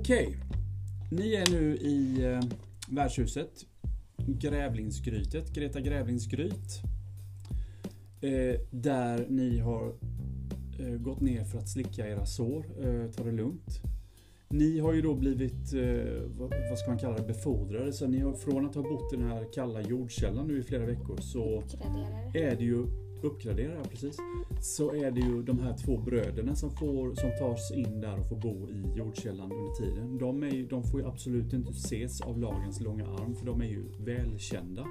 Okej. 0.00 0.36
Ni 1.10 1.34
är 1.34 1.50
nu 1.50 1.76
i 1.76 2.24
eh, 2.24 2.40
värdshuset. 2.88 3.66
Grävlingsgrytet, 4.26 5.52
Greta 5.52 5.80
Grävlingsgryt. 5.80 6.82
Eh, 8.20 8.60
där 8.70 9.26
ni 9.28 9.58
har 9.58 9.94
eh, 10.78 10.94
gått 10.98 11.20
ner 11.20 11.44
för 11.44 11.58
att 11.58 11.68
slicka 11.68 12.08
era 12.08 12.26
sår, 12.26 12.64
eh, 12.80 13.10
ta 13.10 13.24
det 13.24 13.32
lugnt. 13.32 13.82
Ni 14.48 14.78
har 14.78 14.92
ju 14.92 15.02
då 15.02 15.14
blivit, 15.14 15.72
eh, 15.74 16.22
vad, 16.38 16.50
vad 16.70 16.78
ska 16.78 16.90
man 16.90 16.98
kalla 16.98 17.16
det, 17.16 17.26
befordrade. 17.26 17.92
Så 17.92 18.06
ni 18.06 18.18
har 18.18 18.32
från 18.32 18.66
att 18.66 18.74
ha 18.74 18.82
bott 18.82 19.12
i 19.12 19.16
den 19.16 19.28
här 19.28 19.52
kalla 19.54 19.82
jordkällan 19.82 20.46
nu 20.46 20.58
i 20.58 20.62
flera 20.62 20.86
veckor 20.86 21.16
så 21.20 21.62
är 22.34 22.56
det 22.56 22.64
ju 22.64 22.86
Uppgradera, 23.22 23.74
ja 23.74 23.82
precis. 23.90 24.16
Så 24.60 24.94
är 24.94 25.10
det 25.10 25.20
ju 25.20 25.42
de 25.42 25.58
här 25.58 25.76
två 25.76 25.98
bröderna 25.98 26.56
som, 26.56 26.70
får, 26.70 27.14
som 27.14 27.30
tas 27.38 27.70
in 27.70 28.00
där 28.00 28.20
och 28.20 28.28
får 28.28 28.36
bo 28.36 28.68
i 28.68 28.84
jordkällan 28.96 29.52
under 29.52 29.74
tiden. 29.74 30.18
De, 30.18 30.42
är 30.42 30.50
ju, 30.50 30.66
de 30.66 30.84
får 30.84 31.00
ju 31.00 31.06
absolut 31.06 31.52
inte 31.52 31.70
ses 31.70 32.20
av 32.20 32.38
lagens 32.38 32.80
långa 32.80 33.06
arm 33.06 33.34
för 33.34 33.46
de 33.46 33.60
är 33.60 33.66
ju 33.66 33.84
välkända. 33.98 34.82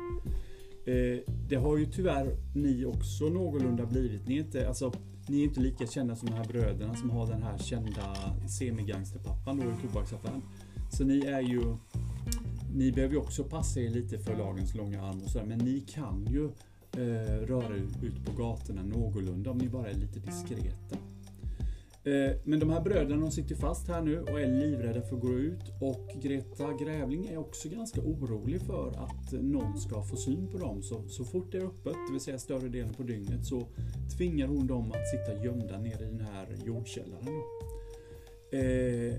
Eh, 0.85 1.19
det 1.49 1.55
har 1.55 1.77
ju 1.77 1.85
tyvärr 1.85 2.37
ni 2.55 2.85
också 2.85 3.25
någorlunda 3.25 3.85
blivit. 3.85 4.27
Ni 4.27 4.35
är 4.35 4.39
inte, 4.39 4.67
alltså, 4.67 4.93
ni 5.27 5.39
är 5.39 5.43
inte 5.43 5.59
lika 5.59 5.87
kända 5.87 6.15
som 6.15 6.29
de 6.29 6.35
här 6.35 6.45
bröderna 6.45 6.95
som 6.95 7.09
har 7.09 7.27
den 7.27 7.43
här 7.43 7.57
kända 7.57 8.15
semigangsterpappan 8.47 9.57
då 9.57 9.63
i 9.63 9.87
tobaksaffären. 9.87 10.41
Så 10.91 11.03
ni 11.03 11.19
är 11.19 11.41
ju 11.41 11.61
ni 12.75 12.91
behöver 12.91 13.13
ju 13.13 13.19
också 13.19 13.43
passa 13.43 13.79
er 13.79 13.89
lite 13.89 14.19
för 14.19 14.37
lagens 14.37 14.75
långa 14.75 15.01
arm 15.01 15.21
och 15.23 15.29
sådär, 15.29 15.45
men 15.45 15.57
ni 15.57 15.79
kan 15.79 16.27
ju 16.31 16.49
röra 17.45 17.75
er 17.75 18.05
ut 18.05 18.25
på 18.25 18.31
gatorna 18.43 18.83
någorlunda 18.83 19.51
om 19.51 19.57
ni 19.57 19.69
bara 19.69 19.89
är 19.89 19.93
lite 19.93 20.19
diskreta. 20.19 20.97
Eh, 22.03 22.35
men 22.43 22.59
de 22.59 22.69
här 22.69 22.81
bröderna 22.81 23.21
de 23.21 23.31
sitter 23.31 23.55
fast 23.55 23.87
här 23.87 24.01
nu 24.01 24.21
och 24.21 24.41
är 24.41 24.47
livrädda 24.47 25.01
för 25.01 25.15
att 25.15 25.21
gå 25.21 25.33
ut 25.33 25.63
och 25.81 26.21
Greta 26.21 26.73
Grävling 26.73 27.27
är 27.27 27.37
också 27.37 27.69
ganska 27.69 28.01
orolig 28.01 28.61
för 28.61 28.89
att 28.89 29.31
någon 29.31 29.77
ska 29.77 30.03
få 30.03 30.15
syn 30.15 30.47
på 30.47 30.57
dem. 30.57 30.83
Så, 30.83 31.07
så 31.07 31.23
fort 31.23 31.51
det 31.51 31.57
är 31.57 31.65
öppet, 31.65 31.93
det 32.07 32.11
vill 32.11 32.21
säga 32.21 32.39
större 32.39 32.69
delen 32.69 32.93
på 32.93 33.03
dygnet, 33.03 33.45
så 33.45 33.67
tvingar 34.17 34.47
hon 34.47 34.67
dem 34.67 34.91
att 34.91 35.07
sitta 35.07 35.43
gömda 35.43 35.79
nere 35.79 36.03
i 36.03 36.07
den 36.07 36.21
här 36.21 36.47
jordkällaren. 36.65 37.25
Då. 37.25 37.43
Eh, 38.57 39.15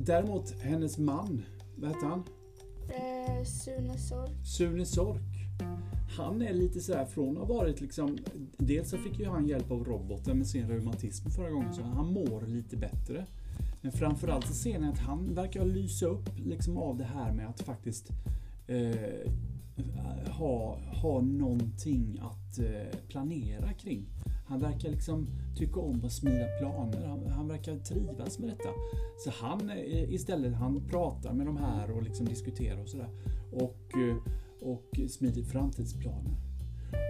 däremot 0.00 0.50
hennes 0.50 0.98
man, 0.98 1.44
vad 1.76 1.90
heter 1.90 2.06
han? 2.06 2.22
Eh, 2.88 3.44
Sune 3.44 3.98
Sork. 3.98 4.46
Sune 4.46 4.86
Sork. 4.86 5.31
Han 6.16 6.42
är 6.42 6.52
lite 6.52 6.80
sådär 6.80 7.04
från 7.04 7.38
att 7.38 7.48
ha 7.48 7.54
varit 7.54 7.80
liksom 7.80 8.18
Dels 8.58 8.90
så 8.90 8.98
fick 8.98 9.18
ju 9.18 9.26
han 9.26 9.48
hjälp 9.48 9.70
av 9.70 9.84
roboten 9.84 10.38
med 10.38 10.46
sin 10.46 10.68
reumatism 10.68 11.30
förra 11.30 11.50
gången 11.50 11.74
så 11.74 11.82
han 11.82 12.12
mår 12.12 12.46
lite 12.46 12.76
bättre. 12.76 13.26
Men 13.80 13.92
framförallt 13.92 14.46
så 14.46 14.54
ser 14.54 14.78
ni 14.78 14.88
att 14.88 14.98
han 14.98 15.34
verkar 15.34 15.64
lysa 15.64 16.06
upp 16.06 16.30
liksom 16.44 16.78
av 16.78 16.98
det 16.98 17.04
här 17.04 17.32
med 17.32 17.48
att 17.48 17.60
faktiskt 17.60 18.08
eh, 18.66 19.30
ha, 20.30 20.78
ha 21.02 21.20
någonting 21.20 22.20
att 22.22 22.58
eh, 22.58 22.98
planera 23.08 23.72
kring. 23.72 24.06
Han 24.48 24.60
verkar 24.60 24.90
liksom 24.90 25.26
tycka 25.56 25.80
om 25.80 26.04
att 26.04 26.12
smida 26.12 26.46
planer. 26.60 27.06
Han, 27.06 27.26
han 27.26 27.48
verkar 27.48 27.78
trivas 27.78 28.38
med 28.38 28.48
detta. 28.48 28.68
Så 29.24 29.30
han 29.30 29.70
eh, 29.70 30.12
istället, 30.12 30.54
han 30.54 30.88
pratar 30.88 31.32
med 31.32 31.46
de 31.46 31.56
här 31.56 31.90
och 31.90 32.02
liksom 32.02 32.26
diskuterar 32.26 32.82
och 32.82 32.88
sådär. 32.88 33.08
Och, 33.52 33.98
eh, 33.98 34.16
och 34.62 35.00
smidig 35.10 35.46
framtidsplaner. 35.46 36.36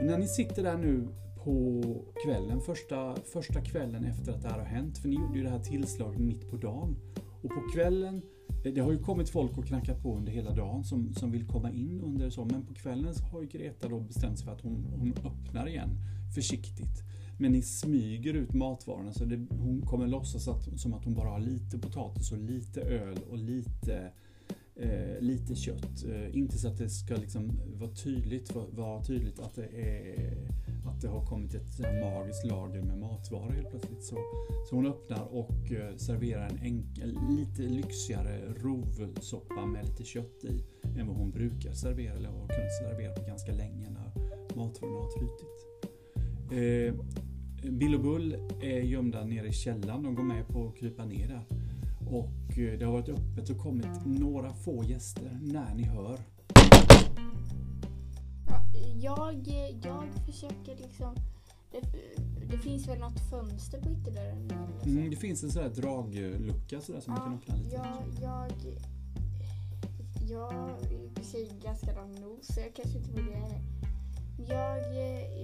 Och 0.00 0.06
när 0.06 0.18
ni 0.18 0.28
sitter 0.28 0.62
där 0.62 0.78
nu 0.78 1.08
på 1.44 1.82
kvällen, 2.24 2.60
första, 2.60 3.16
första 3.32 3.60
kvällen 3.60 4.04
efter 4.04 4.32
att 4.32 4.42
det 4.42 4.48
här 4.48 4.58
har 4.58 4.66
hänt, 4.66 4.98
för 4.98 5.08
ni 5.08 5.14
gjorde 5.16 5.38
ju 5.38 5.44
det 5.44 5.50
här 5.50 5.58
tillslaget 5.58 6.20
mitt 6.20 6.50
på 6.50 6.56
dagen. 6.56 6.96
Och 7.42 7.50
på 7.50 7.62
kvällen, 7.74 8.22
eh, 8.64 8.72
det 8.72 8.80
har 8.80 8.92
ju 8.92 8.98
kommit 8.98 9.30
folk 9.30 9.58
och 9.58 9.66
knackat 9.66 10.02
på 10.02 10.16
under 10.16 10.32
hela 10.32 10.50
dagen 10.50 10.84
som, 10.84 11.14
som 11.14 11.30
vill 11.30 11.46
komma 11.46 11.70
in 11.70 12.00
under 12.00 12.30
så, 12.30 12.44
men 12.44 12.66
på 12.66 12.74
kvällen 12.74 13.14
så 13.14 13.24
har 13.24 13.40
ju 13.40 13.46
Greta 13.46 13.88
då 13.88 14.00
bestämt 14.00 14.38
sig 14.38 14.46
för 14.46 14.52
att 14.52 14.60
hon, 14.60 14.84
hon 14.84 15.14
öppnar 15.24 15.68
igen 15.68 15.90
försiktigt. 16.34 17.02
Men 17.38 17.52
ni 17.52 17.62
smyger 17.62 18.34
ut 18.34 18.54
matvarorna 18.54 19.12
så 19.12 19.24
det, 19.24 19.46
hon 19.50 19.82
kommer 19.82 20.06
låtsas 20.06 20.48
att, 20.48 20.80
som 20.80 20.94
att 20.94 21.04
hon 21.04 21.14
bara 21.14 21.30
har 21.30 21.40
lite 21.40 21.78
potatis 21.78 22.32
och 22.32 22.38
lite 22.38 22.80
öl 22.80 23.18
och 23.30 23.38
lite 23.38 24.12
eh, 24.76 25.20
lite 25.20 25.54
kött. 25.54 26.04
Eh, 26.08 26.36
inte 26.36 26.58
så 26.58 26.68
att 26.68 26.78
det 26.78 26.90
ska 26.90 27.16
liksom 27.16 27.60
vara 27.74 27.90
tydligt, 27.90 28.54
vara, 28.54 29.04
tydligt 29.04 29.38
att 29.38 29.54
det, 29.54 29.66
är, 29.66 30.36
att 30.86 31.00
det 31.00 31.08
har 31.08 31.26
kommit 31.26 31.54
ett 31.54 31.78
magiskt 31.78 32.44
lager 32.44 32.82
med 32.82 32.98
matvaror 32.98 33.50
helt 33.50 33.70
plötsligt. 33.70 34.04
Så, 34.04 34.16
så 34.68 34.76
hon 34.76 34.86
öppnar 34.86 35.22
och 35.22 35.72
eh, 35.72 35.96
serverar 35.96 36.48
en 36.48 36.58
enkel, 36.58 37.18
lite 37.30 37.62
lyxigare 37.62 38.54
rovsoppa 38.54 39.66
med 39.66 39.86
lite 39.86 40.04
kött 40.04 40.44
i 40.44 40.64
än 40.98 41.06
vad 41.06 41.16
hon 41.16 41.30
brukar 41.30 41.72
servera 41.72 42.14
eller 42.14 42.28
har 42.28 42.48
kunnat 42.48 42.72
servera 42.72 43.14
på 43.14 43.22
ganska 43.22 43.52
länge 43.52 43.90
när 43.90 44.12
matvarorna 44.56 44.98
har 44.98 45.10
trytit. 45.10 45.72
Eh, 46.52 46.94
Bill 47.70 47.94
och 47.94 48.00
Bull 48.00 48.36
är 48.62 48.80
gömda 48.80 49.24
nere 49.24 49.46
i 49.46 49.52
källaren. 49.52 50.02
De 50.02 50.14
går 50.14 50.22
med 50.22 50.48
på 50.48 50.68
att 50.68 50.76
krypa 50.76 51.04
ner 51.04 51.28
där. 51.28 51.61
Och 52.12 52.58
eh, 52.58 52.78
det 52.78 52.84
har 52.84 52.92
varit 52.92 53.08
öppet 53.08 53.50
och 53.50 53.58
kommit 53.58 54.06
några 54.06 54.52
få 54.52 54.84
gäster 54.84 55.38
när 55.42 55.74
ni 55.74 55.82
hör. 55.82 56.18
Ja, 59.02 59.32
jag, 59.32 59.48
jag 59.84 60.04
försöker 60.26 60.76
liksom... 60.76 61.14
Det, 61.70 61.80
det 62.50 62.58
finns 62.58 62.88
väl 62.88 62.98
något 62.98 63.20
fönster 63.30 63.80
på 63.80 63.90
ytterdörren? 63.90 64.50
Mm, 64.84 65.10
det 65.10 65.16
finns 65.16 65.42
en 65.42 65.50
sån 65.50 65.62
här 65.62 65.70
draglucka 65.70 66.80
sådär 66.80 67.00
som 67.00 67.12
man 67.12 67.22
kan 67.22 67.34
öppna 67.34 67.56
lite. 67.56 67.74
jag, 67.74 67.86
jag, 68.20 68.50
jag 70.28 70.52
är 71.34 71.62
ganska 71.62 71.92
lång 71.92 72.20
nos 72.20 72.46
så 72.46 72.60
jag 72.60 72.74
kanske 72.74 72.98
inte 72.98 73.10
borde 73.10 73.30
göra 73.30 73.48
det. 73.48 73.62
Jag, 74.48 74.78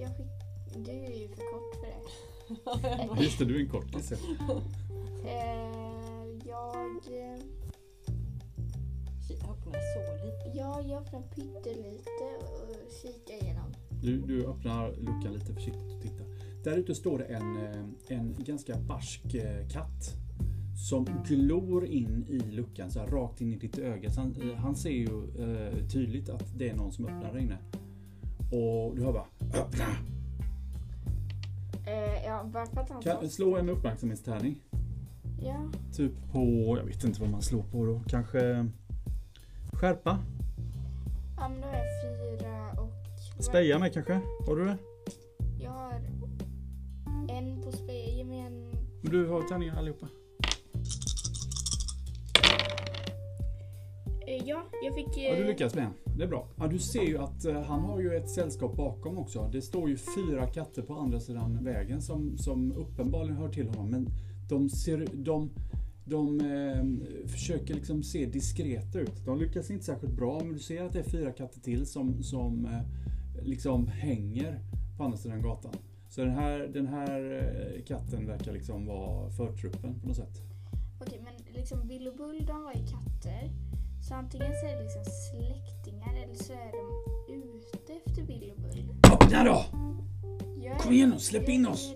jag 0.01 0.17
skick, 0.17 0.27
Du 0.75 0.91
är 0.91 1.19
ju 1.19 1.27
för 1.27 1.35
kort 1.35 1.75
för 1.75 1.87
det. 1.87 3.23
Just 3.23 3.39
det, 3.39 3.45
du 3.45 3.55
är 3.55 3.59
en 3.59 3.69
kortis. 3.69 4.13
Ja. 6.79 7.13
Eh, 7.13 7.39
jag, 9.29 9.49
Öppna 9.49 9.71
så 9.73 10.25
lite. 10.25 10.57
ja, 10.57 10.81
jag 10.81 11.01
öppnar 11.01 11.21
pyttelite 11.21 12.25
och 12.39 12.91
kikar 13.01 13.43
igenom. 13.43 13.73
Du, 14.01 14.21
du 14.21 14.45
öppnar 14.45 14.91
luckan 14.91 15.33
lite 15.33 15.53
försiktigt 15.53 15.95
och 15.95 16.01
tittar. 16.01 16.25
Där 16.63 16.77
ute 16.77 16.95
står 16.95 17.17
det 17.17 17.23
en, 17.25 17.57
eh, 17.57 18.17
en 18.17 18.35
ganska 18.39 18.77
barsk 18.77 19.35
eh, 19.35 19.67
katt. 19.67 20.15
Som 20.89 21.05
glor 21.25 21.85
in 21.85 22.25
i 22.29 22.39
luckan, 22.39 22.91
så 22.91 22.99
här, 22.99 23.07
rakt 23.07 23.41
in 23.41 23.53
i 23.53 23.55
ditt 23.57 23.77
öga. 23.77 24.11
Så 24.11 24.21
han, 24.21 24.35
han 24.57 24.75
ser 24.75 24.89
ju 24.89 25.05
eh, 25.05 25.87
tydligt 25.87 26.29
att 26.29 26.57
det 26.57 26.69
är 26.69 26.75
någon 26.75 26.91
som 26.91 27.05
öppnar 27.05 27.33
där 27.33 27.39
inne. 27.39 27.57
Och 28.51 28.95
du 28.95 29.03
hör 29.03 29.13
bara 29.13 29.25
öppna! 29.53 29.85
Eh, 31.87 32.25
ja, 32.25 32.43
bara 32.43 32.65
för 32.65 32.81
att 32.81 32.89
han 32.89 33.01
Kan, 33.01 33.29
slå 33.29 33.57
en 33.57 33.69
uppmärksamhetstärning. 33.69 34.61
Ja, 35.41 35.71
Typ 35.93 36.11
på, 36.31 36.75
jag 36.77 36.85
vet 36.85 37.03
inte 37.03 37.21
vad 37.21 37.29
man 37.29 37.41
slår 37.41 37.63
på 37.63 37.85
då. 37.85 38.01
Kanske 38.07 38.69
skärpa? 39.73 40.19
ja, 41.37 41.49
men 41.49 41.61
då 41.61 41.67
har 41.67 41.75
jag 41.75 41.85
fyra 42.39 42.81
och... 42.81 43.43
Speja 43.43 43.79
med 43.79 43.93
kanske? 43.93 44.21
Har 44.47 44.55
du 44.55 44.65
det? 44.65 44.77
Jag 45.59 45.71
har 45.71 46.01
en 47.29 47.61
på 47.61 47.71
speja 47.71 48.25
med 48.25 48.45
en... 48.45 48.71
Men 49.01 49.11
Du 49.11 49.27
har 49.27 49.41
tärningar 49.41 49.75
allihopa. 49.75 50.07
Eh, 54.27 54.43
ja, 54.45 54.63
jag 54.83 54.95
fick... 54.95 55.07
Ja, 55.17 55.35
du 55.35 55.41
eh, 55.41 55.47
lyckas 55.47 55.75
med 55.75 55.83
en. 55.83 55.93
Det 56.17 56.23
är 56.23 56.27
bra. 56.27 56.47
Ja, 56.57 56.67
du 56.67 56.79
ser 56.79 57.03
ju 57.03 57.17
att 57.17 57.45
eh, 57.45 57.61
han 57.61 57.79
har 57.79 57.99
ju 57.99 58.15
ett 58.15 58.29
sällskap 58.29 58.75
bakom 58.75 59.17
också. 59.17 59.49
Det 59.51 59.61
står 59.61 59.89
ju 59.89 59.97
fyra 59.97 60.47
katter 60.47 60.81
på 60.81 60.93
andra 60.93 61.19
sidan 61.19 61.63
vägen 61.63 62.01
som, 62.01 62.37
som 62.37 62.71
uppenbarligen 62.71 63.37
hör 63.37 63.49
till 63.49 63.67
honom. 63.67 63.89
Men 63.89 64.07
de, 64.49 64.69
ser, 64.69 65.07
de, 65.13 65.49
de 66.05 66.41
eh, 66.41 67.27
försöker 67.27 67.73
liksom 67.73 68.03
se 68.03 68.25
diskreta 68.25 68.99
ut. 68.99 69.25
De 69.25 69.39
lyckas 69.39 69.71
inte 69.71 69.85
särskilt 69.85 70.13
bra, 70.13 70.39
men 70.43 70.53
du 70.53 70.59
ser 70.59 70.83
att 70.83 70.93
det 70.93 70.99
är 70.99 71.09
fyra 71.09 71.31
katter 71.31 71.59
till 71.59 71.85
som, 71.85 72.23
som 72.23 72.65
eh, 72.65 72.81
liksom 73.43 73.87
hänger 73.87 74.59
på 74.97 75.03
andra 75.03 75.17
sidan 75.17 75.41
gatan. 75.41 75.73
Så 76.09 76.21
den 76.21 76.33
här, 76.33 76.59
den 76.59 76.87
här 76.87 77.21
eh, 77.75 77.83
katten 77.83 78.27
verkar 78.27 78.53
liksom 78.53 78.85
vara 78.85 79.29
förtruppen 79.29 79.99
på 79.99 80.07
något 80.07 80.17
sätt. 80.17 80.41
Okej, 81.01 81.21
men 81.23 81.55
liksom 81.55 81.87
Bill 81.87 82.07
och 82.07 82.15
Bull 82.15 82.45
de 82.45 82.63
var 82.63 82.73
ju 82.73 82.81
katter. 82.81 83.51
Så 84.07 84.13
antingen 84.13 84.53
så 84.61 84.65
är 84.65 84.75
det 84.75 84.83
liksom 84.83 85.03
släktingar 85.05 86.23
eller 86.23 86.35
så 86.35 86.53
är 86.53 86.71
de 86.71 87.33
ute 87.33 87.93
efter 88.05 88.23
Bill 88.23 88.51
och 88.55 88.61
Bull. 88.61 88.89
Öppna 89.13 89.43
då! 89.43 89.65
Kom 90.79 90.93
igen 90.93 91.09
nu, 91.09 91.19
släpp 91.19 91.49
in 91.49 91.67
oss. 91.67 91.93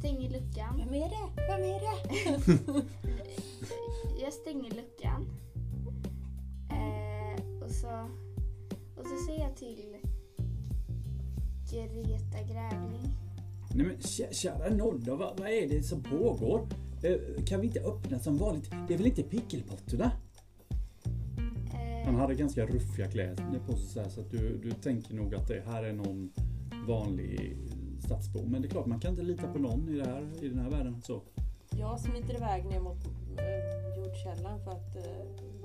Stänger 0.00 0.30
luckan. 0.30 0.76
Vem 0.78 0.94
är 0.94 1.08
det? 1.08 1.42
Vem 1.48 1.60
är 1.62 1.80
det? 1.80 2.84
Jag 4.22 4.32
stänger 4.32 4.70
luckan. 4.70 5.28
Eh, 6.70 7.62
och, 7.64 7.70
så, 7.70 8.08
och 8.96 9.06
så 9.06 9.16
säger 9.26 9.40
jag 9.40 9.56
till 9.56 9.96
Greta 11.72 12.42
Grävling. 12.52 13.08
Nej 13.74 13.86
men 13.86 13.96
kä- 13.96 14.32
kära 14.32 14.70
Nodda, 14.74 15.14
vad, 15.14 15.38
vad 15.40 15.48
är 15.48 15.68
det 15.68 15.82
som 15.82 16.02
pågår? 16.02 16.68
Eh, 17.02 17.44
kan 17.44 17.60
vi 17.60 17.66
inte 17.66 17.80
öppna 17.80 18.18
som 18.18 18.38
vanligt? 18.38 18.70
Det 18.88 18.94
är 18.94 18.98
väl 18.98 19.06
inte 19.06 19.22
pickelpotterna? 19.22 20.12
Eh, 21.72 22.06
Han 22.06 22.14
hade 22.14 22.34
ganska 22.34 22.66
ruffiga 22.66 23.10
kläder 23.10 23.60
på 23.66 23.76
sig 23.76 23.86
så, 23.86 24.00
här, 24.00 24.08
så 24.08 24.20
att 24.20 24.30
du, 24.30 24.58
du 24.62 24.70
tänker 24.70 25.14
nog 25.14 25.34
att 25.34 25.48
det 25.48 25.62
här 25.66 25.84
är 25.84 25.92
någon 25.92 26.32
vanlig 26.88 27.56
stadsbo. 28.10 28.42
Men 28.46 28.62
det 28.62 28.68
är 28.68 28.70
klart, 28.70 28.86
man 28.86 29.00
kan 29.00 29.10
inte 29.10 29.22
lita 29.22 29.52
på 29.52 29.58
någon 29.58 29.88
i, 29.88 29.92
det 29.96 30.04
här, 30.06 30.44
i 30.44 30.48
den 30.48 30.58
här 30.58 30.70
världen. 30.70 31.02
Så. 31.02 31.22
Jag 31.70 32.00
smiter 32.00 32.34
iväg 32.34 32.64
ner 32.64 32.80
mot 32.80 33.04
eh, 33.38 33.96
jordkällan 33.98 34.64
för 34.64 34.70
att 34.70 34.96
eh, 34.96 35.02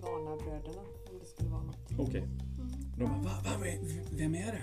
varna 0.01 0.36
bröderna 0.36 0.81
om 1.09 1.19
det 1.19 1.25
skulle 1.25 1.50
vara 1.50 1.63
något. 1.63 1.92
Okej. 2.00 2.21
mm. 2.21 2.71
De 2.97 3.03
bara, 3.06 3.18
va, 3.18 3.31
va, 3.44 3.51
ve- 3.63 3.80
vem 4.12 4.36
är 4.36 4.51
det? 4.51 4.62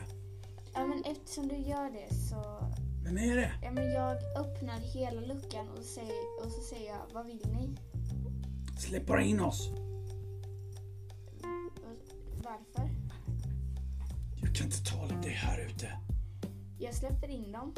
Ja 0.74 0.86
men 0.86 1.04
eftersom 1.04 1.48
du 1.48 1.56
gör 1.56 1.90
det 1.90 2.14
så... 2.14 2.66
Vem 3.04 3.18
är 3.18 3.36
det? 3.36 3.52
Ja 3.62 3.70
men 3.70 3.92
jag 3.92 4.12
öppnar 4.36 4.78
hela 4.78 5.20
luckan 5.20 5.68
och, 5.78 5.84
säger, 5.84 6.44
och 6.44 6.52
så 6.52 6.60
säger 6.60 6.88
jag, 6.88 7.14
vad 7.14 7.26
vill 7.26 7.40
ni? 7.52 7.76
Släpp 8.78 9.06
bara 9.06 9.22
in 9.22 9.40
oss! 9.40 9.70
Och 11.84 11.96
Varför? 12.44 12.90
Jag 14.42 14.54
kan 14.54 14.66
inte 14.66 14.84
tala 14.84 15.14
om 15.14 15.20
det 15.22 15.28
här 15.28 15.66
ute. 15.70 15.88
Jag 16.82 16.94
släpper 16.94 17.28
in 17.28 17.52
dem. 17.52 17.74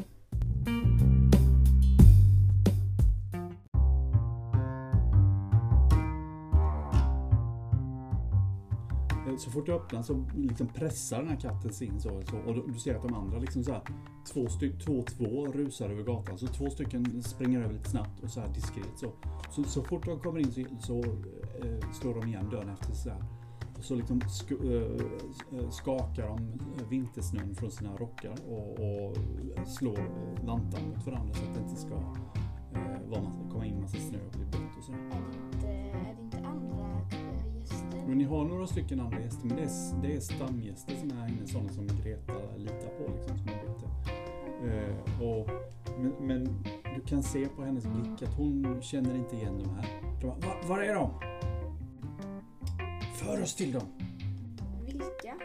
Eh, 9.27 9.37
så 9.37 9.51
fort 9.51 9.65
du 9.65 9.73
öppnar 9.73 10.01
så 10.01 10.25
liksom 10.35 10.67
pressar 10.67 11.17
den 11.17 11.27
här 11.27 11.39
katten 11.39 11.73
sig 11.73 11.87
in 11.87 11.99
så, 11.99 12.21
så 12.29 12.37
och 12.37 12.71
du, 12.73 12.79
ser 12.79 12.95
att 12.95 13.01
de 13.01 13.13
andra 13.13 13.39
liksom 13.39 13.63
så 13.63 13.71
här, 13.71 13.81
två, 14.33 14.47
styck, 14.47 14.85
två 14.85 15.01
två 15.01 15.47
rusar 15.47 15.89
över 15.89 16.03
gatan. 16.03 16.37
Så 16.37 16.47
två 16.47 16.69
stycken 16.69 17.23
springer 17.23 17.61
över 17.61 17.73
lite 17.73 17.89
snabbt 17.89 18.23
och 18.23 18.29
så 18.29 18.39
här 18.39 18.47
diskret 18.47 18.97
så. 18.99 19.11
Så, 19.51 19.63
så 19.63 19.83
fort 19.83 20.05
de 20.05 20.19
kommer 20.19 20.39
in 20.39 20.51
så, 20.51 20.61
så 20.79 20.97
eh, 21.63 21.91
slår 21.91 22.13
de 22.13 22.27
igen 22.27 22.49
dörren 22.49 22.69
efter 22.69 22.93
sig. 22.93 22.95
Så 22.95 23.09
här. 23.09 23.44
Så 23.85 23.95
liksom 23.95 24.21
sk, 24.21 24.51
eh, 24.51 25.59
eh, 25.59 25.69
skakar 25.69 26.27
de 26.27 26.39
vintersnön 26.89 27.55
från 27.55 27.71
sina 27.71 27.95
rockar 27.97 28.35
och, 28.49 28.69
och 28.79 29.17
slår 29.67 29.99
vantar 30.45 30.81
mot 30.87 31.05
varandra 31.05 31.33
så 31.33 31.43
att 31.43 31.53
det 31.55 31.61
inte 31.61 31.75
ska 31.75 31.93
eh, 31.93 33.09
vara 33.09 33.21
massa, 33.21 33.39
komma 33.51 33.65
in 33.65 33.81
massa 33.81 33.97
snö 33.97 34.17
och 34.25 34.31
bli 34.37 34.45
blött 34.45 34.77
och 34.77 34.83
så. 34.83 34.91
Är 34.91 36.15
det 36.17 36.21
inte, 36.23 36.37
andra 36.47 36.99
gäster? 37.59 38.03
Men 38.07 38.17
ni 38.17 38.23
har 38.23 38.45
några 38.45 38.67
stycken 38.67 38.99
andra 38.99 39.19
gäster, 39.19 39.47
men 39.47 39.55
det 39.57 39.63
är, 39.63 40.01
det 40.01 40.15
är 40.15 40.19
stamgäster 40.19 40.95
som 40.95 41.11
är 41.11 41.27
inne, 41.27 41.47
sådana 41.47 41.69
som 41.69 41.87
Greta 41.87 42.33
litar 42.57 42.89
på. 42.97 43.11
Liksom, 43.15 43.37
som 43.37 43.45
bete. 43.45 43.87
eh, 44.75 45.21
och, 45.27 45.47
men, 45.99 46.13
men 46.27 46.63
du 46.95 47.01
kan 47.01 47.23
se 47.23 47.45
på 47.47 47.61
hennes 47.63 47.83
blick 47.87 48.21
att 48.21 48.33
hon 48.37 48.77
känner 48.81 49.15
inte 49.15 49.35
igen 49.35 49.53
de 49.63 49.69
här. 49.69 50.01
De 50.21 50.27
bara, 50.27 50.35
"Va- 50.35 50.67
var 50.67 50.79
är 50.79 50.95
de? 50.95 51.09
För 53.25 53.41
oss 53.41 53.55
till 53.55 53.71
dem. 53.71 53.87
Vilka? 54.85 55.35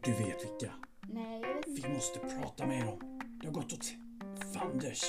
Du 0.00 0.10
vet 0.12 0.44
vilka. 0.44 0.72
Nej, 1.00 1.40
jag 1.40 1.54
vet 1.54 1.66
inte. 1.66 1.88
Vi 1.88 1.94
måste 1.94 2.18
prata 2.18 2.66
med 2.66 2.86
dem. 2.86 3.20
Det 3.40 3.46
har 3.46 3.54
gått 3.54 3.72
åt 3.72 3.94
fanders. 4.54 5.02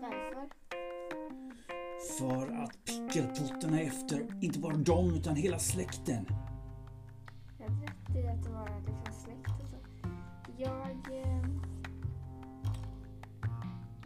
Varför? 0.00 0.48
För 2.18 2.62
att 2.62 2.84
pickelpotterna 2.84 3.80
är 3.80 3.86
efter, 3.86 4.44
inte 4.44 4.58
bara 4.58 4.76
dem, 4.76 5.14
utan 5.14 5.36
hela 5.36 5.58
släkten. 5.58 6.26
Jag 7.58 7.70
i 8.24 8.28
att 8.28 8.42
det 8.42 8.50
var 8.50 8.68
liksom 8.86 9.14
släkt 9.24 9.62
och 9.62 9.68
så. 9.68 9.76
Jag... 10.56 11.22
Eh, 11.22 11.44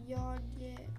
jag... 0.07 0.41
Eh, 0.61 0.91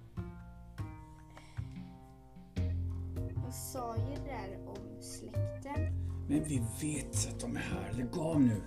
jag 3.44 3.54
sa 3.54 3.96
ju 3.96 4.04
det 4.04 4.30
där 4.30 4.58
om 4.66 4.87
släkten. 5.00 5.80
Men 6.28 6.44
vi 6.44 6.62
vet 6.82 7.28
att 7.28 7.40
de 7.40 7.56
är 7.56 7.60
här. 7.60 7.92
Lägg 7.92 8.18
av 8.18 8.40
nu. 8.40 8.62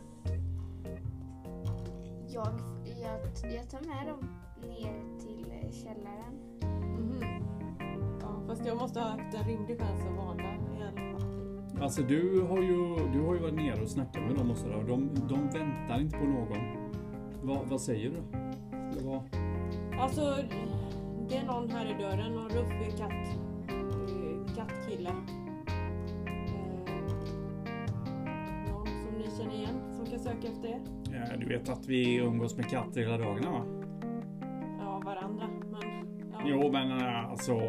Jag, 2.28 2.48
jag, 3.02 3.52
jag 3.54 3.70
tar 3.70 3.82
med 3.82 4.08
dem 4.08 4.30
ner 4.62 5.20
till 5.20 5.46
eh, 5.52 5.72
källaren. 5.72 6.34
Mhm. 6.98 7.24
Ja, 8.22 8.44
fast 8.48 8.66
jag 8.66 8.78
måste 8.78 9.00
ha 9.00 9.08
haft 9.08 9.36
en 9.36 9.48
rimlig 9.48 9.80
chans 9.80 10.06
att 10.06 10.16
varna 10.18 10.44
i 10.44 10.82
alla 10.82 10.92
fall. 10.92 11.82
Alltså 11.82 12.02
du 12.02 12.42
har 12.42 12.62
ju, 12.62 12.96
du 13.14 13.22
har 13.22 13.34
ju 13.34 13.40
varit 13.42 13.56
nere 13.56 13.82
och 13.82 13.90
snackat 13.90 14.24
med 14.28 14.36
dem 14.36 14.52
och 14.52 14.58
sådär. 14.58 14.84
De, 14.88 15.10
de 15.30 15.50
väntar 15.50 16.00
inte 16.02 16.18
på 16.18 16.26
någon. 16.26 16.92
Vad, 17.44 17.68
vad 17.68 17.82
säger 17.82 18.10
du? 18.10 18.38
Eller 18.78 19.10
vad? 19.10 19.24
Alltså, 20.00 20.38
det 21.30 21.38
är 21.38 21.46
någon 21.46 21.70
här 21.70 21.86
i 21.86 22.04
dörren, 22.04 22.34
någon 22.34 22.50
ruffig 22.50 22.98
katt, 22.98 23.38
kattkille. 24.56 25.12
Efter 30.52 30.68
er? 30.68 30.80
Ja, 31.12 31.38
du 31.38 31.46
vet 31.46 31.70
att 31.70 31.88
vi 31.88 32.16
umgås 32.16 32.58
med 32.58 32.70
katter 32.70 33.02
hela 33.02 33.18
dagarna 33.18 33.52
va? 33.52 33.66
Ja, 34.80 35.02
varandra. 35.06 35.50
Men, 35.72 35.82
ja. 36.32 36.40
Jo 36.46 36.72
men 36.72 36.92
äh, 36.92 37.30
alltså. 37.30 37.60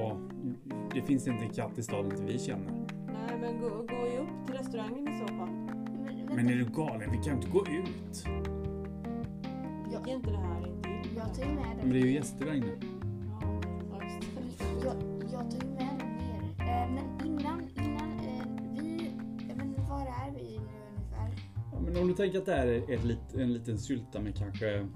Det 0.95 1.03
finns 1.03 1.29
inte 1.29 1.45
en 1.45 1.51
katt 1.51 1.79
i 1.79 1.83
staden 1.83 2.11
inte 2.11 2.25
vi 2.25 2.39
känner. 2.39 2.73
Nej, 3.07 3.39
men 3.41 3.61
gå, 3.61 3.69
gå 3.69 4.09
ju 4.13 4.19
upp 4.19 4.47
till 4.47 4.55
restaurangen 4.55 5.09
i 5.09 5.19
så 5.19 5.27
fall. 5.27 5.49
Men, 5.49 6.37
Men 6.37 6.49
är 6.49 6.57
du 6.57 6.65
galen? 6.65 7.11
Vi 7.11 7.19
kan 7.19 7.37
inte 7.37 7.51
gå 7.51 7.61
ut. 7.61 8.27
Gick 9.93 10.15
inte 10.15 10.31
det 10.31 10.37
här 10.37 10.67
intill? 10.67 10.93
jag 11.17 11.35
tar 11.35 11.47
med 11.47 11.65
dem. 11.65 11.77
Men 11.83 11.91
det 11.91 11.99
är 11.99 12.03
ju 12.03 12.13
gäster 12.13 12.47
där 12.47 12.55
Du 22.13 22.17
tänker 22.17 22.39
att 22.39 22.47
det 22.47 22.55
här 22.55 22.67
är 22.67 22.95
ett 22.95 23.05
lit, 23.05 23.35
en 23.35 23.53
liten 23.53 23.79
sylta 23.79 24.21
med 24.21 24.37
kanske 24.37 24.89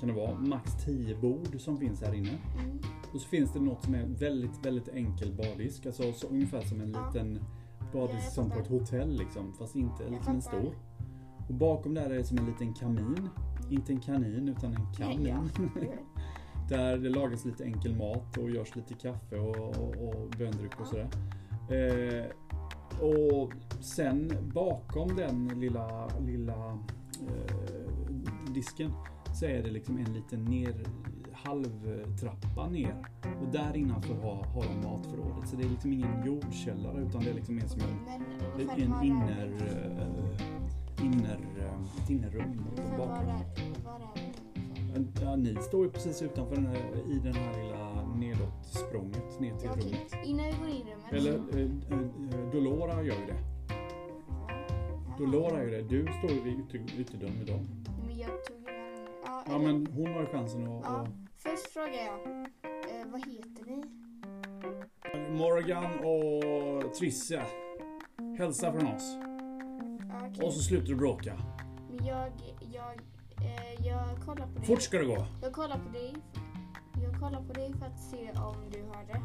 kan 0.00 0.08
det 0.08 0.14
vara 0.14 0.34
max 0.34 0.84
10 0.84 1.16
bord 1.16 1.60
som 1.60 1.78
finns 1.78 2.02
här 2.02 2.14
inne. 2.14 2.38
Mm. 2.64 2.78
Och 3.12 3.20
så 3.20 3.28
finns 3.28 3.52
det 3.52 3.60
något 3.60 3.82
som 3.82 3.94
är 3.94 4.06
väldigt, 4.06 4.66
väldigt 4.66 4.88
enkel 4.88 5.32
bardisk. 5.32 5.86
Alltså 5.86 6.12
så, 6.12 6.26
ungefär 6.26 6.60
som 6.60 6.80
en 6.80 6.92
Ja. 6.92 7.06
liten 7.06 7.44
bardisk 7.92 8.32
som 8.32 8.50
på 8.50 8.58
ett 8.58 8.66
hotell 8.66 9.18
liksom. 9.18 9.52
Fast 9.58 9.76
inte 9.76 10.08
liksom 10.10 10.34
en 10.34 10.42
stor. 10.42 10.74
Och 11.48 11.54
bakom 11.54 11.94
där 11.94 12.10
är 12.10 12.14
det 12.18 12.24
som 12.24 12.38
en 12.38 12.46
liten 12.46 12.74
kamin. 12.74 13.28
Inte 13.70 13.92
en 13.92 14.00
kanin 14.00 14.48
utan 14.48 14.74
en 14.74 14.92
kamin. 14.96 15.26
Ja. 15.26 15.44
Där 16.68 16.98
det 16.98 17.08
lagas 17.08 17.44
lite 17.44 17.64
enkel 17.64 17.96
mat 17.96 18.38
och 18.38 18.50
görs 18.50 18.76
lite 18.76 18.94
kaffe 18.94 19.36
och, 19.36 19.56
och, 19.56 20.08
och 20.08 20.30
böndryck 20.38 20.80
och 20.80 20.86
sådär. 20.86 21.08
Eh, 21.70 22.24
och 23.00 23.52
sen 23.80 24.32
bakom 24.54 25.16
den 25.16 25.48
lilla, 25.48 26.08
lilla 26.26 26.78
eh, 27.28 28.54
disken 28.54 28.92
så 29.34 29.44
är 29.44 29.62
det 29.62 29.70
liksom 29.70 29.98
en 29.98 30.12
liten 30.12 30.44
ner, 30.44 30.74
halvtrappa 31.32 32.68
ner. 32.68 33.06
Och 33.40 33.52
där 33.52 33.76
innanför 33.76 34.14
har, 34.14 34.44
har 34.44 34.62
de 34.62 34.88
matförrådet. 34.88 35.48
Så 35.48 35.56
det 35.56 35.64
är 35.64 35.68
liksom 35.68 35.92
ingen 35.92 36.26
jordkällare 36.26 37.00
utan 37.00 37.24
det 37.24 37.30
är 37.30 37.34
liksom 37.34 37.54
mer 37.54 37.66
som 37.66 37.80
en, 37.80 38.22
Men 38.56 38.70
en 38.70 39.04
inner, 39.04 39.52
eh, 39.60 41.06
inner, 41.06 41.38
ett 42.02 42.10
innerrum. 42.10 42.64
Var 42.98 43.06
är, 43.06 43.08
var 43.08 43.16
är 43.16 43.22
ungefär? 44.96 45.24
Ja, 45.24 45.36
ni 45.36 45.56
står 45.62 45.84
ju 45.84 45.90
precis 45.90 46.22
utanför 46.22 46.56
den 46.56 46.66
här, 46.66 46.76
i 47.10 47.18
den 47.18 47.34
här 47.34 47.62
lilla 47.62 47.83
nedåtsprånget 48.14 49.40
ner 49.40 49.56
till 49.56 49.70
okej. 49.70 49.82
rummet. 49.84 50.14
Innan 50.24 50.46
vi 50.46 50.52
går 50.58 50.68
in 50.68 50.88
i 50.88 50.92
rummet 50.94 51.12
Eller 51.12 51.32
så... 51.52 51.58
eh, 51.58 52.40
eh, 52.40 52.50
Dolora 52.52 52.94
gör 53.02 53.14
ju 53.14 53.26
det. 53.26 53.38
Dolora 55.18 55.62
gör 55.64 55.70
det. 55.70 55.82
Du 55.82 56.06
står 56.18 56.30
ju 56.30 56.40
vid 56.42 56.58
ytter, 56.60 57.00
ytterdörren 57.00 57.34
med 57.38 57.46
dem. 57.46 57.66
Men 58.06 58.18
jag 58.18 58.44
tog 58.44 58.56
ju 58.58 58.64
den. 58.64 58.74
Ja, 59.24 59.44
Ja 59.46 59.54
eller- 59.54 59.58
men 59.66 59.86
hon 59.86 60.06
har 60.06 60.20
ju 60.20 60.26
chansen 60.26 60.62
att... 60.66 60.80
Ja. 60.84 60.90
att 60.90 61.08
Först 61.36 61.66
frågar 61.72 61.92
jag, 61.94 62.36
eh, 62.40 63.06
vad 63.12 63.20
heter 63.26 63.64
ni? 63.66 63.84
Morgan 65.38 65.84
och 66.04 66.94
Trisse. 66.94 67.42
Hälsa 68.38 68.72
från 68.72 68.86
oss. 68.86 69.16
Ja, 70.10 70.28
okej. 70.30 70.46
Och 70.46 70.52
så 70.52 70.60
slutar 70.62 70.86
du 70.86 70.94
bråka. 70.96 71.34
Men 71.90 72.06
jag, 72.06 72.32
jag, 72.72 72.92
eh, 73.46 73.86
jag 73.86 74.24
kollar 74.26 74.46
på 74.46 74.52
dig. 74.58 74.64
Fort 74.66 74.82
ska 74.82 74.98
det 74.98 75.04
gå. 75.04 75.26
Jag 75.42 75.52
kollar 75.52 75.78
på 75.78 75.88
dig. 75.92 76.14
Jag 77.14 77.20
kollar 77.20 77.42
på 77.42 77.52
dig 77.52 77.72
för 77.72 77.86
att 77.86 78.00
se 78.00 78.30
om 78.30 78.56
du 78.72 78.82
har 78.82 79.04
det. 79.04 79.22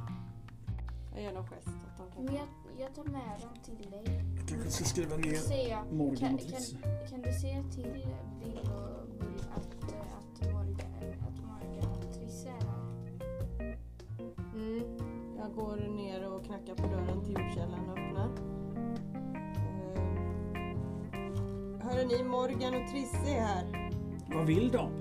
Jag 1.13 1.23
gör 1.23 1.33
någon 1.33 1.47
gest 1.47 1.67
att 1.67 1.97
de 1.97 2.11
kan 2.11 2.25
Men 2.25 2.35
jag, 2.35 2.47
jag 2.77 2.95
tar 2.95 3.03
med 3.03 3.39
dem 3.41 3.55
till 3.63 3.91
dig. 3.91 4.23
Jag 4.37 4.47
kanske 4.47 4.69
ska 4.69 4.83
skriva 4.85 5.17
ner 5.17 5.33
säger 5.35 5.69
jag, 5.69 5.93
Morgan 5.93 6.17
kan, 6.17 6.33
och 6.33 6.39
kan, 6.39 7.09
kan 7.09 7.21
du 7.21 7.33
säga 7.33 7.63
till 7.63 8.07
Bill 8.39 8.59
och 8.59 9.07
Bull 9.19 9.41
att, 9.55 9.91
eh, 9.93 9.99
att, 10.17 10.51
Morgan, 10.51 11.13
att 11.27 11.37
Morgan 11.45 11.91
och 11.97 12.13
Trisse 12.13 12.49
är 12.49 12.51
här? 12.51 13.77
Mm. 14.53 14.83
Jag 15.37 15.53
går 15.53 15.77
ner 15.77 16.29
och 16.33 16.45
knackar 16.45 16.75
på 16.75 16.87
dörren 16.87 17.23
till 17.23 17.33
jordkällaren 17.33 17.89
och 17.89 17.99
öppnar. 17.99 18.29
Eh, 21.13 21.87
Hörde 21.87 22.05
ni 22.05 22.23
Morgan 22.23 22.81
och 22.81 22.89
Trisse 22.91 23.17
är 23.27 23.41
här? 23.41 23.91
Vad 24.33 24.45
vill 24.45 24.71
de? 24.71 24.91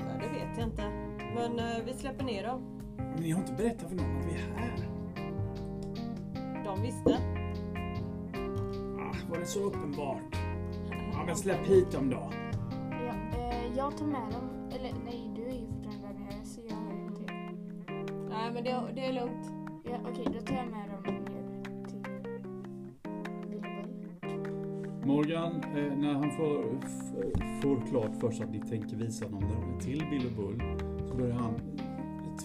Ja, 0.00 0.06
det 0.20 0.28
vet 0.28 0.58
jag 0.58 0.68
inte. 0.68 1.07
Men 1.34 1.58
eh, 1.58 1.84
vi 1.86 1.92
släpper 1.94 2.24
ner 2.24 2.46
dem. 2.46 2.60
Men 2.96 3.20
ni 3.22 3.30
har 3.30 3.40
inte 3.40 3.52
berättat 3.52 3.88
för 3.88 3.96
någon 3.96 4.16
att 4.20 4.26
vi 4.26 4.32
är 4.32 4.54
här. 4.56 4.88
De 6.64 6.82
visste. 6.82 7.18
Ah, 8.98 9.30
var 9.30 9.38
det 9.38 9.46
så 9.46 9.60
uppenbart? 9.60 10.36
Ja, 11.12 11.24
men 11.26 11.36
släpp 11.36 11.66
hit 11.66 11.92
dem 11.92 12.10
då. 12.10 12.30
Ja, 12.90 13.38
eh, 13.38 13.76
jag 13.76 13.96
tar 13.96 14.06
med 14.06 14.20
dem. 14.32 14.70
Eller 14.72 14.92
nej, 15.04 15.30
du 15.36 15.42
är 15.42 15.52
ju 15.60 15.66
fortfarande 15.66 16.06
där 16.08 16.14
nere 16.24 16.44
så 16.44 16.60
jag 16.68 16.76
hör 16.76 17.04
inte. 17.06 17.32
Nej 18.28 18.50
men 18.54 18.64
det, 18.64 18.80
det 18.94 19.06
är 19.06 19.12
lugnt. 19.12 19.46
Ja, 19.84 19.98
Okej, 20.10 20.24
då 20.26 20.40
tar 20.40 20.54
jag 20.56 20.66
med 20.66 20.88
dem 20.90 21.14
ner 21.14 21.24
till 21.88 22.00
Bill 23.50 23.56
och 23.56 24.20
Bull. 24.20 25.06
Morgan, 25.06 25.52
eh, 25.64 25.96
när 25.98 26.12
han 26.14 26.30
får, 26.30 26.64
f- 26.84 27.62
får 27.62 27.86
klart 27.90 28.16
för 28.20 28.30
sig 28.30 28.44
att 28.44 28.50
ni 28.52 28.60
tänker 28.60 28.96
visa 28.96 29.24
honom 29.24 29.40
där 29.40 29.80
till 29.80 30.04
Bill 30.10 30.26
och 30.26 30.32
Bull 30.44 30.62
börjar 31.18 31.34
han 31.36 31.54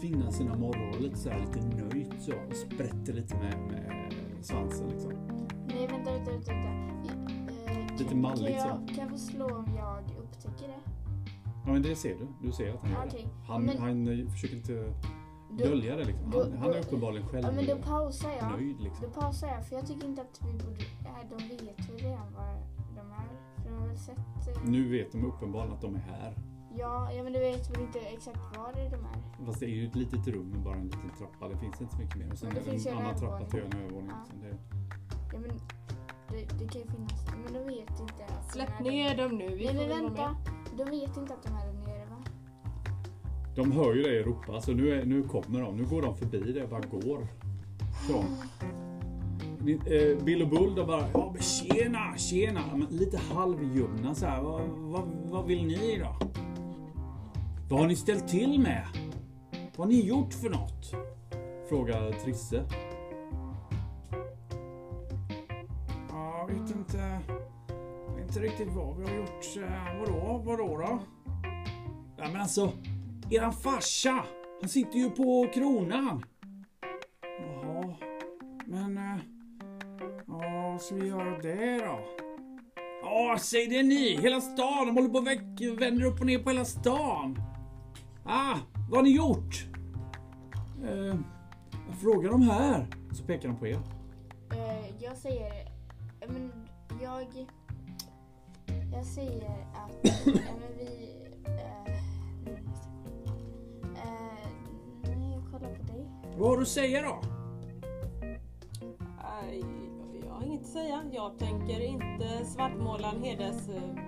tvinna 0.02 0.32
sina 0.32 0.56
morrhår 0.58 1.00
lite 1.00 1.18
så 1.18 1.30
här 1.30 1.40
lite 1.40 1.60
nöjt 1.68 2.22
så 2.22 2.32
och 2.50 2.56
sprätter 2.56 3.14
lite 3.14 3.36
med, 3.36 3.58
med 3.72 4.12
svansen 4.42 4.88
liksom. 4.90 5.12
Nej, 5.68 5.88
vänta, 5.88 6.12
vänta, 6.12 6.32
vänta. 6.32 6.52
vänta. 6.54 7.34
Eh, 7.72 7.98
Lite 8.00 8.16
malligt 8.16 8.62
så. 8.62 8.68
kan 8.68 8.98
jag 8.98 9.10
få 9.10 9.18
slå 9.18 9.46
om 9.46 9.66
jag 9.78 10.04
upptäcker 10.24 10.68
det? 10.68 10.80
Ja 11.66 11.72
men 11.74 11.82
det 11.82 11.96
ser 11.96 12.16
du. 12.16 12.28
Du 12.42 12.52
ser 12.52 12.74
att 12.74 12.82
han 12.82 12.92
gör 12.92 13.06
Okej, 13.08 13.28
det. 13.28 13.52
Han, 13.54 13.64
men- 13.64 13.78
han 13.78 14.20
eh, 14.20 14.30
försöker 14.30 14.56
inte 14.56 14.94
Då, 15.52 15.56
dölja 15.66 15.96
det 15.96 16.04
liksom. 16.04 16.32
då- 16.32 16.44
Han, 16.44 16.58
han 16.58 16.70
är 16.72 16.80
uppenbarligen 16.80 17.28
själv 17.28 17.46
ja, 17.46 17.52
men 17.52 17.66
då 17.66 17.76
pausar 17.76 18.30
jag. 18.40 18.52
nöjd 18.52 18.82
liksom. 18.82 19.06
Då 19.06 19.22
pausar 19.22 19.48
jag, 19.48 19.66
för 19.66 19.76
jag 19.76 19.88
tycker 19.88 20.08
inte 20.08 20.22
att 20.22 20.40
vi 20.48 20.52
borde... 20.54 20.82
Äh, 20.82 21.30
de 21.30 21.36
vet 21.66 21.90
väl 21.90 21.98
redan 21.98 22.34
var 22.34 22.54
de 22.96 23.12
är. 23.12 23.64
För 23.64 23.70
de 23.70 23.78
har 23.80 23.88
väl 23.88 23.98
sett... 23.98 24.18
Eh, 24.58 24.64
Nu 24.66 24.90
vet 24.90 25.12
de 25.12 25.26
uppenbarligen 25.26 25.76
att 25.76 25.82
de 25.82 25.96
är 25.96 26.00
här. 26.00 26.34
Ja, 26.78 27.12
ja, 27.14 27.24
men 27.24 27.34
du 27.34 27.40
vet 27.40 27.70
väl 27.70 27.82
inte 27.82 28.00
exakt 28.00 28.58
var 28.58 28.74
de 28.74 28.80
är. 28.82 29.46
Fast 29.46 29.60
det 29.60 29.66
är 29.66 29.70
ju 29.70 29.88
ett 29.88 29.96
litet 29.96 30.28
rum 30.28 30.50
med 30.50 30.60
bara 30.60 30.76
en 30.76 30.86
liten 30.86 31.12
trappa. 31.18 31.48
Det 31.48 31.58
finns 31.58 31.82
inte 31.82 31.94
så 31.94 32.02
mycket 32.02 32.16
mer. 32.16 32.32
Och 32.32 32.38
sen 32.38 32.48
Men 32.48 32.64
det 32.64 32.72
är 32.72 32.74
det 32.74 32.90
en 32.90 32.98
en 32.98 33.06
annan 33.06 33.20
trappa 33.20 33.46
till 33.46 33.60
en 33.60 33.80
övervåning. 33.80 34.12
Ja. 34.12 34.48
Det, 34.50 34.58
Ja, 35.34 35.40
men 35.40 35.50
det, 36.30 36.58
det 36.60 36.68
kan 36.68 36.82
ju 36.82 36.88
finnas... 36.88 37.26
Men 37.44 37.54
de 37.54 37.60
vet 37.60 38.00
inte 38.00 38.26
att 38.26 38.48
de 38.48 38.52
Släpp 38.52 38.80
är 38.80 38.84
ner 38.84 39.18
dem 39.18 39.38
nu. 39.38 39.56
Vi 39.56 39.66
Nej, 39.66 39.76
men 39.76 39.90
vänta. 39.90 40.36
De 40.78 40.84
vet 40.84 41.18
inte 41.18 41.34
att 41.34 41.44
de 41.44 41.54
är 41.54 41.66
där 41.66 41.74
nere, 41.74 42.06
va? 42.06 42.24
de 43.56 43.72
hör 43.72 43.94
ju 43.94 44.04
dig 44.04 44.24
ropa. 44.24 44.62
Så 44.62 44.74
nu, 44.74 44.90
är, 44.90 45.06
nu 45.06 45.24
kommer 45.24 45.62
de. 45.62 45.78
Nu 45.78 45.86
går 45.86 46.02
de 46.02 46.18
förbi 46.18 46.52
det. 46.52 46.68
Bara 46.68 46.82
går. 46.82 47.28
Så. 48.08 48.24
Eh, 49.94 50.24
Bill 50.24 50.42
och 50.42 50.48
Bull 50.48 50.76
de 50.76 50.88
bara, 50.88 51.06
ja 51.14 51.32
men 51.34 51.42
tjena, 51.42 52.18
tjena. 52.18 52.62
Men 52.74 52.88
lite 52.90 53.18
halvljumna 53.18 54.16
så 54.16 54.26
här. 54.26 54.42
Vad, 54.42 54.62
vad, 54.68 55.08
vad 55.24 55.46
vill 55.46 55.66
ni 55.66 56.00
då? 56.00 56.28
Vad 57.70 57.80
har 57.80 57.88
ni 57.88 57.96
ställt 57.96 58.28
till 58.28 58.60
med? 58.60 58.88
Vad 59.76 59.88
har 59.88 59.94
ni 59.94 60.02
gjort 60.06 60.34
för 60.34 60.50
något? 60.50 60.92
Frågar 61.70 62.12
Trisse. 62.12 62.64
Ja, 66.10 66.46
vet 66.50 66.76
inte. 66.76 67.20
Vet 68.16 68.28
inte 68.28 68.40
riktigt 68.40 68.68
vad 68.74 68.98
vi 68.98 69.04
har 69.04 69.16
gjort. 69.16 69.58
Eh, 69.58 70.00
Vadå? 70.00 70.42
Vadå 70.46 70.78
då? 70.78 71.00
Ja 72.18 72.24
men 72.32 72.42
alltså, 72.42 72.72
eran 73.32 73.54
farsa. 73.54 74.24
Han 74.62 74.70
sitter 74.70 74.98
ju 75.00 75.10
på 75.10 75.48
kronan. 75.54 76.24
Jaha. 77.40 77.94
Men... 78.66 78.98
eh, 78.98 79.18
Ja, 80.28 80.70
vad 80.72 80.82
ska 80.82 80.96
vi 80.96 81.08
göra 81.08 81.38
det 81.42 81.78
då? 81.86 82.00
Ja, 83.04 83.38
säg 83.40 83.68
det 83.68 83.84
ni! 83.84 84.18
Hela 84.22 84.42
stan! 84.42 84.88
De 84.88 84.96
håller 84.96 85.10
på 85.10 85.18
och 85.18 85.28
väck, 85.28 85.80
vänder 85.82 86.06
upp 86.06 86.20
och 86.20 86.26
ner 86.26 86.40
på 86.40 86.50
hela 86.50 86.66
stan. 86.66 87.38
Ah, 88.26 88.58
vad 88.90 88.98
har 88.98 89.04
ni 89.04 89.16
gjort? 89.16 89.66
Eh, 90.84 91.16
jag 91.88 91.96
frågar 92.02 92.30
de 92.30 92.42
här. 92.42 92.88
Så 93.12 93.24
pekar 93.24 93.50
de 93.50 93.58
på 93.58 93.68
er. 93.68 93.80
Eh, 94.52 95.04
jag 95.04 95.18
säger... 95.18 95.52
eh, 96.22 96.30
Men 96.30 96.52
jag... 97.02 97.48
Jag 98.94 99.06
säger 99.06 99.50
att... 99.74 100.26
ja, 100.26 100.32
men 100.60 100.78
vi... 100.78 101.18
Eh, 101.46 101.94
eh, 104.04 104.50
nej, 105.04 105.32
jag 105.34 105.44
kollar 105.52 105.76
på 105.76 105.84
dig. 105.84 106.08
Vad 106.38 106.50
har 106.50 106.56
du 106.58 106.62
att 106.62 106.68
säga 106.68 107.02
då? 107.02 107.22
Nej, 109.42 109.64
jag 110.26 110.34
har 110.34 110.44
inget 110.44 110.62
att 110.62 110.68
säga. 110.68 111.04
Jag 111.12 111.40
tänker 111.40 111.80
inte 111.82 112.46
svartmåla 112.46 113.12
en 113.12 113.24
hedersman. 113.24 114.00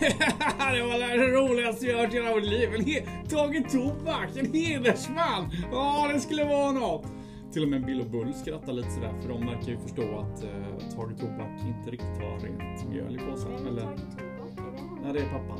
det 0.74 0.82
var 0.82 0.98
det 1.18 1.26
roligaste 1.32 1.86
jag 1.86 1.98
hört 1.98 2.14
i 2.14 2.16
hela 2.16 2.34
mitt 2.36 2.44
liv. 2.46 2.68
En 2.74 3.28
Tage 3.28 3.70
Tobak, 3.72 4.36
en 4.36 4.52
hedersman. 4.52 5.50
Ja, 5.72 6.10
det 6.14 6.20
skulle 6.20 6.44
vara 6.44 6.72
något. 6.72 7.06
Till 7.52 7.62
och 7.62 7.68
med 7.68 7.84
Bill 7.86 8.00
och 8.00 8.06
Bull 8.06 8.34
skrattar 8.34 8.72
lite 8.72 8.90
sådär 8.90 9.14
för 9.22 9.28
de 9.28 9.46
verkar 9.46 9.68
ju 9.72 9.78
förstå 9.78 10.02
att 10.18 10.44
eh, 10.44 10.50
Tage 10.96 11.18
Tobak 11.20 11.60
inte 11.66 11.90
riktigt 11.90 12.22
har 12.22 12.38
rent 12.40 12.88
mjöl 12.90 13.14
i 13.14 13.18
påsen. 13.18 13.50
Vem 13.56 13.66
Eller, 13.66 13.82
tagit 13.82 14.00
tobak? 14.00 14.58
Är 14.58 14.72
det 14.72 14.78
han? 14.78 14.98
ja, 15.06 15.12
det 15.12 15.18
är 15.18 15.28
pappan. 15.28 15.58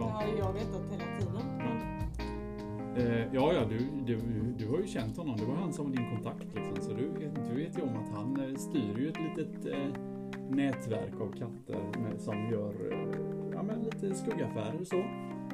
Ja, 0.00 0.22
jag 0.38 0.44
har 0.44 0.52
vetat 0.52 0.82
hela 0.92 1.18
tiden. 1.18 1.34
Men 1.58 1.98
Eh, 2.96 3.24
ja, 3.32 3.52
ja, 3.52 3.60
du, 3.68 3.78
du, 4.06 4.18
du 4.58 4.68
har 4.68 4.78
ju 4.78 4.86
känt 4.86 5.16
honom. 5.16 5.36
Det 5.36 5.44
var 5.44 5.54
han 5.54 5.72
som 5.72 5.84
var 5.90 5.96
din 5.96 6.10
kontakt. 6.10 6.54
Liksom. 6.54 6.76
Så 6.80 6.92
du, 6.92 7.08
vet- 7.08 7.48
du 7.50 7.56
vet 7.64 7.78
ju 7.78 7.82
om 7.82 7.96
att 7.96 8.08
han 8.18 8.40
eh, 8.50 8.54
styr 8.56 8.98
ju 8.98 9.08
ett 9.08 9.16
litet 9.20 9.66
eh, 9.66 10.00
nätverk 10.50 11.20
av 11.20 11.32
katter 11.32 12.00
med, 12.00 12.20
som 12.20 12.50
gör 12.50 12.74
eh, 12.92 12.98
ja, 13.58 13.62
men 13.62 13.82
lite 13.82 14.14
skuggaffärer 14.14 14.84
så. 14.84 15.04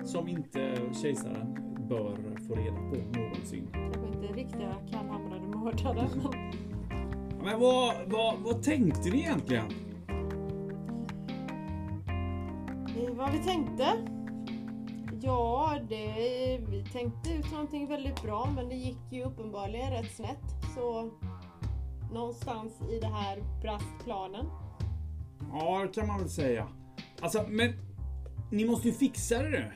Som 0.05 0.29
inte 0.29 0.77
kejsaren 1.03 1.59
bör 1.89 2.17
få 2.49 2.55
reda 2.55 2.77
på 2.77 3.19
någonsin. 3.19 3.69
kanske 3.73 4.07
inte 4.07 4.33
riktiga 4.33 4.75
kallhamrade 4.91 5.47
mördare. 5.47 6.09
Men 6.15 6.23
Ja, 6.23 7.45
Men 7.45 7.61
vad, 7.61 7.95
vad, 8.07 8.39
vad 8.39 8.63
tänkte 8.63 9.11
ni 9.11 9.19
egentligen? 9.19 9.65
Vad 13.17 13.33
vi 13.33 13.39
tänkte? 13.39 13.87
Ja, 15.21 15.79
det, 15.89 16.15
vi 16.69 16.85
tänkte 16.93 17.33
ut 17.33 17.53
någonting 17.53 17.89
väldigt 17.89 18.23
bra 18.23 18.49
men 18.57 18.69
det 18.69 18.75
gick 18.75 19.13
ju 19.13 19.25
uppenbarligen 19.25 19.91
rätt 19.91 20.11
snett. 20.17 20.75
Så 20.75 21.11
någonstans 22.13 22.73
i 22.91 23.01
det 23.01 23.07
här 23.07 23.43
brast 23.63 24.05
planen. 24.05 24.47
Ja, 25.53 25.83
det 25.83 26.01
kan 26.01 26.07
man 26.07 26.19
väl 26.19 26.29
säga. 26.29 26.69
Alltså, 27.21 27.45
men 27.49 27.73
ni 28.57 28.65
måste 28.65 28.89
ju 28.89 28.95
fixa 28.95 29.43
det 29.43 29.51
nu. 29.51 29.73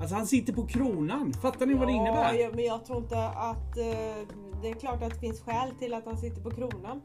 Alltså 0.00 0.14
han 0.16 0.26
sitter 0.26 0.52
på 0.52 0.66
kronan. 0.66 1.32
Fattar 1.32 1.66
ni 1.66 1.74
vad 1.74 1.88
det 1.88 1.92
innebär? 1.92 2.34
Ja, 2.34 2.50
men 2.54 2.64
jag 2.64 2.84
tror 2.84 2.98
inte 2.98 3.28
att... 3.28 3.76
eh, 3.78 4.28
det 4.62 4.70
är 4.70 4.74
klart 4.80 5.02
att 5.02 5.10
det 5.14 5.18
finns 5.20 5.40
skäl 5.40 5.70
till 5.78 5.94
att 5.94 6.04
han 6.04 6.16
sitter 6.16 6.42
på 6.42 6.50
kronan. 6.50 7.00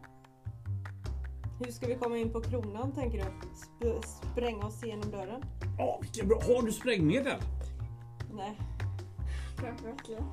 Hur 1.59 1.71
ska 1.71 1.87
vi 1.87 1.95
komma 1.95 2.17
in 2.17 2.33
på 2.33 2.41
kronan 2.41 2.91
tänker 2.91 3.17
du? 3.17 3.25
Sp- 3.85 4.01
spränga 4.31 4.65
oss 4.65 4.83
igenom 4.83 5.11
dörren? 5.11 5.41
Ja, 5.77 5.99
vilken 6.01 6.27
bra. 6.27 6.39
Har 6.47 6.61
du 6.61 6.71
sprängmedel? 6.71 7.35
Nej. 8.33 8.59
Verkligen. 9.61 10.23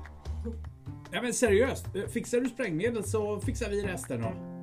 Ja 1.11 1.21
men 1.21 1.33
seriöst, 1.33 1.85
fixar 2.13 2.39
du 2.39 2.49
sprängmedel 2.49 3.03
så 3.03 3.39
fixar 3.39 3.69
vi 3.69 3.81
resten 3.85 4.21
då. 4.21 4.56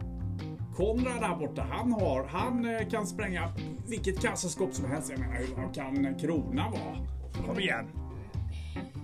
Konrad 0.76 1.20
där 1.20 1.36
borta, 1.36 1.66
han 1.70 1.92
har, 1.92 2.24
han 2.24 2.64
eh, 2.74 2.88
kan 2.88 3.06
spränga 3.06 3.48
vilket 3.88 4.20
kassaskåp 4.22 4.74
som 4.74 4.90
helst. 4.90 5.10
Jag 5.10 5.18
menar, 5.20 5.34
hur 5.34 5.74
kan 5.74 6.04
en 6.06 6.18
krona 6.18 6.70
vara? 6.70 7.06
Kom 7.46 7.60
igen. 7.60 7.86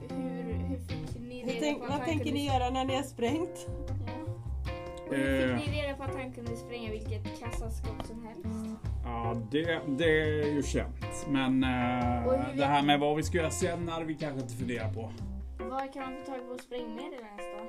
Hur, 0.08 0.52
hur 0.68 0.76
fick 0.78 1.20
ni 1.20 1.42
reda 1.42 1.60
tänk, 1.60 1.78
på 1.78 1.84
att 1.84 1.90
vad 1.90 2.04
tänker 2.04 2.24
kunde... 2.24 2.38
ni 2.38 2.46
göra 2.46 2.70
när 2.70 2.84
ni 2.84 2.94
har 2.96 3.02
sprängt? 3.02 3.66
Ja. 3.88 5.16
Hur 5.16 5.50
Eh. 5.52 5.58
fick 5.58 5.70
ni 5.70 5.82
reda 5.82 5.96
på 5.96 6.02
att 6.02 6.14
han 6.14 6.32
kunde 6.32 6.56
spränga 6.56 6.90
vilket 6.90 7.40
kassaskåp 7.40 8.06
som 8.06 8.24
helst? 8.26 8.80
Ja, 9.04 9.36
det, 9.50 9.80
det 9.98 10.20
är 10.22 10.54
ju 10.54 10.62
känt. 10.62 11.26
Men 11.28 11.64
eh, 11.64 12.32
det 12.56 12.64
här 12.64 12.82
med 12.82 13.00
vad 13.00 13.16
vi 13.16 13.22
ska 13.22 13.38
göra 13.38 13.50
sen 13.50 13.88
hade 13.88 14.04
vi 14.04 14.14
kanske 14.14 14.40
inte 14.40 14.54
funderat 14.54 14.94
på. 14.94 15.12
Var 15.58 15.92
kan 15.92 16.02
man 16.02 16.12
få 16.24 16.32
tag 16.32 16.48
på 16.48 16.58
sprängmedel 16.62 17.20
ens 17.20 17.42
då? 17.56 17.64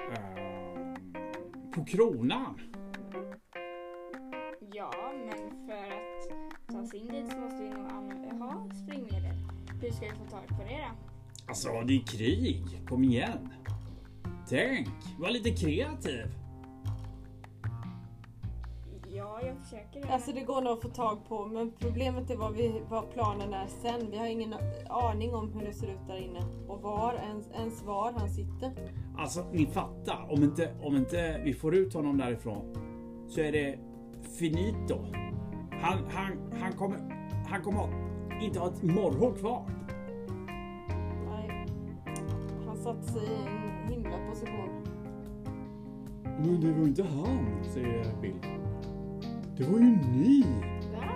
Eh, 0.00 1.72
på 1.74 1.84
kronan? 1.84 2.60
Ja, 4.78 5.12
men 5.26 5.66
för 5.66 5.72
att 5.72 6.72
ta 6.72 6.86
sig 6.86 7.00
in 7.00 7.08
dit 7.08 7.32
så 7.32 7.38
måste 7.38 7.62
vi 7.62 7.68
nog 7.68 7.86
använda, 7.90 8.44
ha 8.44 8.68
sprängmedel. 8.84 9.36
Hur 9.82 9.90
ska 9.90 10.06
vi 10.06 10.12
få 10.12 10.30
tag 10.30 10.48
på 10.48 10.64
det 10.64 10.78
då? 10.78 10.96
Alltså, 11.48 11.68
det 11.86 11.94
är 11.94 12.06
krig. 12.06 12.64
Kom 12.88 13.04
igen. 13.04 13.48
Tänk, 14.48 14.88
var 15.18 15.30
lite 15.30 15.50
kreativ. 15.50 16.26
Ja, 19.08 19.40
jag 19.42 19.56
försöker 19.58 20.00
det. 20.00 20.12
Alltså 20.12 20.32
det 20.32 20.40
går 20.40 20.62
nog 20.62 20.72
att 20.72 20.82
få 20.82 20.88
tag 20.88 21.28
på 21.28 21.46
men 21.46 21.72
problemet 21.78 22.30
är 22.30 22.36
vad, 22.36 22.52
vi, 22.52 22.82
vad 22.88 23.10
planen 23.10 23.54
är 23.54 23.66
sen. 23.66 24.10
Vi 24.10 24.16
har 24.16 24.26
ingen 24.26 24.54
aning 24.88 25.34
om 25.34 25.52
hur 25.52 25.66
det 25.66 25.72
ser 25.72 25.86
ut 25.86 26.06
där 26.06 26.16
inne 26.16 26.44
och 26.68 26.82
var 26.82 27.14
ens, 27.14 27.50
ens 27.50 27.82
var 27.82 28.12
han 28.12 28.30
sitter. 28.30 28.72
Alltså, 29.18 29.46
ni 29.52 29.66
fattar. 29.66 30.26
Om 30.30 30.42
inte, 30.42 30.74
om 30.82 30.96
inte 30.96 31.40
vi 31.44 31.54
får 31.54 31.74
ut 31.74 31.94
honom 31.94 32.18
därifrån 32.18 32.74
så 33.28 33.40
är 33.40 33.52
det 33.52 33.87
finito. 34.28 34.98
Han, 35.70 35.98
han, 36.10 36.52
han 36.60 36.72
kommer, 36.72 36.98
han 37.48 37.62
kommer 37.62 37.88
inte 38.42 38.58
ha 38.58 38.68
ett 38.68 38.82
morrhår 38.82 39.34
kvar? 39.34 39.70
Nej. 41.26 41.66
Han 42.66 42.76
satte 42.76 43.02
sig 43.02 43.22
i 43.22 43.86
en 43.86 43.92
himla 43.92 44.18
position. 44.30 44.68
Men 46.22 46.60
det 46.60 46.72
var 46.72 46.86
inte 46.86 47.02
han, 47.02 47.64
säger 47.64 48.20
Bill. 48.22 48.40
Det 49.56 49.64
var 49.64 49.78
ju 49.78 49.98
ni! 50.12 50.44
Va? 50.92 51.14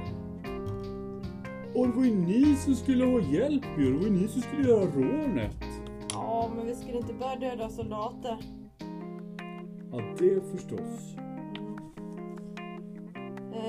Och 1.75 1.87
det 1.87 1.93
var 1.97 2.05
ju 2.05 2.15
ni 2.15 2.57
som 2.57 2.75
skulle 2.75 3.05
ha 3.05 3.21
hjälp 3.21 3.65
ju. 3.79 3.93
Det 3.93 3.99
var 3.99 4.05
ju 4.05 4.11
ni 4.11 4.29
som 4.29 4.43
skulle 4.43 4.69
göra 4.69 4.85
rånet. 4.85 5.65
Ja, 6.13 6.51
men 6.57 6.67
vi 6.67 6.75
skulle 6.75 6.97
inte 6.97 7.15
börja 7.15 7.37
döda 7.37 7.69
soldater. 7.69 8.39
Ja, 9.93 10.01
det 10.19 10.41
förstås. 10.51 11.17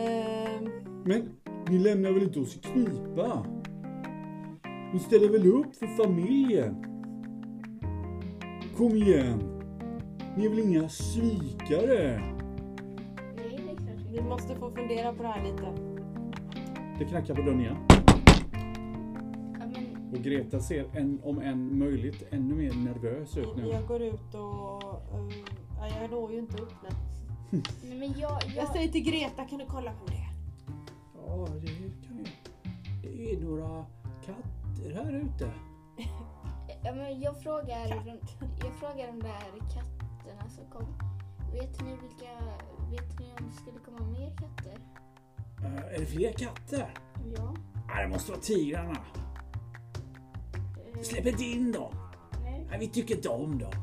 Ehm, 0.03 0.69
Men 1.05 1.29
ni 1.69 1.79
lämnar 1.79 2.11
väl 2.11 2.23
inte 2.23 2.39
oss 2.39 2.55
i 2.55 2.59
knipa? 2.59 3.45
Ni 4.93 4.99
ställer 4.99 5.29
väl 5.29 5.47
upp 5.47 5.75
för 5.75 5.87
familjen? 6.03 6.85
Kom 8.77 8.95
igen! 8.95 9.39
Ni 10.37 10.45
är 10.45 10.49
väl 10.49 10.59
inga 10.59 10.89
svikare? 10.89 12.21
Nej, 13.35 13.59
det 13.65 13.71
är 13.71 13.75
klart 13.75 14.05
vi 14.11 14.21
måste 14.21 14.55
få 14.55 14.71
fundera 14.71 15.13
på 15.13 15.23
det 15.23 15.29
här 15.29 15.43
lite. 15.43 15.73
Det 16.99 17.05
knackar 17.05 17.35
på 17.35 17.41
dörren 17.41 17.59
igen. 17.59 17.75
Ja, 19.59 19.65
men 19.65 20.13
Och 20.13 20.23
Greta 20.23 20.59
ser 20.59 20.85
en, 20.93 21.19
om 21.23 21.39
än 21.39 21.79
möjligt 21.79 22.23
ännu 22.31 22.55
mer 22.55 22.73
nervös 22.73 23.37
ut 23.37 23.55
nu. 23.55 23.67
Jag 23.67 23.87
går 23.87 24.01
ut 24.01 24.33
och... 24.33 24.83
Uh, 24.83 25.33
ja, 25.79 25.87
jag 26.01 26.11
når 26.11 26.31
ju 26.31 26.39
inte 26.39 26.61
upp. 26.63 26.73
Nej, 27.53 27.97
men 27.99 28.19
jag... 28.19 28.31
Jag 28.43 28.51
jag 28.55 28.67
säger 28.71 28.87
till 28.89 29.03
Greta, 29.03 29.45
kan 29.45 29.59
du 29.59 29.65
kolla 29.65 29.91
på 29.93 30.05
det? 30.07 30.27
Ja, 31.15 31.47
det 31.61 31.67
kan 32.07 32.25
jag. 32.25 32.27
Det 33.01 33.33
är 33.33 33.39
några 33.41 33.85
katter 34.25 34.93
här 34.95 35.13
ute. 35.13 35.51
ja, 36.83 36.93
men 36.95 37.21
jag 37.21 37.41
frågar... 37.41 37.89
De, 38.05 38.19
jag 38.63 38.73
frågar 38.79 39.07
de 39.07 39.19
där 39.19 39.73
katterna 39.73 40.49
som 40.49 40.65
kom. 40.71 40.85
Vet 41.53 41.81
ni 41.81 41.89
vilka... 41.89 42.31
Vet 42.91 43.19
ni 43.19 43.25
om 43.39 43.47
det 43.49 43.55
skulle 43.61 43.79
komma 43.79 44.11
mer 44.11 44.29
katter? 44.37 44.77
Äh, 45.63 45.95
är 45.95 45.99
det 45.99 46.05
fler 46.05 46.31
katter? 46.33 46.93
Ja. 47.37 47.55
Nej, 47.87 48.03
det 48.05 48.09
måste 48.09 48.31
vara 48.31 48.41
tigrarna. 48.41 48.97
Eh, 50.95 51.01
Släpp 51.01 51.25
inte 51.25 51.43
in 51.43 51.71
dem. 51.71 51.95
Nej. 52.43 52.67
Nej, 52.69 52.79
vi 52.79 52.87
tycker 52.87 53.15
inte 53.15 53.29
om 53.29 53.59
dem. 53.59 53.73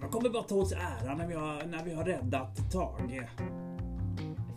De 0.00 0.08
kommer 0.10 0.28
bara 0.30 0.42
ta 0.42 0.54
oss 0.54 0.72
ära 0.72 1.14
när 1.14 1.26
vi 1.26 1.34
har, 1.34 1.66
när 1.66 1.84
vi 1.84 1.94
har 1.94 2.04
räddat 2.04 2.72
Tage. 2.72 3.22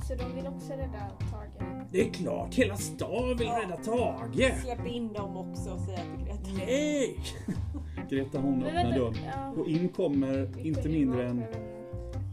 Så 0.08 0.15
de 0.15 0.36
vill 0.36 0.48
också 0.48 0.74
rädda 0.74 1.12
Tage? 1.32 1.86
Det 1.91 2.01
är 2.08 2.13
klart, 2.13 2.53
hela 2.56 2.75
stan 2.77 3.38
vill 3.38 3.48
rädda 3.48 3.77
Tage. 3.77 4.62
Släpp 4.63 4.88
in 4.88 5.13
dem 5.13 5.38
också, 5.38 5.77
säger 5.86 6.00
jag 6.27 6.44
till 6.46 6.53
Greta. 6.56 6.65
Nej! 6.65 7.17
Greta 8.10 8.39
hon 8.39 8.58
Men 8.60 8.65
öppnar 8.67 8.84
vänta, 8.84 9.00
dörren. 9.00 9.15
ja. 9.36 9.50
Och 9.62 9.67
in 9.67 9.89
kommer 9.89 10.65
inte 10.65 10.89
mindre 10.89 11.27
än, 11.29 11.44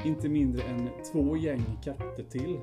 inte 0.04 0.28
mindre 0.28 0.62
än 0.62 0.88
två 1.12 1.36
gäng 1.36 1.64
katter 1.84 2.24
till. 2.30 2.54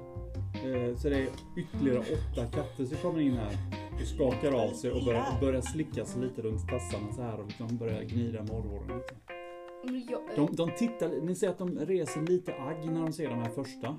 Eh, 0.54 0.96
Så 0.98 1.10
det 1.10 1.16
är 1.18 1.28
ytterligare 1.58 2.00
åtta 2.00 2.46
katter 2.46 2.86
som 2.86 2.98
kommer 2.98 3.20
in 3.20 3.34
här 3.38 3.58
och 4.02 4.08
skakar 4.08 4.52
av 4.52 4.70
sig 4.74 4.92
och 4.92 5.04
börjar, 5.06 5.26
börjar 5.42 5.62
slicka 5.62 6.06
sig 6.06 6.22
lite 6.22 6.42
runt 6.42 6.68
tassarna 6.68 7.14
så 7.16 7.22
här 7.22 7.40
och 7.40 7.48
liksom 7.48 7.78
börjar 7.78 8.04
gnida 8.04 8.44
morrhåren 8.44 8.88
lite. 8.98 9.14
Jag, 9.84 10.22
De, 10.36 10.56
de 10.56 10.72
tittar, 10.78 11.22
ni 11.22 11.36
ser 11.36 11.50
att 11.50 11.58
de 11.58 11.80
reser 11.80 12.22
lite 12.22 12.54
agg 12.54 12.86
när 12.92 13.02
de 13.02 13.14
ser 13.14 13.30
de 13.30 13.40
här 13.40 13.50
första. 13.50 13.96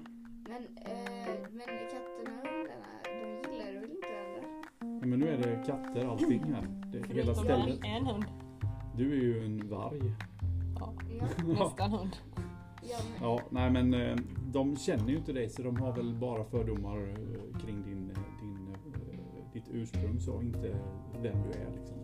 men, 0.48 0.62
eh, 0.62 1.34
men 1.50 1.66
katterna 1.66 2.40
och 2.42 2.48
hundarna, 2.48 2.86
de 3.04 3.50
gillar 3.52 3.80
väl 3.80 3.90
inte 3.90 4.06
varandra? 4.08 4.68
Ja, 4.80 5.06
Men 5.06 5.18
nu 5.20 5.28
är 5.28 5.36
det 5.38 5.62
katter 5.66 6.04
allting 6.08 6.42
här. 6.54 6.68
Det 6.92 6.98
är 6.98 7.14
hela 7.14 7.34
stället. 7.34 7.78
en, 7.84 7.96
en 7.96 8.06
hund. 8.06 8.24
Du 8.96 9.12
är 9.12 9.16
ju 9.22 9.44
en 9.44 9.68
varg. 9.68 10.00
Ja, 10.80 10.94
Ja. 11.18 11.26
nästan 11.64 11.90
hund. 11.90 12.16
ja 12.82 12.96
men, 13.20 13.28
Ja, 13.28 13.40
nej 13.50 13.70
men 13.70 13.94
eh, 13.94 14.16
de 14.52 14.76
känner 14.76 15.08
ju 15.08 15.16
inte 15.16 15.32
dig 15.32 15.48
så 15.48 15.62
de 15.62 15.76
har 15.76 15.92
väl 15.92 16.14
bara 16.14 16.44
fördomar 16.44 16.98
eh, 16.98 17.58
kring 17.60 17.82
din, 17.82 18.10
eh, 18.10 18.40
din, 18.42 18.68
eh, 18.74 19.52
ditt 19.52 19.68
ursprung 19.72 20.20
så 20.20 20.42
inte 20.42 20.76
vem 21.22 21.36
du 21.42 21.58
är 21.58 21.70
liksom. 21.76 21.96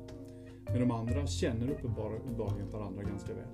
Men 0.64 0.80
de 0.80 0.90
andra 0.90 1.26
känner 1.26 1.70
uppenbarligen 1.70 2.70
varandra 2.70 3.02
ganska 3.02 3.34
väl. 3.34 3.44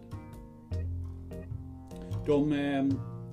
De 2.27 2.53
eh, 2.53 2.85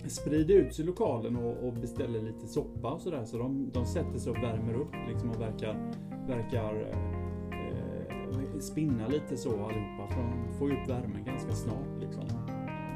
sprider 0.07 0.55
ut 0.55 0.75
sig 0.75 0.83
i 0.83 0.87
lokalen 0.87 1.35
och, 1.35 1.67
och 1.67 1.73
beställer 1.73 2.21
lite 2.21 2.47
soppa 2.47 2.91
och 2.91 3.01
sådär 3.01 3.25
så 3.25 3.37
de, 3.37 3.69
de 3.73 3.85
sätter 3.85 4.19
sig 4.19 4.31
och 4.31 4.37
värmer 4.37 4.73
upp 4.73 4.93
liksom 5.09 5.29
och 5.29 5.41
verkar, 5.41 5.93
verkar 6.27 6.81
eh, 6.91 8.59
spinna 8.59 9.07
lite 9.07 9.37
så 9.37 9.49
allihopa 9.49 10.07
för 10.07 10.21
de 10.21 10.53
får 10.59 10.69
ju 10.69 10.81
upp 10.81 10.89
värmen 10.89 11.25
ganska 11.25 11.51
snart 11.51 11.99
liksom. 11.99 12.23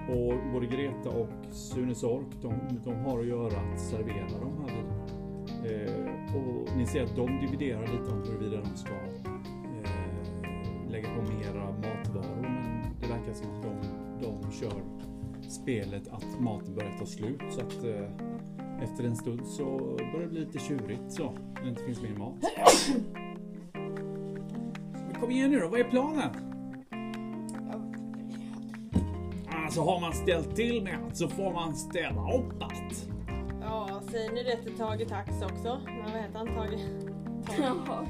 Och 0.10 0.54
både 0.54 0.66
Greta 0.66 1.10
och 1.10 1.54
Sune 1.54 1.96
Sork, 1.96 2.28
de, 2.42 2.54
de 2.86 2.96
har 2.96 3.20
att 3.20 3.28
göra 3.28 3.74
att 3.74 3.80
servera 3.80 4.40
de 4.42 4.62
här 4.62 4.76
vinerna. 4.76 5.26
Eh, 5.66 6.36
och 6.36 6.78
ni 6.78 6.86
ser 6.86 7.04
att 7.04 7.16
de 7.16 7.40
dividerar 7.40 7.82
lite 7.82 8.12
om 8.12 8.24
huruvida 8.24 8.62
de 8.62 8.78
ska 8.78 8.94
eh, 8.94 9.90
lägga 10.90 11.08
på 11.08 11.22
mera 11.22 11.72
matvaror. 11.72 12.42
Men 12.42 12.84
det 13.02 13.08
verkar 13.08 13.34
som 13.34 13.48
att 13.50 13.64
de, 13.64 13.76
de 14.22 14.52
kör 14.52 14.82
spelet 15.56 16.08
att 16.08 16.39
maten 16.39 16.76
börjar 16.76 16.98
ta 17.00 17.06
slut. 17.06 17.41
Så 17.50 17.62
att 17.62 17.84
eh, 17.84 18.84
efter 18.84 19.04
en 19.04 19.15
stund 19.15 19.48
så 19.48 19.65
börjar 19.98 20.22
det 20.22 20.28
bli 20.28 20.39
lite 20.39 20.60
tjurigt 20.60 21.12
så, 21.12 21.32
när 21.56 21.63
det 21.63 21.70
inte 21.70 21.84
finns 21.84 22.02
mer 22.02 22.15
mat. 22.18 22.36
Men 24.94 25.22
kom 25.22 25.32
igen 25.32 25.52
nu 25.52 25.60
då, 25.60 25.68
vad 25.68 25.80
är 25.80 25.84
planen? 25.84 26.30
Alltså 29.65 29.82
har 29.82 30.00
man 30.02 30.13
ställt 30.13 30.56
till 30.56 30.84
med 30.84 31.00
allt 31.06 31.18
så 31.18 31.28
får 31.28 31.54
man 31.54 31.76
ställa 31.76 32.34
upp 32.34 32.63
allt. 32.63 33.10
Ja, 33.62 34.02
säger 34.12 34.32
ni 34.32 34.44
det 34.44 34.58
till 34.63 34.78
Tage 34.78 35.08
Tax 35.10 35.32
också? 35.41 35.82
Men 35.86 36.12
vad 36.13 36.22
heter 36.22 36.38
han? 36.38 36.48
Tage? 36.48 36.80
ja, 37.60 38.06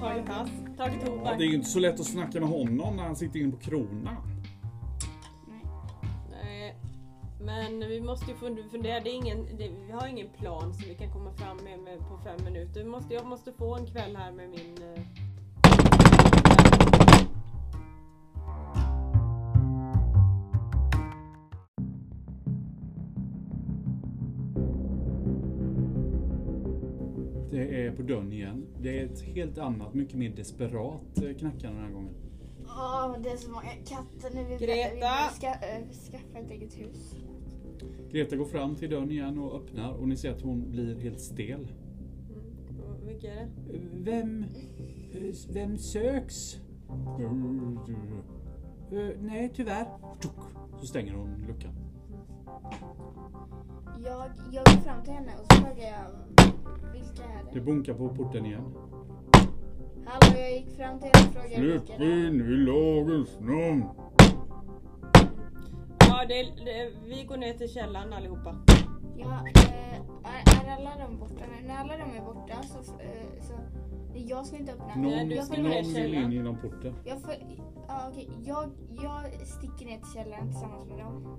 Tage 0.00 0.26
Tass? 0.26 0.50
Tage 0.76 0.92
Ja, 1.00 1.06
Tobak? 1.06 1.38
det 1.38 1.44
är 1.44 1.48
ju 1.48 1.54
inte 1.54 1.68
så 1.68 1.78
lätt 1.78 2.00
att 2.00 2.06
snacka 2.06 2.40
med 2.40 2.48
honom 2.48 2.96
när 2.96 3.02
han 3.02 3.16
sitter 3.16 3.40
inne 3.40 3.52
på 3.52 3.58
kronan. 3.58 4.16
Men 7.46 7.80
vi 7.88 8.00
måste 8.00 8.30
ju 8.30 8.36
fund- 8.36 8.70
fundera. 8.70 9.00
Det 9.00 9.10
är 9.10 9.14
ingen, 9.14 9.46
det, 9.58 9.68
vi 9.86 9.92
har 9.92 10.06
ingen 10.08 10.28
plan 10.38 10.74
som 10.74 10.88
vi 10.88 10.94
kan 10.94 11.12
komma 11.12 11.32
fram 11.32 11.56
med, 11.56 11.78
med 11.78 11.98
på 11.98 12.18
fem 12.24 12.44
minuter. 12.44 12.80
Vi 12.84 12.88
måste, 12.90 13.14
jag 13.14 13.26
måste 13.26 13.52
få 13.52 13.74
en 13.76 13.86
kväll 13.86 14.16
här 14.16 14.32
med 14.32 14.48
min... 14.50 14.74
eh, 14.94 15.02
Det 27.50 27.86
är 27.86 27.90
på 27.96 28.02
dörren 28.02 28.32
igen. 28.32 28.66
Det 28.80 29.00
är 29.00 29.04
ett 29.04 29.20
helt 29.22 29.58
annat, 29.58 29.94
mycket 29.94 30.14
mer 30.14 30.30
desperat 30.30 31.18
eh, 31.22 31.36
knackande 31.38 31.68
den 31.68 31.84
här 31.84 31.90
gången. 31.92 32.14
Åh, 32.66 33.16
det 33.22 33.30
är 33.30 33.36
så 33.36 33.50
många 33.50 33.70
katter 33.86 34.34
nu. 34.34 34.44
Vi 34.44 34.66
Greta! 34.66 34.94
Vi 34.94 35.00
behöver 35.00 35.30
ska, 35.34 35.46
äh, 35.46 35.88
skaffa 36.10 36.38
ett 36.38 36.50
eget 36.50 36.78
hus. 36.78 37.14
Greta 38.10 38.36
går 38.36 38.44
fram 38.44 38.74
till 38.74 38.90
dörren 38.90 39.10
igen 39.10 39.38
och 39.38 39.56
öppnar 39.56 39.92
och 39.92 40.08
ni 40.08 40.16
ser 40.16 40.30
att 40.30 40.42
hon 40.42 40.70
blir 40.70 41.00
helt 41.00 41.20
stel. 41.20 41.60
Mm, 41.60 43.06
vilka 43.06 43.32
är 43.34 43.36
det? 43.36 43.50
Vem... 44.02 44.44
Vem 45.52 45.78
söks? 45.78 46.60
Eh, 48.92 49.08
nej, 49.20 49.52
tyvärr. 49.54 49.86
Så 50.80 50.86
stänger 50.86 51.12
hon 51.14 51.28
luckan. 51.46 51.72
Jag, 54.04 54.30
jag 54.52 54.64
går 54.64 54.80
fram 54.82 55.04
till 55.04 55.12
henne 55.12 55.30
och 55.40 55.52
så 55.54 55.60
frågar 55.62 55.84
jag 55.84 56.10
vilka 56.92 57.22
är 57.24 57.44
Det 57.52 57.58
det? 57.58 57.60
bunkar 57.60 57.94
på 57.94 58.08
porten 58.08 58.46
igen. 58.46 58.62
Hallå, 60.04 60.38
jag 60.40 60.52
gick 60.52 60.68
fram 60.76 60.98
till 61.00 61.08
henne 61.14 61.26
och 61.28 61.34
frågade 61.34 61.54
Släpp 61.54 61.80
vilka 61.80 61.98
det 61.98 62.04
är. 62.04 62.28
in 62.28 62.40
i 62.40 62.56
lagens 62.56 63.40
namn. 63.40 63.84
Ja, 66.18 66.24
det, 66.28 66.42
det, 66.64 66.90
vi 67.06 67.24
går 67.24 67.36
ner 67.36 67.54
till 67.54 67.68
källaren 67.68 68.12
allihopa. 68.12 68.56
Ja, 69.16 69.26
eh, 69.54 69.94
är, 70.24 70.66
är 70.66 70.76
alla 70.76 71.06
de 71.06 71.18
borta 71.18 71.34
nu? 71.60 71.68
När 71.68 71.76
alla 71.76 71.92
de 71.96 72.18
är 72.18 72.24
borta 72.24 72.62
så... 72.62 72.78
Eh, 72.78 73.40
så 73.42 73.52
nej, 74.12 74.26
jag 74.28 74.46
ska 74.46 74.56
inte 74.56 74.72
öppna. 74.72 74.94
Någon, 74.96 75.30
jag, 75.30 75.44
ska 75.44 75.54
följer 75.54 75.70
med. 75.70 75.84
någon 75.84 75.94
vill 75.94 76.02
källaren. 76.02 76.24
in 76.24 76.32
genom 76.32 76.56
porten. 76.58 76.94
Jag, 77.04 77.20
för, 77.20 77.34
ja, 77.88 78.08
okej. 78.10 78.28
jag, 78.44 78.70
jag 79.02 79.46
sticker 79.46 79.86
ner 79.86 79.98
till 79.98 80.12
källaren 80.14 80.48
tillsammans 80.50 80.88
med 80.88 80.98
dem. 80.98 81.38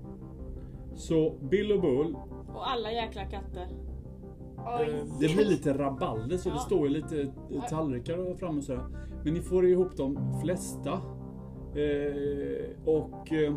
Så 0.94 1.34
Bill 1.50 1.72
och 1.72 1.80
Bull, 1.80 2.16
Och 2.54 2.70
alla 2.70 2.92
jäkla 2.92 3.24
katter. 3.24 3.66
Oj. 4.56 4.90
eh, 4.90 5.04
det 5.20 5.34
blir 5.34 5.44
lite 5.44 5.78
rabalder 5.78 6.36
så 6.36 6.48
det 6.48 6.54
Ja. 6.54 6.60
står 6.60 6.88
ju 6.88 6.94
lite 6.94 7.20
eh, 7.22 7.62
tallrikar 7.68 8.34
framme 8.36 8.58
och 8.58 8.64
sådär. 8.64 8.84
Men 9.24 9.34
ni 9.34 9.40
får 9.40 9.66
ihop 9.66 9.96
de 9.96 10.40
flesta. 10.42 10.92
Eh, 11.74 12.70
och 12.84 13.32
eh, 13.32 13.54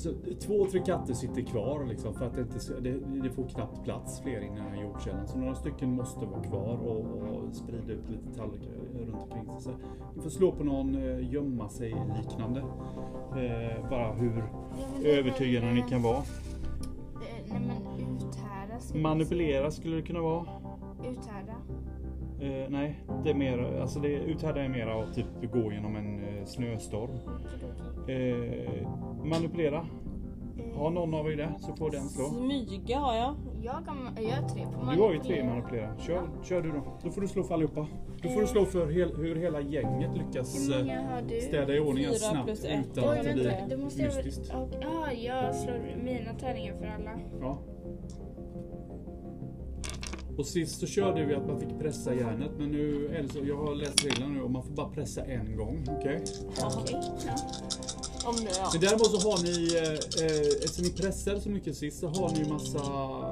så 0.00 0.10
två, 0.40 0.66
tre 0.70 0.80
katter 0.80 1.14
sitter 1.14 1.42
kvar 1.42 1.84
liksom 1.84 2.14
för 2.14 2.26
att 2.26 2.34
det, 2.34 2.40
inte, 2.40 2.80
det, 2.80 3.20
det 3.22 3.30
får 3.30 3.48
knappt 3.48 3.84
plats 3.84 4.20
fler 4.20 4.40
i 4.40 4.48
den 4.48 4.58
här 4.58 4.82
jordkällan. 4.82 5.28
Så 5.28 5.38
några 5.38 5.54
stycken 5.54 5.92
måste 5.92 6.26
vara 6.26 6.42
kvar 6.42 6.78
och, 6.86 7.00
och 7.00 7.54
sprida 7.54 7.92
ut 7.92 8.10
lite 8.10 8.38
tallrikar 8.38 8.70
runt 8.98 9.22
omkring 9.22 9.60
sig. 9.60 9.72
Ni 10.16 10.22
får 10.22 10.30
slå 10.30 10.52
på 10.52 10.64
någon 10.64 10.94
eh, 10.94 11.32
gömma 11.32 11.68
sig 11.68 11.96
liknande. 12.18 12.60
Eh, 13.36 13.90
bara 13.90 14.12
hur 14.12 14.44
övertygande 15.04 15.72
ni 15.72 15.82
kan 15.82 16.02
vara. 16.02 16.16
eh, 16.16 16.22
Nej 17.50 17.60
men 17.66 18.16
uthärda. 18.16 18.98
Manipulera 19.02 19.70
skulle 19.70 19.96
det 19.96 20.02
kunna 20.02 20.20
vara. 20.20 20.46
Uthärda. 21.00 21.54
Eh, 22.40 22.70
nej, 22.70 23.00
det 23.24 23.30
är 23.30 23.34
mer, 23.34 23.80
alltså 23.80 24.00
det 24.00 24.08
uthärda 24.08 24.62
är 24.62 24.68
mer 24.68 24.86
att 24.86 25.14
typ 25.14 25.52
gå 25.52 25.72
genom 25.72 25.96
en 25.96 26.24
eh, 26.24 26.44
snöstorm. 26.44 27.10
Eh, 28.08 28.86
manipulera. 29.30 29.86
Har 30.74 30.90
någon 30.90 31.14
av 31.14 31.30
er 31.32 31.36
det 31.36 31.52
så 31.58 31.76
får 31.76 31.90
den 31.90 32.08
slå. 32.08 32.24
Smyga 32.24 32.98
har 32.98 33.14
jag. 33.16 33.34
Jag, 33.62 33.84
kan, 33.86 33.96
jag 34.16 34.36
har 34.36 34.48
tre 34.48 34.64
på 34.64 34.92
Du 34.94 35.00
har 35.00 35.12
ju 35.12 35.18
tre 35.18 35.44
manipulera. 35.44 35.98
Kör, 35.98 36.22
kör 36.44 36.62
du 36.62 36.70
då. 36.70 36.98
Då 37.04 37.10
får 37.10 37.20
du 37.20 37.28
slå 37.28 37.42
för 37.44 37.54
allihopa. 37.54 37.86
Då 38.22 38.28
får 38.28 38.40
du 38.40 38.46
slå 38.46 38.64
för 38.64 38.86
hel, 38.90 39.16
hur 39.16 39.36
hela 39.36 39.60
gänget 39.60 40.10
lyckas 40.16 40.68
eh, 40.68 40.74
har 40.76 41.40
städa 41.40 41.74
i 41.74 41.80
ordningen 41.80 42.10
Fyra 42.10 42.18
snabbt 42.18 42.46
plus 42.46 42.64
ett. 42.64 42.86
utan 42.92 43.04
Oj, 43.10 43.18
att 43.18 43.24
det 43.24 43.32
blir 43.34 43.66
Då 43.70 43.76
måste 43.84 44.02
jag 44.02 44.10
väl... 44.14 44.24
mystiskt. 44.24 44.54
och- 44.54 44.68
Ja, 44.82 45.12
jag 45.12 45.54
slår 45.54 45.96
mina 46.04 46.34
tärningar 46.34 46.74
för 46.78 46.86
alla. 46.86 47.10
Ja. 47.40 47.58
Och 50.38 50.46
sist 50.46 50.80
så 50.80 50.86
körde 50.86 51.24
vi 51.24 51.34
att 51.34 51.46
man 51.46 51.60
fick 51.60 51.78
pressa 51.78 52.14
järnet 52.14 52.50
men 52.58 52.68
nu 52.70 53.06
är 53.16 53.22
det 53.22 53.28
så, 53.28 53.38
jag 53.44 53.56
har 53.56 53.74
läst 53.74 54.04
reglerna 54.06 54.32
nu 54.34 54.42
och 54.42 54.50
man 54.50 54.62
får 54.62 54.74
bara 54.74 54.88
pressa 54.88 55.24
en 55.24 55.56
gång. 55.56 55.84
Okej? 55.98 56.22
Okej. 56.76 57.00
Ja. 57.26 57.36
Om 58.24 58.36
nu 58.36 58.50
ja. 58.58 58.70
Men 58.72 58.80
däremot 58.80 59.20
så 59.20 59.30
har 59.30 59.42
ni, 59.42 59.74
eh, 59.76 60.26
eh, 60.26 60.64
eftersom 60.64 60.84
ni 60.84 60.90
pressade 60.92 61.40
så 61.40 61.48
mycket 61.50 61.76
sist 61.76 62.00
så 62.00 62.08
har 62.08 62.30
ni 62.30 62.48
massa, 62.48 62.78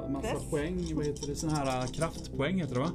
massa 0.09 0.27
Press. 0.27 0.49
poäng. 0.49 0.91
Vad 0.95 1.05
heter 1.05 1.27
det? 1.27 1.35
Såna 1.35 1.55
här 1.55 1.81
eh, 1.81 1.85
kraftpoäng 1.87 2.59
heter 2.59 2.73
det 2.73 2.79
va? 2.79 2.91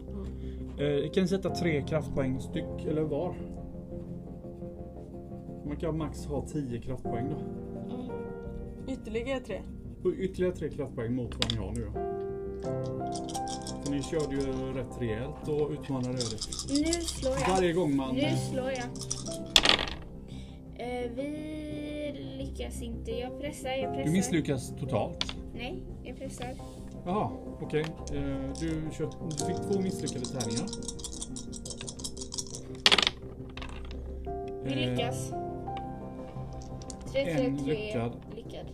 Eh, 0.85 1.11
kan 1.11 1.23
ni 1.23 1.29
sätta 1.29 1.51
tre 1.51 1.83
kraftpoäng 1.83 2.41
styck 2.41 2.85
eller 2.89 3.03
var? 3.03 3.35
Man 5.67 5.77
kan 5.77 5.99
max 5.99 6.25
ha 6.25 6.47
10 6.47 6.81
kraftpoäng 6.81 7.31
då. 7.31 7.37
Mm. 7.95 8.11
Ytterligare 8.89 9.41
tre. 9.41 9.63
Och 10.05 10.13
ytterligare 10.19 10.57
tre 10.57 10.71
kraftpoäng 10.71 11.15
mot 11.15 11.35
vad 11.35 11.53
ni 11.53 11.59
har 11.59 11.73
nu 11.73 11.85
då. 11.95 12.01
Ni 13.91 14.03
körde 14.03 14.35
ju 14.35 14.73
rätt 14.73 15.01
rejält 15.01 15.49
och 15.49 15.71
utmanade 15.71 16.09
ödet. 16.09 16.49
Nu 16.71 16.93
slår 16.93 17.33
jag. 17.41 17.49
Varje 17.49 17.73
gång 17.73 17.97
man... 17.97 18.15
Nu 18.15 18.37
slår 18.51 18.71
jag. 18.71 18.85
Eh, 20.77 21.11
vi 21.15 22.35
lyckas 22.39 22.83
inte. 22.83 23.11
Jag 23.11 23.41
pressar, 23.41 23.69
jag 23.71 23.91
pressar. 23.95 24.05
Du 24.05 24.11
misslyckas 24.11 24.73
totalt. 24.81 25.37
Nej, 25.55 25.83
jag 26.05 26.17
pressar. 26.17 26.49
Jaha, 27.07 27.31
okej. 27.61 27.81
Eh, 28.13 28.53
du, 28.61 28.69
du 29.39 29.45
fick 29.47 29.57
två 29.73 29.81
misslyckade 29.81 30.25
tärningar. 30.25 30.67
Vi 34.65 34.73
Eh, 34.85 34.91
lyckas. 34.91 35.33
Tre, 37.13 37.21
en 37.31 37.57
lyckad. 37.57 38.17
lyckad. 38.37 38.67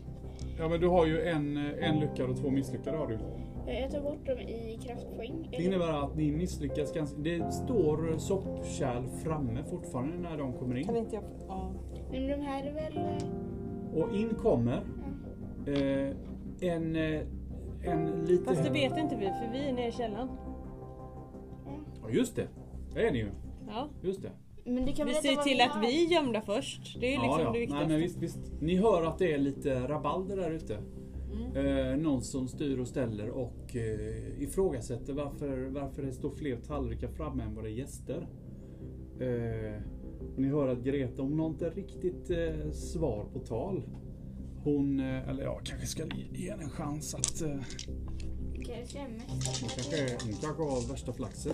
Ja 0.58 0.68
men 0.68 0.80
du 0.80 0.86
har 0.88 1.06
ju 1.06 1.22
en, 1.22 1.56
en 1.56 2.00
lyckad 2.00 2.30
och 2.30 2.36
två 2.36 2.50
misslyckade 2.50 2.96
har 2.96 3.06
du. 3.06 3.18
Eh, 3.66 3.80
Jag 3.80 3.90
tar 3.90 4.00
bort 4.00 4.26
dem 4.26 4.38
i 4.38 4.78
kraftpoäng. 4.82 5.48
Det 5.50 5.62
innebär 5.62 6.04
att 6.04 6.16
ni 6.16 6.32
misslyckas 6.32 6.92
ganska... 6.94 7.18
Det 7.20 7.52
står 7.52 8.18
soppkärl 8.18 9.06
framme 9.22 9.64
fortfarande 9.70 10.16
när 10.18 10.38
de 10.38 10.52
kommer 10.52 10.82
Kan 10.82 10.96
in. 10.96 11.02
inte 11.04 11.14
jag... 11.16 11.24
Ja. 11.48 11.72
Men 12.10 12.28
de 12.28 12.34
här 12.34 12.64
är 12.64 12.72
väl... 12.72 12.96
eh, 12.96 14.02
Och 14.02 14.16
in 14.16 14.28
kommer 14.34 14.82
eh, 15.66 16.16
en, 16.70 16.96
eh, 16.96 17.20
en 17.84 18.24
lite... 18.26 18.44
Fast 18.44 18.64
det 18.64 18.70
vet 18.70 18.98
inte 18.98 19.16
vi 19.16 19.26
för 19.26 19.52
vi 19.52 19.68
är 19.68 19.72
nere 19.72 19.88
i 19.88 19.92
källaren. 19.92 20.28
Ja 22.02 22.10
just 22.10 22.36
det, 22.36 22.48
det 22.94 23.06
är 23.06 23.12
ni 23.12 23.18
ju. 23.18 23.30
Ja. 23.68 23.88
Just 24.02 24.22
det. 24.22 24.30
Men 24.64 24.84
du 24.86 24.92
kan 24.92 25.06
Vi 25.06 25.14
ser 25.14 25.42
till 25.42 25.56
vi 25.56 25.62
att 25.62 25.78
vi 25.82 26.06
är 26.06 26.12
gömda 26.12 26.40
först. 26.40 27.00
Det 27.00 27.06
är 27.06 27.10
ju 27.10 27.22
liksom 27.22 27.38
det 27.44 27.50
Nej, 27.50 27.60
viktigaste. 27.60 27.88
men 27.88 27.96
visst, 28.00 28.18
visst. 28.18 28.38
Ni 28.60 28.76
hör 28.76 29.02
att 29.02 29.18
det 29.18 29.32
är 29.32 29.38
lite 29.38 29.88
rabalder 29.88 30.36
där 30.36 30.50
ute. 30.50 30.78
Mm. 31.40 31.66
Eh, 31.66 31.96
någon 31.96 32.22
som 32.22 32.48
styr 32.48 32.78
och 32.78 32.88
ställer 32.88 33.30
och 33.30 33.76
eh, 33.76 34.42
ifrågasätter 34.42 35.12
varför, 35.12 35.66
varför 35.66 36.02
det 36.02 36.12
står 36.12 36.30
fler 36.30 36.56
tallrikar 36.56 37.08
framme 37.08 37.42
än 37.42 37.54
vad 37.54 37.64
det 37.64 37.70
är 37.70 37.74
gäster. 37.74 38.28
Eh, 39.20 39.82
ni 40.36 40.48
hör 40.48 40.68
att 40.68 40.78
Greta, 40.78 41.22
hon 41.22 41.38
har 41.38 41.46
inte 41.46 41.70
riktigt 41.70 42.30
eh, 42.30 42.70
svar 42.72 43.24
på 43.32 43.38
tal. 43.38 43.82
Hon, 44.64 45.00
eh, 45.00 45.28
eller 45.28 45.42
jag 45.42 45.60
kanske 45.64 45.86
ska 45.86 46.02
ge 46.32 46.50
henne 46.50 46.62
en 46.62 46.70
chans 46.70 47.14
att... 47.14 47.42
Eh, 47.42 47.60
Kanske 48.64 48.98
är 48.98 49.02
hon, 49.02 49.20
kanske, 49.48 50.16
hon 50.24 50.32
kanske 50.32 50.62
har 50.62 50.88
värsta 50.88 51.12
flaxen. 51.12 51.52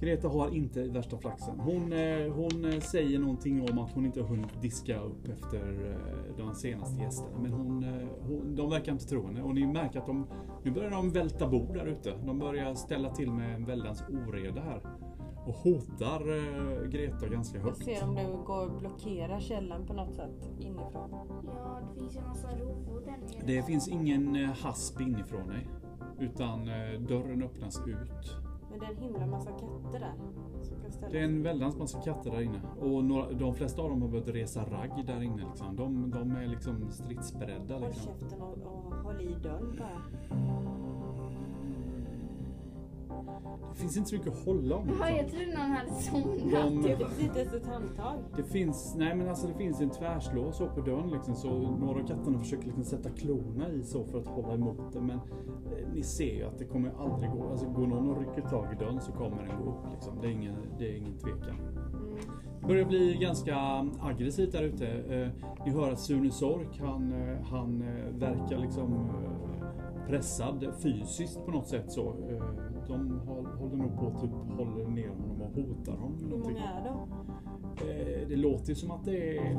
Greta 0.00 0.28
har 0.28 0.54
inte 0.54 0.82
värsta 0.82 1.18
flaxen. 1.18 1.60
Hon, 1.60 1.92
eh, 1.92 2.32
hon 2.32 2.64
eh, 2.64 2.80
säger 2.80 3.18
någonting 3.18 3.70
om 3.70 3.78
att 3.78 3.92
hon 3.92 4.06
inte 4.06 4.20
har 4.20 4.28
hunnit 4.28 4.62
diska 4.62 5.00
upp 5.00 5.28
efter 5.28 5.90
eh, 5.90 6.36
de 6.36 6.54
senaste 6.54 7.02
gästerna. 7.02 7.38
Men 7.38 7.52
hon, 7.52 7.84
hon, 8.20 8.56
de 8.56 8.70
verkar 8.70 8.92
inte 8.92 9.04
tro 9.04 9.26
henne. 9.26 9.42
Och 9.42 9.54
ni 9.54 9.66
märker 9.66 9.98
att 9.98 10.06
de, 10.06 10.26
nu 10.64 10.70
börjar 10.70 10.90
de 10.90 11.10
välta 11.10 11.48
bord 11.48 11.74
där 11.74 11.86
ute. 11.86 12.14
De 12.26 12.38
börjar 12.38 12.74
ställa 12.74 13.10
till 13.10 13.30
med 13.30 13.54
en 13.54 13.64
väldans 13.64 14.04
oreda 14.08 14.60
här. 14.60 14.82
Och 15.46 15.54
hotar 15.54 16.88
Greta 16.88 17.28
ganska 17.28 17.58
Jag 17.58 17.64
högt. 17.64 17.84
ser 17.84 18.04
om 18.04 18.14
det 18.14 18.24
går 18.46 18.66
att 18.66 18.78
blockera 18.78 19.40
källan 19.40 19.86
på 19.86 19.92
något 19.92 20.14
sätt 20.14 20.50
inifrån. 20.60 21.10
Ja, 21.46 21.80
det 21.94 22.00
finns 22.00 22.16
ju 22.16 22.18
en 22.20 22.26
massa 22.26 22.48
rovor 22.48 23.00
där 23.00 23.10
nere. 23.10 23.46
Det 23.46 23.62
finns 23.62 23.88
ingen 23.88 24.36
hasp 24.36 25.00
inifrån 25.00 25.48
dig. 25.48 25.68
Utan 26.18 26.64
dörren 27.08 27.42
öppnas 27.42 27.82
ut. 27.86 28.47
Men 28.70 28.78
det 28.80 28.86
är 28.86 28.90
en 28.90 28.96
himla 28.96 29.26
massa 29.26 29.50
katter 29.50 30.00
där. 30.00 30.12
Det 31.10 31.18
är 31.18 31.24
en 31.24 31.42
väldans 31.42 31.76
massa 31.76 32.00
katter 32.00 32.30
där 32.30 32.40
inne. 32.40 32.60
Och 32.80 33.04
några, 33.04 33.32
de 33.32 33.54
flesta 33.54 33.82
av 33.82 33.90
dem 33.90 34.02
har 34.02 34.08
börjat 34.08 34.28
resa 34.28 34.64
ragg 34.64 35.06
där 35.06 35.22
inne. 35.22 35.44
Liksom. 35.48 35.76
De, 35.76 36.10
de 36.10 36.36
är 36.36 36.46
liksom 36.46 36.90
stridsberedda. 36.90 37.74
Håll 37.74 37.84
Liksom. 37.84 38.12
käften 38.20 38.40
och, 38.42 38.58
och 38.58 38.94
håll 38.94 39.20
i 39.20 39.34
dörren 39.42 39.76
bara. 39.78 40.02
Det 43.72 43.78
finns 43.80 43.96
inte 43.96 44.08
så 44.08 44.16
mycket 44.16 44.32
att 44.32 44.44
hålla 44.44 44.76
om. 44.76 44.88
Jaha, 44.98 45.10
jag 45.10 45.22
Liksom. 45.22 45.38
trodde 45.40 45.58
någon 45.58 45.70
hade 45.70 45.90
somnat. 45.90 46.82
De, 46.82 46.82
Det 46.82 46.96
finns 46.96 47.20
inte 47.20 47.40
ens 47.40 47.54
ett 47.54 47.66
handtag. 47.66 48.16
det 48.36 48.42
finns, 48.42 48.94
nej 48.98 49.14
men 49.16 49.28
alltså 49.28 49.46
det 49.46 49.54
finns 49.54 49.80
en 49.80 49.90
tvärslå 49.90 50.52
så 50.52 50.66
på 50.68 50.80
dörren 50.80 51.10
liksom, 51.10 51.34
så 51.34 51.50
några 51.60 52.00
av 52.02 52.06
katterna 52.06 52.38
försöker 52.38 52.64
liksom 52.64 52.84
sätta 52.84 53.10
klorna 53.10 53.68
i 53.70 53.82
så 53.82 54.04
för 54.04 54.18
att 54.18 54.26
hålla 54.26 54.54
emot 54.54 54.92
det 54.92 55.00
men 55.00 55.16
eh, 55.16 55.88
ni 55.94 56.02
ser 56.02 56.34
ju 56.34 56.44
att 56.44 56.58
det 56.58 56.64
kommer 56.64 56.92
aldrig 56.98 57.30
gå. 57.30 57.48
Alltså 57.50 57.66
går 57.68 57.86
någon 57.86 58.08
och 58.10 58.18
rycker 58.20 58.48
tag 58.48 58.66
i 58.72 58.76
dörren 58.84 59.00
så 59.00 59.12
kommer 59.12 59.36
den 59.36 59.64
gå 59.64 59.70
upp 59.70 59.92
liksom. 59.92 60.12
Det 60.20 60.26
är 60.26 60.30
ingen, 60.32 60.54
det 60.78 60.88
är 60.92 60.96
ingen 60.96 61.18
tvekan. 61.18 61.56
Mm. 61.60 62.18
Det 62.60 62.66
börjar 62.66 62.84
bli 62.84 63.18
ganska 63.20 63.56
aggressivt 64.00 64.52
där 64.52 64.62
ute. 64.62 64.86
Eh, 64.88 65.28
Ni 65.66 65.70
hör 65.72 65.92
att 65.92 66.00
Sune 66.00 66.30
Sork, 66.30 66.80
han, 66.80 67.12
eh, 67.12 67.42
han 67.42 67.82
eh, 67.82 68.14
verkar 68.18 68.58
liksom 68.58 68.92
eh, 68.94 70.06
pressad 70.08 70.66
fysiskt 70.82 71.44
på 71.44 71.50
något 71.50 71.66
sätt 71.68 71.92
så. 71.92 72.08
Eh, 72.08 72.42
De 72.88 73.20
håll- 73.26 73.46
håller 73.46 73.76
nog 73.76 73.96
på 73.98 74.06
att 74.06 74.20
typ 74.20 74.30
håller 74.30 74.88
ner 74.88 75.08
honom 75.08 75.40
och 75.42 75.62
hotar 75.62 75.92
honom. 75.92 76.18
Hur 76.20 76.28
någonting. 76.28 76.52
många 76.54 76.68
är 76.72 76.84
de? 76.84 77.08
Eh, 77.90 78.28
Det 78.28 78.36
låter 78.36 78.68
ju 78.68 78.74
som 78.74 78.90
att 78.90 79.04
det 79.04 79.38
är 79.38 79.52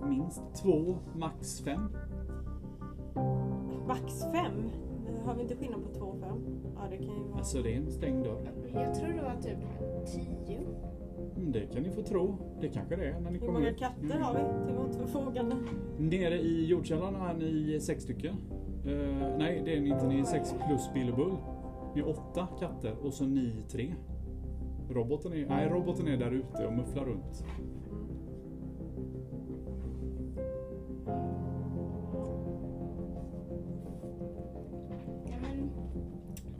ja, 0.00 0.06
minst 0.08 0.42
två, 0.62 0.96
max 1.16 1.60
fem. 1.60 1.80
Max 3.88 4.22
fem? 4.22 4.70
Har 5.24 5.34
vi 5.34 5.42
inte 5.42 5.56
skillnad 5.56 5.82
på 5.82 5.88
två 5.98 6.04
och 6.06 6.18
fem? 6.20 6.36
Ja 6.76 6.80
det 6.90 6.96
kan 6.96 7.06
ju 7.16 7.22
vara. 7.28 7.38
Alltså 7.38 7.62
det 7.62 7.72
är 7.74 7.76
en 7.76 7.90
stängd 7.90 8.24
dörr. 8.24 8.50
Jag 8.74 8.94
tror 8.94 9.08
det 9.08 9.22
var 9.22 9.42
typ 9.42 9.58
tio. 10.06 10.60
Mm, 11.36 11.52
Det 11.52 11.60
kan 11.72 11.82
ni 11.82 11.90
få 11.90 12.02
tro. 12.02 12.34
Det 12.60 12.68
kanske 12.68 12.96
det 12.96 13.04
är 13.08 13.20
när 13.20 13.30
ni 13.30 13.38
Hur 13.38 13.46
kommer 13.46 13.52
många 13.52 13.70
ut. 13.70 13.78
katter 13.78 14.18
har 14.20 14.34
vi 14.34 14.66
till 14.66 14.76
vårt 14.76 14.94
förfogande? 14.94 15.56
Nere 15.98 16.38
i 16.40 16.66
jordkällaren 16.66 17.14
är 17.14 17.34
ni 17.34 17.80
sex 17.80 18.02
stycken. 18.02 18.34
Eh, 18.88 19.36
nej, 19.38 19.62
det 19.64 19.76
är 19.76 19.80
ni 19.80 19.88
inte. 19.88 20.06
Ni 20.06 20.20
är 20.20 20.24
sex 20.24 20.54
plus 20.66 20.92
Bill 20.94 21.10
och 21.10 21.16
Bull. 21.16 21.36
Ni 21.94 22.00
är 22.00 22.08
åtta 22.08 22.48
katter 22.60 22.94
och 23.02 23.14
så 23.14 23.24
ni 23.24 23.52
tre. 23.70 23.94
Roboten 24.90 25.32
är, 25.32 25.46
nej, 25.48 25.68
roboten 25.68 26.08
är 26.08 26.16
där 26.16 26.30
ute 26.30 26.66
och 26.66 26.72
mufflar 26.72 27.04
runt. 27.04 27.44
Ja, 35.24 35.36
men 35.42 35.70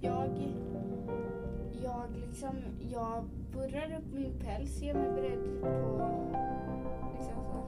jag, 0.00 0.28
jag 1.82 2.02
liksom, 2.26 2.56
jag 2.92 3.24
burrar 3.52 3.98
upp 3.98 4.14
min 4.14 4.32
päls, 4.38 4.82
gör 4.82 4.94
mig 4.94 5.10
beredd 5.14 5.60
på 5.60 5.66
liksom 7.18 7.42
så. 7.52 7.64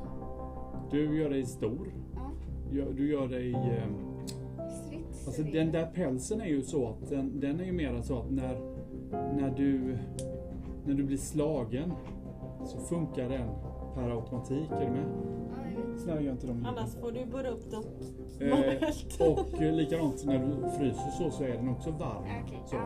Du 0.90 1.18
gör 1.18 1.30
dig 1.30 1.46
stor. 1.46 1.92
Ja, 2.72 2.84
Du 2.96 3.10
gör 3.10 3.28
dig... 3.28 3.52
Eh. 3.52 4.09
Alltså 5.30 5.42
den 5.42 5.72
där 5.72 5.86
pälsen 5.86 6.40
är 6.40 6.46
ju 6.46 6.62
så 6.62 6.88
att 6.88 7.10
den, 7.10 7.40
den 7.40 7.60
är 7.60 7.64
ju 7.64 7.72
mera 7.72 8.02
så 8.02 8.18
att 8.18 8.30
när, 8.30 8.56
när 9.10 9.54
du 9.56 9.98
när 10.86 10.94
du 10.94 11.02
blir 11.02 11.16
slagen 11.16 11.92
så 12.66 12.78
funkar 12.78 13.28
den 13.28 13.48
per 13.94 14.10
automatik. 14.10 14.70
Är 14.70 14.80
du 14.80 14.90
med? 14.90 15.06
Snälla 15.98 16.20
gör 16.20 16.32
inte 16.32 16.46
de. 16.46 16.64
Annars 16.64 16.94
får 16.94 17.12
du 17.12 17.26
burra 17.26 17.48
upp 17.48 17.70
den. 17.70 17.82
Eh, 18.50 19.28
och 19.30 19.62
eh, 19.62 19.74
likadant 19.74 20.24
när 20.24 20.38
du 20.38 20.70
fryser 20.78 21.10
så, 21.18 21.30
så 21.30 21.44
är 21.44 21.56
den 21.56 21.68
också 21.68 21.90
varm. 21.90 22.24
Okej, 22.44 22.62
Så. 22.66 22.76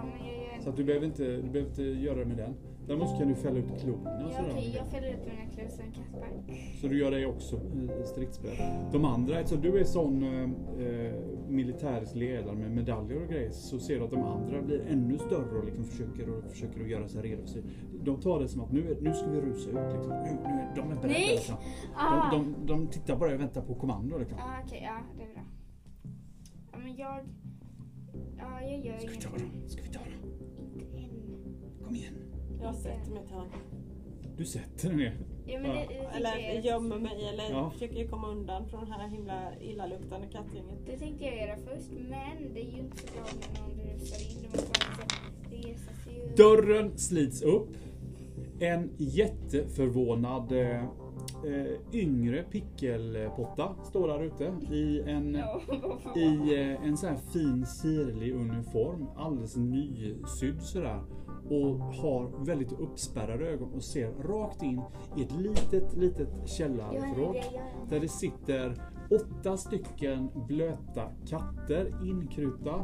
Så 0.60 0.70
att 0.70 0.76
du 0.76 0.84
behöver 0.84 1.06
inte, 1.06 1.24
du 1.24 1.50
behöver 1.50 1.70
inte 1.70 1.82
göra 1.82 2.18
det 2.18 2.24
med 2.24 2.36
den. 2.36 2.54
Däremot 2.86 3.18
kan 3.18 3.28
du 3.28 3.34
fälla 3.34 3.58
ut 3.58 3.80
klorna. 3.80 4.20
Ja, 4.20 4.44
okej, 4.50 4.72
jag 4.76 4.86
fäller 4.86 5.08
ut 5.08 5.26
mina 5.26 5.50
klor 5.54 5.68
som 5.68 5.84
en 5.84 5.92
kattbank. 5.92 6.60
Så 6.80 6.88
du 6.88 6.98
gör 6.98 7.10
det 7.10 7.26
också 7.26 7.56
i 8.02 8.06
stridsspel. 8.06 8.50
De 8.92 9.04
andra, 9.04 9.38
eftersom 9.40 9.62
du 9.62 9.78
är 9.80 9.84
sån 9.84 10.22
eh, 10.22 10.42
eh, 10.86 11.14
militärisk 11.48 12.14
ledare 12.14 12.56
med 12.56 12.70
medaljer 12.70 13.22
och 13.22 13.28
grejer 13.28 13.50
så 13.50 13.78
ser 13.78 13.98
du 13.98 14.04
att 14.04 14.10
de 14.10 14.22
andra 14.22 14.62
blir 14.62 14.80
ännu 14.88 15.18
större 15.18 15.58
och 15.58 15.64
liksom 15.64 15.84
försöker, 15.84 16.28
och 16.30 16.44
försöker 16.50 16.80
att 16.80 16.88
göra 16.88 17.08
sig 17.08 17.22
redo. 17.22 17.42
De 18.04 18.20
tar 18.20 18.40
det 18.40 18.48
som 18.48 18.60
att 18.60 18.72
nu, 18.72 18.90
är, 18.90 19.00
nu 19.00 19.14
ska 19.14 19.30
vi 19.30 19.40
rusa 19.40 19.70
ut. 19.70 19.94
Liksom. 19.94 20.10
Nu, 20.10 20.30
nu, 20.44 20.48
är- 20.60 20.72
de 20.76 20.80
är 20.90 20.94
beredda. 20.94 21.08
Nej! 21.08 21.34
Liksom. 21.34 21.54
Ah. 21.96 22.30
De, 22.30 22.54
de, 22.66 22.66
de 22.66 22.86
tittar 22.86 23.16
bara 23.16 23.34
och 23.34 23.40
väntar 23.40 23.62
på 23.62 23.74
kommando. 23.74 24.18
Liksom. 24.18 24.38
Ja, 24.38 24.54
okej, 24.66 24.82
ja, 24.84 24.98
det 25.18 25.22
är 25.24 25.34
bra. 25.34 25.42
Ja, 26.72 26.78
men 26.78 26.96
jag... 26.96 27.20
Ja, 28.38 28.60
jag 28.62 28.84
gör 28.86 28.98
Ska 28.98 29.08
vi 29.10 29.16
ta 29.16 29.30
dem? 29.30 29.68
Ska 29.68 29.82
vi 29.82 29.88
ta 29.88 29.98
dem? 30.00 30.30
Inte 30.74 30.96
än. 30.96 31.84
Kom 31.84 31.94
igen. 31.94 32.14
Jag 32.64 32.74
sätter 32.74 33.10
mig 33.12 33.22
ett 33.24 33.30
hörn. 33.30 33.48
Du 34.36 34.44
sätter 34.44 34.88
dig 34.88 34.96
ner. 34.96 35.18
Ja, 35.46 35.60
men 35.60 35.70
det, 35.70 35.86
det, 35.88 35.94
Eller 36.16 36.54
jag, 36.54 36.64
gömmer 36.64 36.98
mig 36.98 37.28
eller 37.32 37.50
Ja. 37.50 37.70
försöker 37.70 38.06
komma 38.08 38.28
undan 38.28 38.68
från 38.68 38.84
det 38.84 38.92
här 38.92 39.08
himla 39.08 39.58
illaluktande 39.60 40.26
kattgänget. 40.26 40.78
det 40.86 40.98
tänkte 40.98 41.24
jag 41.24 41.36
göra 41.36 41.56
först, 41.56 41.90
men 41.92 42.54
det 42.54 42.60
är 42.60 42.72
ju 42.72 42.78
inte 42.78 42.96
så 42.96 43.06
bra 43.12 43.24
när 43.24 43.60
någon 43.60 43.80
rusar 43.94 44.30
in. 44.30 44.42
Det 44.42 44.58
måste 44.58 44.86
man 44.88 45.62
resa 45.62 46.04
sig 46.04 46.22
upp. 46.22 46.36
Dörren 46.36 46.98
slits 46.98 47.42
upp. 47.42 47.68
En 48.60 48.90
jätteförvånad 48.96 50.52
eh, 50.52 50.82
yngre 51.92 52.42
pickelpotta 52.42 53.74
står 53.84 54.08
där 54.08 54.22
ute 54.24 54.44
i 54.74 55.00
en, 55.06 55.36
i 56.16 56.54
eh, 56.54 56.84
en 56.88 56.96
sån 56.96 57.08
här 57.08 57.18
fin 57.32 57.66
sirlig 57.66 58.34
uniform. 58.34 59.06
Alldeles 59.16 59.56
nysydd 59.56 60.62
sådär. 60.62 61.00
Och 61.50 61.78
har 61.78 62.44
väldigt 62.44 62.72
uppspärrade 62.72 63.46
ögon 63.46 63.72
och 63.74 63.82
ser 63.82 64.10
rakt 64.10 64.62
in 64.62 64.80
i 65.16 65.22
ett 65.22 65.32
litet, 65.32 65.96
litet 65.96 66.28
källarförråd. 66.48 67.36
Där 67.90 68.00
det 68.00 68.08
sitter 68.08 68.74
åtta 69.10 69.56
stycken 69.56 70.28
blöta 70.48 71.10
katter 71.28 72.08
inkrutna 72.08 72.74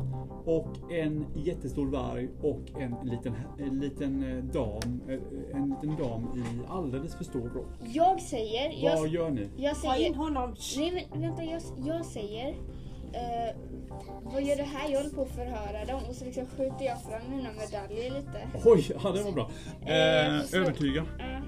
och 0.44 0.92
en 0.92 1.26
jättestor 1.34 1.86
varg 1.86 2.28
och 2.42 2.80
en 2.80 3.08
liten, 3.08 3.34
en 3.58 3.78
liten 3.78 4.22
eh, 4.22 4.44
dam, 4.44 5.00
eh, 5.08 5.56
en 5.60 5.68
liten 5.68 5.96
dam 5.96 6.22
i 6.36 6.66
alldeles 6.68 7.14
för 7.14 7.24
stor 7.24 7.48
rock. 7.48 7.66
Jag 7.94 8.20
säger... 8.20 8.82
Vad 8.82 8.98
Jag, 8.98 9.08
gör 9.08 9.30
ni? 9.30 9.48
jag 9.56 9.76
Ta 9.76 9.96
in 9.96 10.02
säger... 10.02 10.14
honom! 10.14 10.54
Nej 10.78 11.08
men 11.12 11.20
vänta, 11.22 11.44
jag, 11.44 11.62
jag 11.86 12.06
säger... 12.06 12.54
Eh, 13.12 13.56
vad 14.32 14.42
gör 14.42 14.56
du 14.56 14.62
här? 14.62 14.88
Jag 14.90 14.98
håller 14.98 15.14
på 15.14 15.22
att 15.22 15.28
förhöra 15.28 15.84
dem 15.84 16.00
och 16.08 16.14
så 16.14 16.24
liksom 16.24 16.46
skjuter 16.46 16.84
jag 16.84 17.02
fram 17.02 17.36
mina 17.36 17.48
medaljer 17.52 18.10
lite. 18.10 18.48
Oj, 18.64 18.90
ja 19.04 19.10
det 19.12 19.22
var 19.22 19.32
bra. 19.32 19.50
Eh, 19.86 20.36
Eh, 20.36 20.42
så- 20.42 20.56
övertyga. 20.56 21.00
Uh, 21.02 21.06
Här 21.18 21.42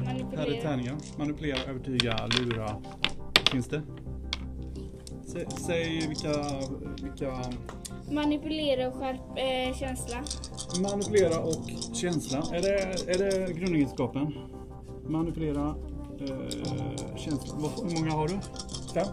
är 0.00 0.04
manipulera. 0.24 0.62
tärningar. 0.62 0.94
Manipulera, 1.18 1.58
övertyga, 1.70 2.26
lura. 2.38 2.76
Finns 3.52 3.68
det? 3.68 3.82
Sä, 5.26 5.46
säg 5.50 6.06
vilka, 6.08 6.32
vilka... 7.02 7.42
Manipulera 8.10 8.88
och 8.88 8.94
skärp 8.94 9.20
eh, 9.36 9.76
känsla. 9.78 10.16
Manipulera 10.82 11.38
och 11.40 11.70
känsla. 11.94 12.38
Är 12.52 12.62
det, 12.62 13.10
är 13.14 13.18
det 13.18 13.52
grundegenskapen? 13.52 14.32
Manipulera, 15.08 15.74
eh, 16.20 17.16
känsla. 17.16 17.54
Hur 17.82 18.00
många 18.00 18.12
har 18.12 18.28
du? 18.28 18.38
Fem? 18.94 19.06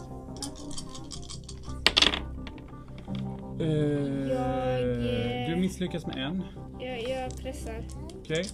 Jag, 3.59 3.67
eh, 3.67 5.49
Du 5.49 5.55
misslyckas 5.55 6.07
med 6.07 6.17
en. 6.17 6.43
Jag, 6.79 7.01
jag 7.01 7.37
pressar. 7.37 7.83
Okej. 8.21 8.45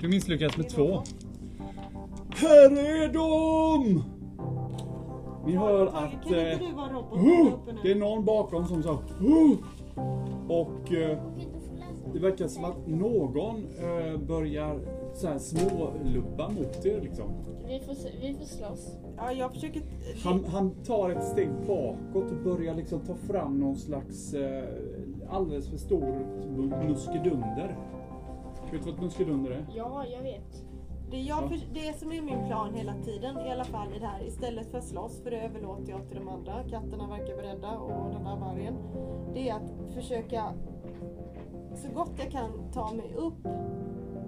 Du 0.00 0.08
misslyckas 0.08 0.56
med 0.56 0.68
två. 0.68 1.02
Här 2.36 2.70
är 2.70 3.12
de! 3.12 4.04
Ni 5.46 5.56
hör 5.56 5.86
att... 5.86 5.94
Kan 5.94 6.34
eh, 6.34 6.52
inte 6.52 6.66
du 6.66 6.72
vara 6.72 6.92
robot 6.92 7.12
Oh, 7.12 7.74
det 7.82 7.90
är 7.90 7.94
någon 7.94 8.24
bakom 8.24 8.66
som 8.66 8.82
sa 8.82 9.02
oh, 9.20 9.56
Och 10.48 10.92
eh, 10.92 11.18
det 12.12 12.18
verkar 12.18 12.48
som 12.48 12.64
att 12.64 12.86
någon 12.86 13.66
eh, 13.78 14.18
börjar 14.18 14.80
så 15.14 15.28
här 15.28 15.38
smålubba 15.38 16.48
mot 16.48 16.86
er 16.86 17.00
liksom. 17.00 17.30
Vi 17.66 17.80
får, 17.80 17.96
vi 18.20 18.34
får 18.34 18.44
slåss. 18.44 18.96
Ja, 19.16 19.32
jag 19.32 19.52
försöker... 19.52 19.82
Han, 20.24 20.44
han 20.44 20.70
tar 20.70 21.10
ett 21.10 21.24
steg 21.24 21.48
bakåt 21.66 22.30
och 22.30 22.44
börjar 22.44 22.74
liksom 22.74 23.00
ta 23.00 23.14
fram 23.14 23.60
någon 23.60 23.76
slags 23.76 24.34
eh, 24.34 24.64
alldeles 25.30 25.68
för 25.68 25.76
stor 25.76 26.26
muskedunder. 26.88 27.76
Vet 28.72 28.84
du 28.84 28.90
vad 28.90 28.94
ett 28.94 29.00
muskedunder 29.00 29.50
är? 29.50 29.66
Ja, 29.74 30.06
jag 30.06 30.22
vet. 30.22 30.64
Det, 31.10 31.20
jag, 31.20 31.48
för, 31.48 31.60
det 31.74 31.98
som 31.98 32.12
är 32.12 32.22
min 32.22 32.46
plan 32.46 32.74
hela 32.74 32.94
tiden, 33.04 33.38
i 33.46 33.50
alla 33.50 33.64
fall 33.64 33.94
i 33.96 33.98
det 33.98 34.06
här, 34.06 34.26
istället 34.26 34.70
för 34.70 34.78
att 34.78 34.84
slåss, 34.84 35.22
för 35.22 35.30
det 35.30 35.40
överlåter 35.40 35.92
jag 35.92 36.08
till 36.08 36.16
de 36.16 36.28
andra, 36.28 36.62
katterna 36.70 37.08
verkar 37.08 37.36
beredda 37.36 37.78
och 37.78 38.10
den 38.12 38.26
här 38.26 38.36
vargen, 38.36 38.74
det 39.34 39.48
är 39.48 39.54
att 39.54 39.94
försöka 39.94 40.52
så 41.76 41.88
gott 41.94 42.12
jag 42.18 42.30
kan 42.30 42.50
ta 42.72 42.92
mig 42.94 43.14
upp 43.16 43.46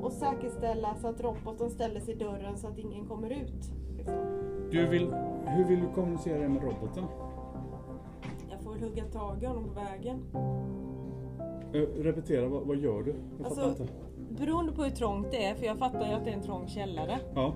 och 0.02 0.12
säkerställa 0.12 0.94
så 0.94 1.08
att 1.08 1.20
roboten 1.20 1.70
ställer 1.70 2.00
sig 2.00 2.14
i 2.14 2.18
dörren 2.18 2.56
så 2.56 2.66
att 2.68 2.78
ingen 2.78 3.06
kommer 3.06 3.30
ut. 3.30 3.70
Liksom. 3.96 4.16
Du 4.70 4.86
vill, 4.86 5.14
hur 5.46 5.64
vill 5.64 5.80
du 5.80 5.86
kommunicera 5.94 6.48
med 6.48 6.62
roboten? 6.62 7.04
Jag 8.50 8.60
får 8.62 8.72
väl 8.72 8.82
hugga 8.82 9.04
tag 9.04 9.42
i 9.42 9.46
honom 9.46 9.64
på 9.64 9.70
vägen. 9.80 10.22
Eh, 11.72 12.02
repetera, 12.02 12.48
vad, 12.48 12.62
vad 12.66 12.76
gör 12.76 13.02
du? 13.02 13.14
Jag 13.38 13.48
fattar 13.48 13.62
Alltså- 13.62 13.82
inte. 13.82 13.94
Beroende 14.30 14.72
på 14.72 14.82
hur 14.82 14.90
trångt 14.90 15.30
det 15.30 15.44
är, 15.44 15.54
för 15.54 15.66
jag 15.66 15.78
fattar 15.78 16.06
ju 16.08 16.12
att 16.12 16.24
det 16.24 16.30
är 16.30 16.34
en 16.34 16.42
trång 16.42 16.68
källare, 16.68 17.18
Ja. 17.34 17.54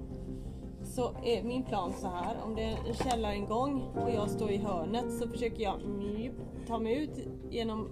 så 0.83 1.11
är 1.25 1.43
min 1.43 1.63
plan 1.63 1.93
så 1.93 2.07
här. 2.07 2.37
Om 2.47 2.55
det 2.55 2.63
är 2.63 2.77
en 2.89 2.95
källaringång 2.95 3.83
och 4.05 4.11
jag 4.11 4.31
står 4.31 4.51
i 4.51 4.57
hörnet 4.57 5.13
så 5.13 5.29
försöker 5.29 5.63
jag 5.63 5.75
mjup, 5.99 6.33
ta 6.67 6.79
mig 6.79 7.03
ut 7.03 7.29
genom 7.51 7.89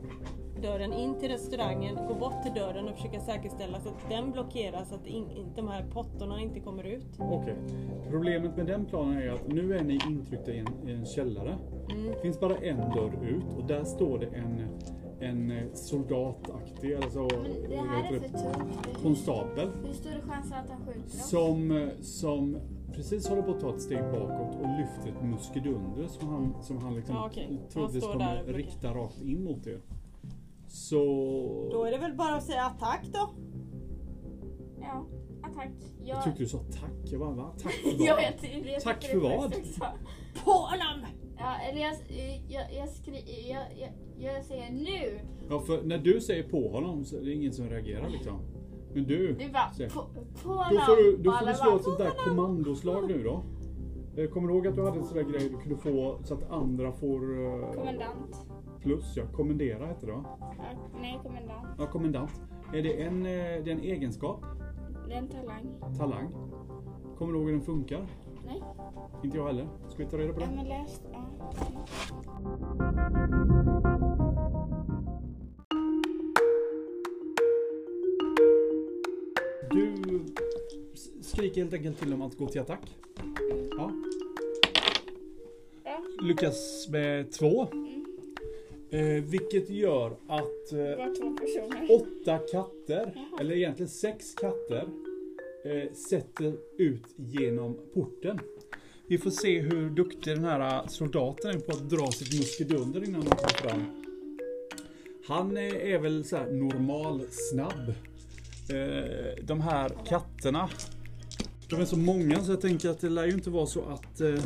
dörren 0.62 0.92
in 0.92 1.14
till 1.21 1.29
restaurangen, 1.29 1.94
gå 2.09 2.14
bort 2.14 2.42
till 2.42 2.55
dörren 2.55 2.88
och 2.88 2.97
försöka 2.97 3.21
säkerställa 3.21 3.81
så 3.81 3.88
att 3.88 4.09
den 4.11 4.33
blockeras 4.33 4.88
så 4.88 4.94
att 4.94 5.07
in, 5.07 5.31
in, 5.31 5.47
de 5.57 5.68
här 5.68 5.85
pottorna 5.92 6.40
inte 6.40 6.61
kommer 6.61 6.85
ut. 6.85 7.07
Okej. 7.18 7.57
Problemet 8.11 8.57
med 8.57 8.66
den 8.66 8.87
planen 8.87 9.18
är 9.18 9.29
att 9.29 9.49
nu 9.49 9.77
är 9.77 9.83
ni 9.85 9.99
intryckta 10.09 10.53
i 10.53 10.59
en, 10.59 10.88
i 10.88 10.92
en 10.92 11.07
källare. 11.07 11.59
Mm. 11.90 12.07
Det 12.12 12.21
finns 12.23 12.40
bara 12.40 12.57
en 12.57 12.77
dörr 12.77 13.25
ut 13.29 13.55
och 13.59 13.64
där 13.66 13.85
står 13.85 14.18
det 14.18 14.27
en, 14.27 14.64
en 15.21 15.51
eh, 15.51 15.64
soldataktig, 15.75 16.94
alltså 16.94 17.18
Men 17.21 17.71
det 17.71 17.77
här 17.77 18.14
är 18.14 18.21
för 18.21 18.29
tungt. 18.29 19.03
konstapel. 19.03 19.68
Hur 19.87 19.92
stor 19.92 20.11
är 20.11 20.21
chansen 20.21 20.53
att 20.59 20.71
han 20.71 20.87
skjuter 20.87 21.01
oss? 21.07 21.29
Som, 21.31 21.71
eh, 21.71 21.88
som 22.01 22.57
precis 22.92 23.29
håller 23.29 23.42
på 23.42 23.51
att 23.51 23.61
ta 23.61 23.75
ett 23.75 23.83
steg 23.83 23.99
bakåt 24.12 24.57
och 24.61 24.68
lyfter 24.79 25.09
ett 25.09 25.23
muskedunder 25.25 26.07
som 26.07 26.29
han, 26.29 26.55
som 26.62 26.79
han 26.79 26.94
liksom 26.94 27.14
Ja, 27.14 27.27
okej. 27.27 27.47
Han 27.49 27.68
troligtvis 27.68 28.03
står 28.05 28.12
kommer 28.12 28.27
där 28.27 28.38
och 28.40 28.44
blockerar. 28.44 28.66
rikta 28.66 28.94
rakt 28.94 29.23
in 29.23 29.44
mot 29.44 29.66
er. 29.66 29.81
Så... 30.69 30.99
Då 31.73 31.85
är 31.85 31.91
det 31.93 31.99
väl 31.99 32.15
bara 32.15 32.35
att 32.35 32.45
säga 32.45 32.63
attack 32.65 33.07
då. 33.13 33.31
Ja, 34.81 35.07
attack. 35.43 35.71
Jag, 36.05 36.17
Jag 36.17 36.25
tyckte 36.25 36.43
du 36.43 36.47
sa 36.49 36.59
tack. 36.59 36.91
Jag 37.05 37.21
bara, 37.21 37.31
va? 37.35 37.55
Tack 37.63 37.73
för 37.73 37.91
vad? 37.99 38.07
jag 38.07 38.17
vet, 38.17 38.67
jag 38.73 38.81
Tack 38.81 39.05
för 39.05 39.19
vad? 39.19 39.53
På 40.45 40.51
honom! 40.51 41.07
Ja, 41.39 41.55
eller 41.71 41.81
jag, 41.81 41.95
jag, 42.49 42.73
jag, 42.75 42.89
skri, 42.89 43.25
jag, 43.51 43.63
jag, 43.79 43.91
jag 44.35 44.45
säger 44.45 44.71
nu. 44.73 45.19
Ja, 45.51 45.61
för 45.61 45.83
när 45.83 45.99
du 45.99 46.21
säger 46.21 46.43
på 46.49 46.69
honom 46.69 47.05
så 47.05 47.17
är 47.17 47.21
det 47.21 47.33
ingen 47.33 47.53
som 47.53 47.69
reagerar 47.69 48.09
liksom. 48.09 48.41
Men 48.95 49.05
du, 49.05 49.33
Du 49.33 49.49
bara 49.53 49.73
säger- 49.77 49.91
på, 49.91 50.01
på 50.43 50.49
då 50.49 50.51
honom. 50.55 50.83
får 50.87 50.97
du, 50.97 51.17
då 51.17 51.33
får 51.33 51.47
du 51.47 51.55
slå 51.55 51.65
bara, 51.71 51.77
ett 51.77 51.85
sånt 51.85 51.99
där 51.99 52.11
kommandoslag 52.29 53.09
nu 53.09 53.23
då. 53.23 53.43
Eh, 54.23 54.29
Kommer 54.31 54.49
du 54.49 54.55
ihåg 54.55 54.67
att 54.67 54.75
du 54.75 54.85
hade 54.85 54.99
en 54.99 55.05
sån 55.05 55.17
där 55.17 55.25
grej 55.25 55.49
du 55.49 55.57
kunde 55.59 55.77
få 55.77 56.19
så 56.25 56.35
att 56.35 56.51
andra 56.51 56.93
får 56.93 57.45
eh, 57.45 57.73
Kommandant. 57.75 58.48
Plus? 58.88 59.16
Ja, 59.16 59.22
kommendera 59.33 59.87
heter 59.87 60.07
det 60.07 60.12
va? 60.12 60.24
Ja, 60.40 60.64
nej, 61.01 61.18
kommandant. 61.22 61.66
Ja, 61.79 61.87
kommendant. 61.87 62.31
Är 62.74 62.83
det 62.83 63.03
en, 63.03 63.27
eh, 63.27 63.33
det 63.64 63.70
är 63.70 63.70
en 63.70 63.81
egenskap? 63.81 64.40
Det 65.09 65.14
är 65.14 65.18
en 65.18 65.29
talang. 65.29 65.74
Talang? 65.98 66.29
Kommer 67.18 67.33
du 67.33 67.38
ihåg 67.38 67.46
hur 67.48 67.53
den 67.57 67.62
funkar? 67.64 68.07
Nej. 68.46 68.62
Inte 69.24 69.37
jag 69.37 69.46
heller. 69.46 69.68
Ska 69.88 70.05
vi 70.05 70.11
ta 70.11 70.18
reda 70.18 70.33
på 70.33 70.40
Ja, 70.40 70.46
det? 70.46 70.57
men 70.57 70.68
läs. 70.68 71.03
Ja. 71.12 72.29
Du 79.70 79.94
skriker 81.22 81.61
helt 81.61 81.74
enkelt 81.74 81.98
till 81.98 82.11
dem 82.11 82.22
att 82.22 82.37
gå 82.38 82.46
till 82.46 82.61
attack. 82.61 82.96
Ja. 83.79 83.90
Ja. 85.85 86.03
Lyckas 86.22 86.88
med 86.90 87.33
två. 87.33 87.66
Eh, 88.90 89.24
vilket 89.24 89.70
gör 89.70 90.16
att 90.29 90.72
eh, 90.72 91.90
åtta 91.90 92.38
katter, 92.38 93.12
Jaha. 93.14 93.40
eller 93.40 93.55
egentligen 93.55 93.88
sex 93.88 94.35
katter, 94.35 94.88
eh, 95.64 95.92
sätter 95.92 96.57
ut 96.79 97.05
genom 97.16 97.79
porten. 97.94 98.40
Vi 99.07 99.18
får 99.18 99.31
se 99.31 99.61
hur 99.61 99.90
duktig 99.90 100.35
den 100.35 100.44
här 100.44 100.83
soldaten 100.88 101.51
är 101.51 101.59
på 101.59 101.72
att 101.72 101.90
dra 101.90 102.07
sitt 102.07 102.38
muskedunder 102.38 103.05
innan 103.05 103.22
han 103.22 103.37
kommer 103.37 103.70
fram. 103.70 104.05
Han 105.27 105.57
är, 105.57 105.74
är 105.74 105.98
väl 105.98 106.24
så 106.24 106.37
här 106.37 106.51
normal 106.51 107.20
snabb. 107.31 107.88
Eh, 108.70 109.44
de 109.44 109.61
här 109.61 109.92
katterna, 110.07 110.68
de 111.70 111.81
är 111.81 111.85
så 111.85 111.98
många 111.98 112.44
så 112.44 112.53
jag 112.53 112.61
tänker 112.61 112.88
att 112.88 113.01
det 113.01 113.09
lär 113.09 113.27
ju 113.27 113.33
inte 113.33 113.51
vara 113.51 113.66
så 113.66 113.83
att 113.83 114.20
eh, 114.20 114.44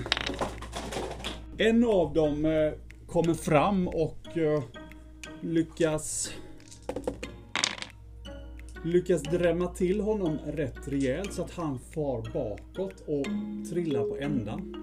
en 1.58 1.84
av 1.84 2.14
dem 2.14 2.44
eh, 2.44 2.72
kommer 3.12 3.34
fram 3.34 3.88
och 3.88 4.38
eh, 4.38 4.62
lyckas 5.40 6.32
lyckas 8.84 9.22
drämma 9.22 9.66
till 9.66 10.00
honom 10.00 10.38
rätt 10.46 10.88
rejält 10.88 11.32
så 11.32 11.42
att 11.42 11.50
han 11.50 11.78
far 11.78 12.32
bakåt 12.32 13.00
och 13.06 13.26
trillar 13.70 14.04
på 14.04 14.16
ändan. 14.16 14.76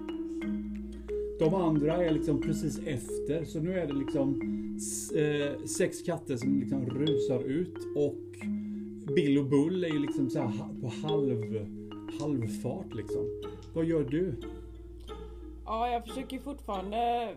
De 1.38 1.54
andra 1.54 2.04
är 2.04 2.10
liksom 2.10 2.42
precis 2.42 2.78
efter 2.86 3.44
så 3.44 3.60
nu 3.60 3.78
är 3.78 3.86
det 3.86 3.92
liksom 3.92 4.40
eh, 5.16 5.64
sex 5.66 6.02
katter 6.02 6.36
som 6.36 6.60
liksom 6.60 6.90
rusar 6.90 7.42
ut 7.42 7.78
och 7.96 8.46
Bill 9.14 9.38
och 9.38 9.46
Bull 9.46 9.84
är 9.84 9.88
ju 9.88 9.98
liksom 9.98 10.30
så 10.30 10.38
här 10.38 10.80
på 10.80 11.08
halv, 11.08 11.66
halvfart 12.20 12.94
liksom. 12.94 13.42
Vad 13.74 13.84
gör 13.84 14.04
du? 14.04 14.34
Ja, 15.64 15.88
jag 15.88 16.06
försöker 16.06 16.38
fortfarande 16.38 17.28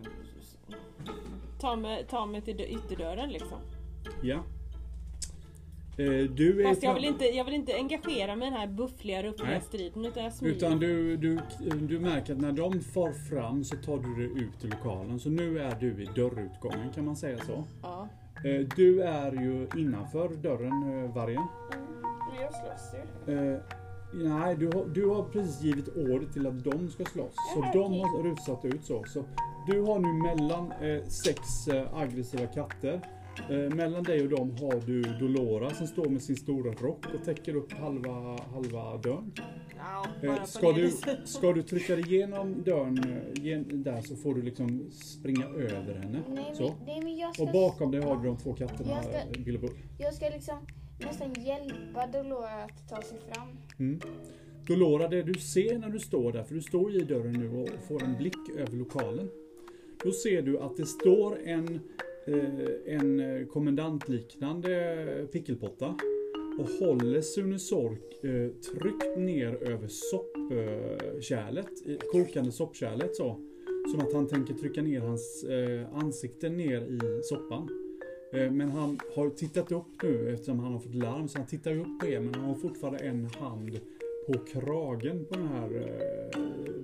ta 1.60 1.76
mig, 1.76 2.06
ta 2.10 2.26
mig 2.26 2.40
till 2.40 2.56
dö- 2.56 2.64
ytterdörren 2.66 3.30
liksom. 3.30 3.58
Ja. 4.22 4.38
Eh, 5.98 6.30
du 6.30 6.60
är 6.64 6.68
Fast 6.68 6.82
jag 6.82 6.94
vill, 6.94 7.04
inte, 7.04 7.24
jag 7.24 7.44
vill 7.44 7.54
inte 7.54 7.74
engagera 7.74 8.36
mig 8.36 8.48
i 8.48 8.50
den 8.50 8.60
här 8.60 8.66
buffliga, 8.66 9.22
ruffiga 9.22 9.48
Nej. 9.48 9.60
striden 9.60 10.04
utan 10.04 10.24
jag 10.24 10.32
smyger. 10.32 10.56
Utan 10.56 10.78
du, 10.78 11.16
du, 11.16 11.38
du 11.80 11.98
märker 11.98 12.32
att 12.32 12.40
när 12.40 12.52
de 12.52 12.80
far 12.80 13.12
fram 13.12 13.64
så 13.64 13.76
tar 13.76 13.98
du 13.98 14.14
dig 14.14 14.42
ut 14.44 14.64
i 14.64 14.68
lokalen. 14.68 15.20
Så 15.20 15.30
nu 15.30 15.58
är 15.58 15.76
du 15.80 15.86
i 16.02 16.08
dörrutgången 16.14 16.92
kan 16.94 17.04
man 17.04 17.16
säga 17.16 17.38
så. 17.38 17.64
Ja. 17.82 18.08
Eh, 18.44 18.66
Du 18.76 19.02
är 19.02 19.32
ju 19.32 19.68
innanför 19.76 20.28
dörren, 20.28 21.04
eh, 21.04 21.14
vargen. 21.14 21.46
Men 22.32 22.42
jag 22.42 22.52
slåss 22.54 22.94
ju. 23.26 23.34
Eh, 23.54 23.60
Nej, 24.14 24.56
du 24.56 24.66
har, 24.66 24.84
du 24.94 25.06
har 25.08 25.22
precis 25.22 25.62
givit 25.62 25.88
order 25.88 26.26
till 26.32 26.46
att 26.46 26.64
de 26.64 26.88
ska 26.88 27.04
slåss. 27.04 27.34
Så 27.54 27.60
Jaha, 27.60 27.72
de 27.72 27.92
har 27.92 28.22
rusat 28.22 28.64
ut 28.64 28.84
så. 28.84 29.04
så 29.06 29.24
du 29.66 29.80
har 29.80 29.98
nu 29.98 30.12
mellan 30.22 30.72
eh, 30.72 31.04
sex 31.08 31.68
eh, 31.68 31.94
aggressiva 31.98 32.46
katter. 32.46 33.00
Eh, 33.50 33.74
mellan 33.74 34.02
dig 34.02 34.22
och 34.22 34.28
dem 34.28 34.50
har 34.60 34.86
du 34.86 35.02
Dolora 35.02 35.70
som 35.70 35.86
står 35.86 36.04
med 36.08 36.22
sin 36.22 36.36
stora 36.36 36.72
rock 36.72 37.04
och 37.14 37.24
täcker 37.24 37.56
upp 37.56 37.72
halva, 37.72 38.38
halva 38.52 38.96
dörren. 38.96 39.32
Eh, 40.22 40.44
ska, 40.44 40.72
du, 40.72 40.90
ska 41.24 41.52
du 41.52 41.62
trycka 41.62 41.96
dig 41.96 42.14
igenom 42.14 42.62
dörren 42.62 42.98
eh, 42.98 43.44
gen, 43.44 43.82
där 43.82 44.00
så 44.02 44.16
får 44.16 44.34
du 44.34 44.42
liksom 44.42 44.90
springa 44.92 45.46
över 45.46 45.94
henne. 45.94 46.22
Nej 46.28 46.52
Så. 46.54 46.62
men, 46.62 46.72
nej, 46.86 47.00
men 47.02 47.16
jag 47.16 47.34
ska, 47.34 47.42
Och 47.42 47.52
bakom 47.52 47.90
dig 47.90 48.00
har 48.02 48.16
du 48.16 48.26
de 48.28 48.36
två 48.36 48.54
katterna, 48.54 48.90
Jag 48.90 49.04
ska- 49.04 49.50
eh, 49.52 49.60
Bull. 49.60 49.70
jag 49.98 50.14
ska 50.14 50.28
liksom 50.28 50.54
nästan 50.98 51.34
hjälpa 51.44 52.06
Dolora 52.06 52.64
att 52.64 52.88
ta 52.88 53.02
sig 53.02 53.18
fram. 53.32 53.48
Mm. 53.78 54.00
Dolora, 54.66 55.08
det 55.08 55.22
du 55.22 55.34
ser 55.34 55.78
när 55.78 55.88
du 55.88 55.98
står 55.98 56.32
där, 56.32 56.42
för 56.42 56.54
du 56.54 56.62
står 56.62 56.92
ju 56.92 56.98
i 57.00 57.04
dörren 57.04 57.32
nu 57.32 57.48
och 57.48 57.68
får 57.88 58.02
en 58.02 58.16
blick 58.16 58.48
över 58.56 58.76
lokalen. 58.76 59.30
Då 60.04 60.12
ser 60.12 60.42
du 60.42 60.58
att 60.58 60.76
det 60.76 60.86
står 60.86 61.38
en, 61.44 61.80
eh, 62.26 62.94
en 62.94 63.20
eh, 63.20 63.46
kommendantliknande 63.46 65.28
pickelpotta 65.32 65.94
och 66.58 66.68
håller 66.68 67.20
Sune 67.20 67.58
Sork 67.58 68.24
eh, 68.24 68.50
tryckt 68.50 69.18
ner 69.18 69.54
över 69.62 69.88
soppkärlet, 69.88 71.70
eh, 71.86 71.96
kokande 72.12 72.52
soppkärlet 72.52 73.16
så. 73.16 73.40
Som 73.90 74.00
att 74.00 74.12
han 74.12 74.28
tänker 74.28 74.54
trycka 74.54 74.82
ner 74.82 75.00
hans 75.00 75.44
eh, 75.44 75.94
ansikte 75.94 76.48
ner 76.48 76.80
i 76.80 77.22
soppan. 77.22 77.83
Eh, 78.34 78.50
men 78.50 78.70
han 78.70 79.00
har 79.16 79.30
tittat 79.30 79.72
upp 79.72 80.02
nu 80.02 80.30
eftersom 80.34 80.58
han 80.58 80.72
har 80.72 80.80
fått 80.80 80.94
larm 80.94 81.28
så 81.28 81.38
han 81.38 81.46
tittar 81.46 81.76
upp 81.76 82.00
på 82.00 82.06
er 82.06 82.20
men 82.20 82.34
han 82.34 82.44
har 82.44 82.54
fortfarande 82.54 82.98
en 82.98 83.26
hand 83.26 83.80
på 84.26 84.38
kragen 84.38 85.24
på 85.24 85.34
den 85.34 85.48
här 85.48 85.70
eh, 85.76 86.40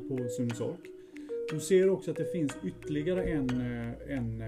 på 0.09 0.29
Sunesork. 0.29 0.81
Du 1.51 1.61
ser 1.61 1.91
också 1.91 2.11
att 2.11 2.17
det 2.17 2.33
finns 2.33 2.53
ytterligare 2.65 3.25
en, 3.25 3.51
eh, 3.51 4.17
en 4.17 4.45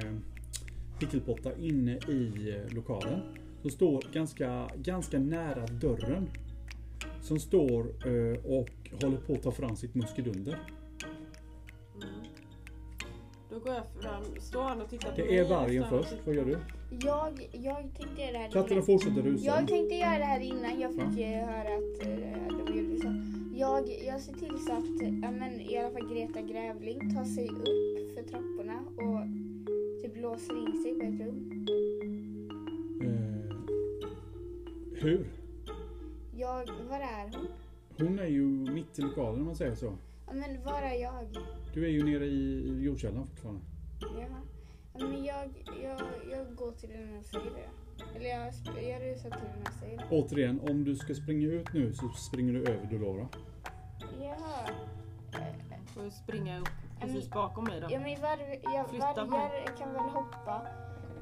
pickelpotta 1.01 1.57
inne 1.57 1.97
i 1.97 2.55
lokalen. 2.71 3.21
Som 3.63 3.71
står 3.71 4.05
ganska, 4.13 4.71
ganska 4.77 5.19
nära 5.19 5.67
dörren. 5.67 6.29
Som 7.23 7.39
står 7.39 7.87
och 8.47 8.69
håller 9.03 9.17
på 9.27 9.33
att 9.33 9.43
ta 9.43 9.51
fram 9.51 9.77
sitt 9.77 9.95
muskedunder. 9.95 10.59
Då 13.53 13.59
går 13.59 13.75
jag 13.75 13.87
fram, 14.03 14.23
står 14.41 14.63
han 14.63 14.81
och 14.81 14.89
tittar 14.91 15.11
på 15.13 15.19
mig? 15.19 15.29
Det 15.29 15.39
är 15.39 15.45
vargen 15.49 15.85
står 15.85 15.91
han 15.97 15.99
och 16.05 16.07
först. 16.11 16.27
Vad 16.27 16.35
gör 16.35 16.45
du? 16.45 16.59
Jag, 17.03 17.49
jag 17.53 17.77
tänkte 17.97 18.23
göra 18.23 18.33
det 18.33 18.39
här 18.39 18.51
Katterna 18.51 18.73
innan. 18.73 18.87
fortsätter 18.87 19.23
rusa. 19.23 19.45
Jag 19.47 19.69
tänkte 19.69 19.95
göra 19.95 20.19
det 20.19 20.25
här 20.25 20.41
innan 20.41 20.81
jag 20.81 20.91
fick 20.93 21.21
Ja. 21.21 21.27
eh, 21.27 21.47
höra 21.47 21.75
att 21.75 22.07
eh, 22.07 22.67
de 22.67 22.79
gjorde 22.79 23.01
så. 23.01 23.23
Jag, 23.57 23.89
jag 24.07 24.21
ser 24.21 24.33
till 24.33 24.59
så 24.67 24.73
att 24.73 25.03
ja, 25.23 25.31
men, 25.31 25.61
i 25.61 25.79
alla 25.79 25.91
fall 25.91 26.09
Greta 26.15 26.41
Grävling 26.41 27.15
tar 27.15 27.25
sig 27.25 27.49
upp 27.49 28.15
för 28.15 28.23
trapporna 28.23 28.79
och 28.97 29.21
typ 30.03 30.17
låser 30.23 30.59
in 30.69 30.83
sig 30.83 30.95
på 30.95 31.03
ett 31.07 31.21
rum. 31.27 31.67
Eh, 33.03 33.57
hur? 35.03 35.27
Jag, 36.37 36.67
var 36.89 37.01
är 37.01 37.31
hon? 37.37 37.47
Hon 38.09 38.19
är 38.19 38.27
ju 38.27 38.43
mitt 38.47 38.99
i 38.99 39.03
lokalen 39.03 39.41
om 39.41 39.47
man 39.47 39.57
säger 39.57 39.75
så. 39.75 39.93
Ja, 40.27 40.33
men 40.33 40.63
var 40.65 40.83
är 40.83 41.03
jag? 41.03 41.15
Du 41.75 41.85
är 41.85 41.89
ju 41.89 42.05
nere 42.05 42.25
i 42.25 42.79
jordkällaren 42.85 43.27
fortfarande. 43.27 43.61
Ja, 44.01 44.27
men 45.07 45.25
jag, 45.25 45.65
jag, 45.83 46.01
jag 46.31 46.55
går 46.57 46.73
till 46.73 46.89
den 46.89 47.09
här 47.09 47.23
sidan. 47.23 47.47
Eller 48.17 48.29
jag, 48.29 48.47
jag 48.85 49.03
rusar 49.03 49.31
till 49.31 49.49
den 49.55 49.65
här 49.67 49.89
sidan. 49.91 50.05
Återigen, 50.11 50.61
om 50.61 50.85
du 50.85 50.97
ska 50.97 51.15
springa 51.15 51.47
ut 51.49 51.73
nu 51.75 51.93
så 51.93 52.09
springer 52.09 52.53
du 52.53 52.61
över 52.61 52.87
Dolora. 52.87 53.29
Jaha. 54.21 54.69
Får 55.87 56.11
springa 56.11 56.61
upp 56.61 56.69
men- 56.99 57.09
precis 57.09 57.31
bakom 57.31 57.65
mig 57.65 57.81
då? 57.81 57.87
Ja 57.91 58.01
men 58.01 58.21
var, 58.21 58.39
jag, 58.75 58.91
Flytta 58.91 59.25
vargar 59.25 59.77
kan 59.79 59.93
väl 59.93 60.03
hoppa. 60.03 60.67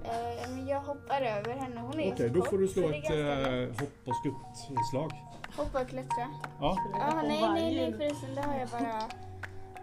Eh, 0.05 0.51
men 0.51 0.67
jag 0.67 0.81
hoppar 0.81 1.21
över 1.23 1.55
henne. 1.55 1.81
Hon 1.81 2.01
är 2.01 2.13
Okej, 2.13 2.29
så 2.29 2.35
då 2.35 2.43
får 2.45 2.59
du 2.59 2.69
slå 2.69 2.89
ett 2.89 3.11
eh, 3.11 3.81
hopp 3.81 3.93
och 4.09 4.15
skuttslag. 4.17 5.11
Hoppa 5.57 5.83
och 5.83 5.89
klättra. 5.89 6.29
Ja, 6.61 6.77
Ah, 7.01 7.23
nej, 7.23 7.41
nej, 7.41 7.75
nej 7.77 7.93
förresten. 7.93 8.35
Det 8.35 8.41
har 8.43 8.59
jag 8.59 8.69
bara... 8.69 9.30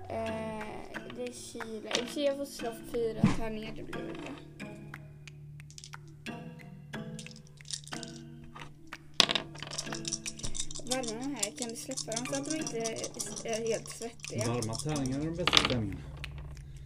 Eh, 0.10 0.64
det 1.16 1.24
är 1.24 1.34
Chile. 1.34 1.90
I 1.90 2.04
och 2.04 2.08
för 2.08 2.14
sig 2.14 2.24
jag 2.24 2.38
får 2.38 2.46
slå 2.46 2.74
fyra 2.94 3.22
tärningar. 3.38 3.74
Det 3.76 3.84
blir 3.84 4.02
väl 4.02 4.14
bra. 4.14 4.34
Varma 10.86 11.22
här. 11.22 11.58
Kan 11.58 11.70
du 11.70 11.76
släppa 11.76 12.12
dem 12.12 12.26
så 12.26 12.36
att 12.36 12.52
de 12.52 12.58
inte 12.58 12.80
är 13.44 13.68
helt 13.68 13.90
svettiga? 13.90 14.48
varma 14.48 14.74
tärningar 14.76 15.20
är 15.20 15.26
de 15.26 15.36
bästa 15.36 15.70
tärningarna. 15.70 16.02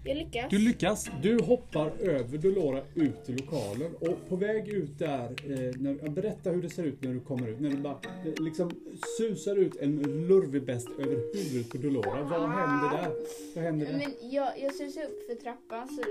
Jag 0.03 0.17
lyckas. 0.17 0.45
Du 0.49 0.59
lyckas. 0.59 1.09
Du 1.21 1.41
hoppar 1.41 1.91
över 1.99 2.37
Dolora 2.37 2.81
ut 2.95 3.29
i 3.29 3.31
lokalen 3.31 3.95
och 3.99 4.29
på 4.29 4.35
väg 4.35 4.67
ut 4.67 4.99
där, 4.99 5.23
eh, 5.25 5.75
när, 5.79 5.97
ja, 6.03 6.09
berätta 6.09 6.49
hur 6.49 6.61
det 6.61 6.69
ser 6.69 6.83
ut 6.83 7.03
när 7.03 7.13
du 7.13 7.19
kommer 7.19 7.47
ut. 7.47 7.59
När 7.59 7.69
du 7.69 7.77
bara 7.77 7.99
eh, 8.25 8.43
liksom 8.43 8.71
susar 9.17 9.55
ut 9.55 9.75
en 9.75 10.27
lurvebäst 10.27 10.89
över 10.89 11.15
huvudet 11.33 11.69
på 11.69 11.77
Dolora. 11.77 12.23
Vad 12.23 12.49
händer 12.49 12.97
där? 12.97 13.11
Vad 13.55 13.63
händer 13.63 13.85
där? 13.85 13.93
Men 13.93 14.29
jag, 14.31 14.59
jag 14.59 14.73
susar 14.75 15.03
upp 15.03 15.25
för 15.27 15.35
trappan 15.35 15.87
så, 15.87 16.03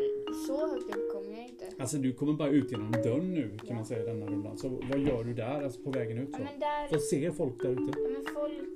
så 0.46 0.66
högt 0.66 0.96
upp 0.96 1.12
kommer 1.12 1.38
jag 1.38 1.48
inte. 1.48 1.64
Alltså 1.78 1.96
du 1.96 2.12
kommer 2.12 2.32
bara 2.32 2.48
ut 2.48 2.70
genom 2.70 2.92
dörren 2.92 3.34
nu 3.34 3.58
kan 3.66 3.76
man 3.76 3.86
säga 3.86 4.04
denna 4.04 4.26
rundan. 4.26 4.58
Så 4.58 4.68
vad 4.68 5.00
gör 5.00 5.24
du 5.24 5.34
där, 5.34 5.62
alltså 5.62 5.82
på 5.82 5.90
vägen 5.90 6.18
ut? 6.18 6.28
Ja, 6.32 6.38
Så? 6.38 6.44
men 6.44 6.60
där... 6.60 6.88
Vad 6.90 7.02
ser 7.02 7.30
folk 7.30 7.62
där 7.62 7.70
ute? 7.70 7.82
Ja, 7.82 8.08
men 8.08 8.34
folk, 8.34 8.68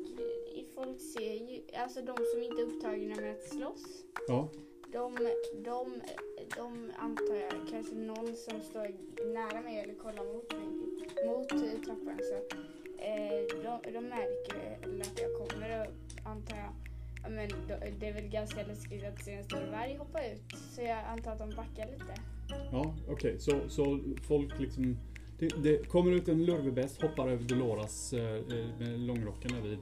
folk 0.75 1.01
ser 1.01 1.35
ju, 1.35 1.61
alltså 1.83 2.01
de 2.01 2.17
som 2.17 2.43
inte 2.43 2.63
är 2.63 2.67
upptagna 2.67 3.17
med 3.21 3.33
att 3.33 3.49
slåss. 3.49 4.05
Ja. 4.29 4.49
De, 4.95 5.17
de, 5.65 6.01
de 6.57 6.93
antar 6.97 7.35
jag, 7.35 7.69
kanske 7.71 7.95
någon 7.95 8.37
som 8.37 8.61
står 8.61 8.89
nära 9.35 9.61
mig 9.61 9.79
eller 9.81 9.95
kollar 9.95 10.25
mot 10.25 10.53
mig, 10.53 10.69
mot 11.27 11.49
trappan. 11.85 12.21
Så, 12.31 12.35
eh, 13.03 13.63
de, 13.63 13.93
de 13.93 14.01
märker 14.01 14.79
väl 14.81 15.01
att 15.01 15.21
jag 15.21 15.49
kommer 15.49 15.81
och 15.81 15.93
antar 16.31 16.57
jag, 16.57 16.73
men 17.31 17.49
det 18.01 18.09
är 18.09 18.13
väl 18.13 18.29
ganska 18.29 18.67
läskigt 18.67 19.05
att 19.05 19.25
se 19.25 19.33
en 19.33 19.45
stor 19.45 19.71
varg 19.73 19.97
hoppa 19.97 20.27
ut. 20.27 20.43
Så 20.75 20.83
jag 20.83 21.05
antar 21.05 21.33
att 21.33 21.39
de 21.39 21.51
backar 21.51 21.87
lite. 21.87 22.15
Ja, 22.73 22.95
okej. 23.09 23.39
Så, 23.39 23.69
så 23.69 24.01
folk 24.29 24.59
liksom... 24.59 24.99
Det, 25.39 25.49
det 25.63 25.89
kommer 25.89 26.13
ut 26.13 26.29
en 26.29 26.45
lurvebäst, 26.45 27.03
hoppar 27.03 27.29
över 27.29 27.45
Doloras 27.45 28.13
eh, 28.13 28.37
eh 28.37 28.79
med 28.79 29.01
långrocken 29.01 29.63
vid 29.63 29.79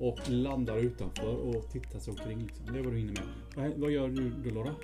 och 0.00 0.18
landar 0.30 0.76
utanför 0.78 1.36
och 1.56 1.68
tittar 1.72 1.98
sig 1.98 2.10
omkring. 2.10 2.38
Liksom. 2.38 2.66
Det 2.72 2.78
är 2.78 2.82
vad 2.82 2.92
du 2.92 2.98
hinner 2.98 3.14
med. 3.56 3.72
Vad, 3.76 3.90
gör 3.90 4.08
du 4.08 4.30
Dolora? 4.30 4.74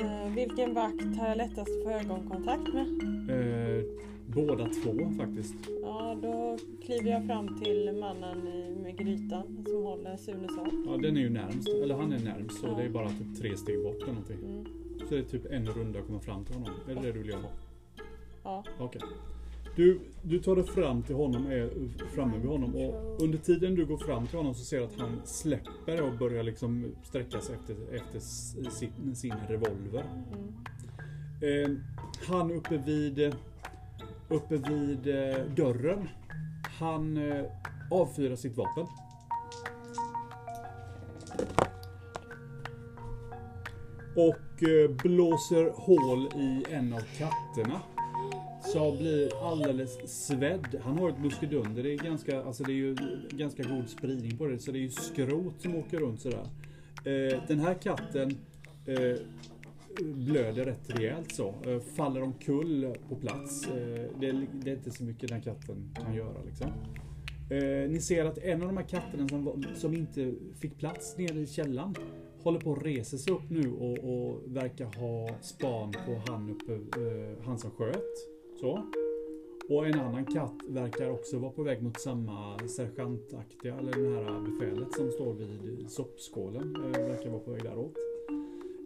Eh, 0.00 0.34
vilken 0.34 0.74
vakt 0.74 1.16
har 1.18 1.28
jag 1.28 1.36
lättast 1.36 1.68
att 1.78 1.82
få 1.84 1.90
ögonkontakt 1.90 2.74
med? 2.74 2.86
Eh, 3.30 3.84
båda 4.26 4.64
två 4.68 5.10
faktiskt. 5.18 5.54
Ja, 5.82 6.16
då 6.22 6.58
kliver 6.84 7.10
jag 7.10 7.26
fram 7.26 7.60
till 7.62 7.92
mannen 8.00 8.48
i- 8.48 8.82
med 8.82 8.98
grytan 8.98 9.64
som 9.66 9.82
håller 9.82 10.16
Sunes 10.16 10.56
håll. 10.56 10.84
Ja, 10.86 10.96
den 10.96 11.16
är 11.16 11.20
ju 11.20 11.30
närmst. 11.30 11.68
Eller 11.68 11.94
han 11.94 12.12
är 12.12 12.18
närmst 12.24 12.60
så 12.60 12.66
Ja. 12.66 12.74
det 12.78 12.82
är 12.82 12.88
bara 12.90 13.08
typ 13.08 13.36
tre 13.40 13.56
steg 13.56 13.82
bort 13.82 13.96
eller 14.02 14.12
någonting. 14.12 14.38
Mm. 14.44 14.64
Så 15.08 15.14
det 15.14 15.18
är 15.20 15.22
typ 15.22 15.46
en 15.46 15.66
runda 15.66 15.98
att 15.98 16.06
komma 16.06 16.20
fram 16.20 16.44
till 16.44 16.54
honom. 16.54 16.70
Är 16.88 16.94
det 16.94 17.00
det 17.00 17.12
du 17.12 17.18
vill 17.18 17.28
göra? 17.30 17.40
Ja. 18.44 18.64
Okej. 18.78 19.00
Du, 19.76 20.00
du 20.22 20.38
tar 20.38 20.56
dig 20.56 20.64
fram 20.64 21.02
till 21.02 21.14
honom, 21.14 21.46
är 21.46 21.70
framme 22.14 22.38
vid 22.38 22.50
honom 22.50 22.74
och 22.74 23.22
under 23.22 23.38
tiden 23.38 23.74
du 23.74 23.86
går 23.86 23.96
fram 23.96 24.26
till 24.26 24.36
honom 24.36 24.54
så 24.54 24.64
ser 24.64 24.78
du 24.78 24.84
att 24.84 24.98
han 24.98 25.20
släpper 25.24 26.02
och 26.02 26.18
börjar 26.18 26.42
liksom 26.42 26.94
sträcka 27.02 27.40
sig 27.40 27.54
efter, 27.54 27.76
efter 27.96 28.20
sin, 28.70 29.16
sin 29.16 29.34
revolver. 29.48 30.04
Mm. 30.32 30.54
Eh, 31.40 31.78
han 32.28 32.50
uppe 32.50 32.76
vid, 32.76 33.34
uppe 34.28 34.56
vid 34.56 35.06
eh, 35.06 35.44
dörren. 35.56 36.08
Han 36.78 37.16
eh, 37.16 37.44
avfyrar 37.90 38.36
sitt 38.36 38.56
vapen. 38.56 38.86
Och 44.16 44.62
eh, 44.62 44.90
blåser 45.02 45.72
hål 45.74 46.28
i 46.34 46.64
en 46.70 46.92
av 46.92 47.00
katterna. 47.00 47.80
Så 48.74 48.92
blir 48.92 49.50
alldeles 49.52 50.26
svedd. 50.26 50.80
Han 50.82 50.98
har 50.98 51.08
ett 51.10 51.18
muskedunder. 51.18 51.82
Det 51.82 51.92
är, 51.94 51.98
ganska, 51.98 52.42
alltså 52.42 52.64
det 52.64 52.72
är 52.72 52.74
ju 52.74 52.96
ganska 53.30 53.62
god 53.62 53.88
spridning 53.88 54.36
på 54.38 54.46
det. 54.46 54.58
Så 54.58 54.72
det 54.72 54.78
är 54.78 54.80
ju 54.80 54.90
skrot 54.90 55.54
som 55.62 55.76
åker 55.76 55.98
runt 55.98 56.20
sådär. 56.20 56.46
Eh, 57.04 57.42
den 57.48 57.58
här 57.60 57.74
katten 57.74 58.36
eh, 58.86 59.16
blöder 60.04 60.64
rätt 60.64 60.90
rejält 60.98 61.34
så. 61.34 61.54
Eh, 61.66 61.78
Faller 61.80 62.22
omkull 62.22 62.94
på 63.08 63.16
plats. 63.16 63.68
Eh, 63.68 64.04
Det 64.20 64.28
är, 64.28 64.46
det 64.64 64.70
är 64.70 64.74
inte 64.76 64.90
så 64.90 65.04
mycket 65.04 65.28
den 65.28 65.42
katten 65.42 65.94
kan 65.94 66.14
göra 66.14 66.42
liksom. 66.46 66.66
Eh, 67.50 67.90
Ni 67.90 68.00
ser 68.00 68.24
att 68.24 68.38
en 68.38 68.60
av 68.62 68.66
de 68.68 68.76
här 68.76 68.84
katterna 68.84 69.28
som, 69.28 69.64
som 69.76 69.94
inte 69.94 70.34
fick 70.60 70.78
plats 70.78 71.18
nere 71.18 71.38
i 71.38 71.46
källan 71.46 71.94
håller 72.42 72.60
på 72.60 72.72
att 72.72 72.84
resa 72.86 73.18
sig 73.18 73.32
upp 73.32 73.50
nu 73.50 73.72
och, 73.72 73.98
och 73.98 74.40
verkar 74.46 74.84
ha 74.84 75.28
span 75.40 75.92
på 76.06 76.22
han, 76.32 76.50
uppe, 76.50 76.72
eh, 76.74 77.44
han 77.46 77.58
som 77.58 77.70
sköt. 77.70 78.33
Så. 78.64 78.86
Och 79.68 79.86
en 79.86 80.00
annan 80.00 80.24
katt 80.24 80.54
verkar 80.68 81.10
också 81.10 81.38
vara 81.38 81.52
på 81.52 81.62
väg 81.62 81.82
mot 81.82 82.00
samma 82.00 82.58
sergeantaktiga, 82.68 83.74
eller 83.74 83.92
det 83.92 84.24
här 84.24 84.40
befälet 84.40 84.94
som 84.94 85.10
står 85.10 85.34
vid 85.34 85.90
soppskålen. 85.90 86.76
Eh, 86.76 87.08
verkar 87.08 87.30
vara 87.30 87.40
på 87.40 87.50
väg 87.50 87.62
däråt. 87.62 87.96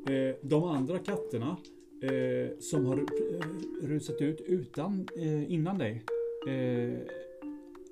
Eh, 0.07 0.49
de 0.49 0.65
andra 0.65 0.99
katterna 0.99 1.57
eh, 2.03 2.59
som 2.59 2.87
har 2.87 2.97
eh, 2.97 3.87
rusat 3.87 4.21
ut 4.21 4.41
utan, 4.41 5.09
eh, 5.17 5.53
innan 5.53 5.79
dig. 5.79 6.05
Eh, 6.49 6.99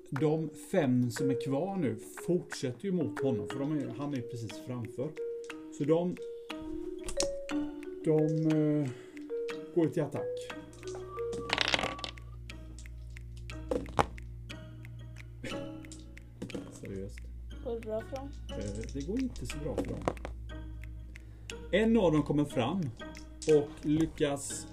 de 0.09 0.49
fem 0.71 1.11
som 1.11 1.29
är 1.29 1.41
kvar 1.45 1.75
nu 1.75 1.95
fortsätter 2.25 2.85
ju 2.85 2.91
mot 2.91 3.21
honom 3.23 3.47
för 3.47 3.59
de 3.59 3.71
är, 3.71 3.93
han 3.97 4.13
är 4.13 4.21
precis 4.21 4.61
framför. 4.67 5.09
Så 5.77 5.83
de, 5.83 6.15
de 8.05 8.21
eh, 8.47 8.89
går 9.75 9.87
till 9.87 10.03
attack. 10.03 10.56
Det 18.97 19.07
går 19.07 19.19
inte 19.19 19.45
så 19.45 19.57
bra 19.57 19.75
för 19.75 19.85
dem. 19.85 19.99
En 21.71 21.97
av 21.97 22.11
dem 22.11 22.23
kommer 22.23 22.45
fram 22.45 22.81
och 23.47 23.69
lyckas 23.81 24.67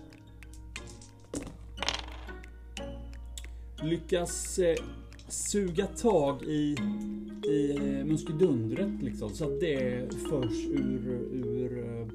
lyckas 3.82 4.58
eh, 4.58 4.76
suga 5.28 5.86
tag 5.86 6.42
i, 6.42 6.76
i 7.48 7.76
eh, 7.76 8.04
muskedundret 8.04 9.02
liksom 9.02 9.30
så 9.30 9.44
att 9.44 9.60
det 9.60 10.08
förs 10.30 10.66
ur, 10.66 11.08
ur 11.32 11.78
eh, 11.78 12.06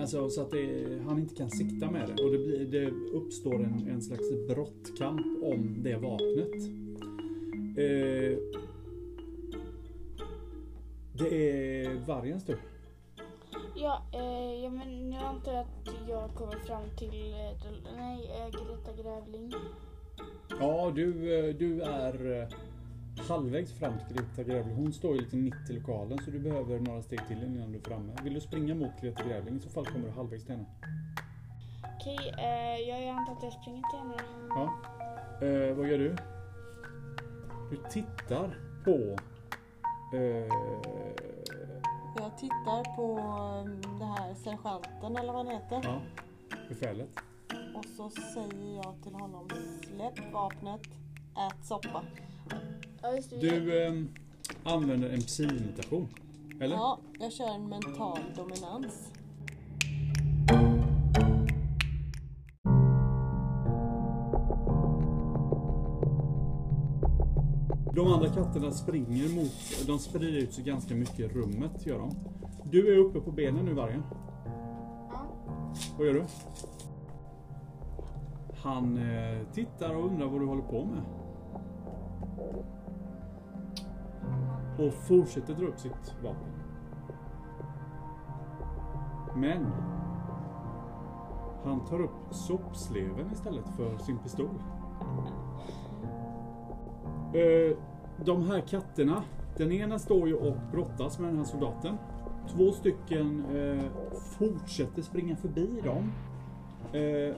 Alltså 0.00 0.30
så 0.30 0.42
att 0.42 0.50
det, 0.50 0.98
han 1.06 1.18
inte 1.18 1.34
kan 1.34 1.50
sikta 1.50 1.90
med 1.90 2.08
det 2.08 2.22
och 2.22 2.32
det, 2.32 2.38
blir, 2.38 2.64
det 2.64 2.90
uppstår 2.90 3.54
en, 3.54 3.88
en 3.88 4.02
slags 4.02 4.46
brottkamp 4.48 5.26
om 5.42 5.76
det 5.82 5.96
vapnet. 5.96 6.54
Eh, 7.76 8.38
det 11.20 11.34
är 11.34 11.94
vargens 12.06 12.46
tur. 12.46 12.58
Ja, 13.74 14.02
eh, 14.12 14.64
ja, 14.64 14.70
men 14.70 15.10
nu 15.10 15.16
antar 15.16 15.52
jag 15.52 15.60
att 15.60 16.08
jag 16.08 16.30
kommer 16.34 16.56
fram 16.56 16.82
till... 16.96 17.32
Eh, 17.32 17.70
nej, 17.96 18.30
eh, 18.30 18.46
Greta 18.46 19.02
Grävling. 19.02 19.52
Ja, 20.60 20.92
du, 20.94 21.38
eh, 21.38 21.54
du 21.54 21.82
är 21.82 22.42
eh, 22.42 22.48
halvvägs 23.28 23.72
fram 23.72 23.92
till 23.98 24.16
Greta 24.16 24.42
Grävling. 24.42 24.76
Hon 24.76 24.92
står 24.92 25.14
ju 25.14 25.20
lite 25.20 25.36
mitt 25.36 25.70
i 25.70 25.72
lokalen 25.72 26.18
så 26.18 26.30
du 26.30 26.38
behöver 26.38 26.78
några 26.78 27.02
steg 27.02 27.26
till 27.28 27.42
innan 27.42 27.72
du 27.72 27.78
är 27.78 27.82
framme. 27.82 28.12
Vill 28.22 28.34
du 28.34 28.40
springa 28.40 28.74
mot 28.74 29.00
Greta 29.00 29.24
Grävling 29.24 29.56
i 29.56 29.60
så 29.60 29.70
fall 29.70 29.86
kommer 29.86 30.06
du 30.06 30.12
halvvägs 30.12 30.44
till 30.44 30.54
henne. 30.54 30.66
Okej, 31.96 32.34
eh, 32.38 32.88
jag 32.88 33.08
antar 33.08 33.32
att 33.32 33.42
jag 33.42 33.52
springer 33.52 33.82
till 33.90 33.98
henne. 33.98 34.14
Ja. 34.48 34.64
Eh, 35.46 35.74
vad 35.74 35.88
gör 35.88 35.98
du? 35.98 36.16
Du 37.70 37.76
tittar 37.90 38.58
på... 38.84 39.16
Eh, 40.16 40.54
Jag 42.16 42.38
tittar 42.38 42.96
på 42.96 43.18
um, 43.18 43.98
det 43.98 44.04
här 44.04 44.34
sergeanten 44.34 45.16
eller 45.16 45.32
vad 45.32 45.46
han 45.46 45.54
heter. 45.54 45.80
ja, 45.84 46.00
befälet. 46.68 47.08
Och 47.74 47.84
så 47.96 48.10
säger 48.10 48.76
jag 48.76 48.94
till 49.02 49.14
honom 49.14 49.48
släpp 49.82 50.32
vapnet, 50.32 50.80
ät 51.36 51.66
soppa. 51.66 52.02
Ja, 53.02 53.12
just 53.12 53.30
det. 53.30 53.36
Du 53.36 53.86
eh, 53.86 53.92
använder 54.64 55.10
en 55.10 55.20
psi-imitation. 55.20 56.08
Eller? 56.60 56.76
Ja, 56.76 56.98
jag 57.20 57.32
kör 57.32 57.48
en 57.48 57.68
mental 57.68 58.18
dominans. 58.36 59.12
De 68.00 68.12
andra 68.12 68.28
katterna 68.28 68.70
springer 68.70 69.34
mot, 69.34 69.86
de 69.86 69.98
sprider 69.98 70.38
ut 70.38 70.52
sig 70.52 70.64
ganska 70.64 70.94
mycket 70.94 71.20
i 71.20 71.28
rummet 71.28 71.86
gör 71.86 71.98
de. 71.98 72.10
Du 72.64 72.94
är 72.94 72.98
uppe 72.98 73.20
på 73.20 73.30
benen 73.30 73.64
nu 73.64 73.74
vargen. 73.74 74.02
Ja. 75.10 75.18
Vad 75.98 76.06
gör 76.06 76.14
du? 76.14 76.24
Han 78.62 78.98
eh, 78.98 79.46
tittar 79.52 79.94
och 79.94 80.06
undrar 80.06 80.26
vad 80.26 80.40
du 80.40 80.46
håller 80.46 80.62
på 80.62 80.84
med. 80.84 81.02
Och 84.78 84.94
fortsätter 84.94 85.54
dra 85.54 85.66
upp 85.66 85.78
sitt 85.78 86.14
vapen. 86.22 86.52
Men 89.36 89.66
han 91.64 91.84
tar 91.84 92.00
upp 92.00 92.34
soppsleven 92.34 93.32
istället 93.32 93.68
för 93.76 93.98
sin 93.98 94.18
pistol. 94.18 94.62
Eh, 97.34 97.76
de 98.24 98.42
här 98.42 98.60
katterna, 98.60 99.22
den 99.56 99.72
ena 99.72 99.98
står 99.98 100.28
ju 100.28 100.34
och 100.34 100.56
brottas 100.72 101.18
med 101.18 101.28
den 101.28 101.38
här 101.38 101.44
soldaten. 101.44 101.96
Två 102.48 102.72
stycken 102.72 103.44
eh, 103.56 103.84
fortsätter 104.38 105.02
springa 105.02 105.36
förbi 105.36 105.68
dem. 105.84 106.12
Eh, 106.92 107.36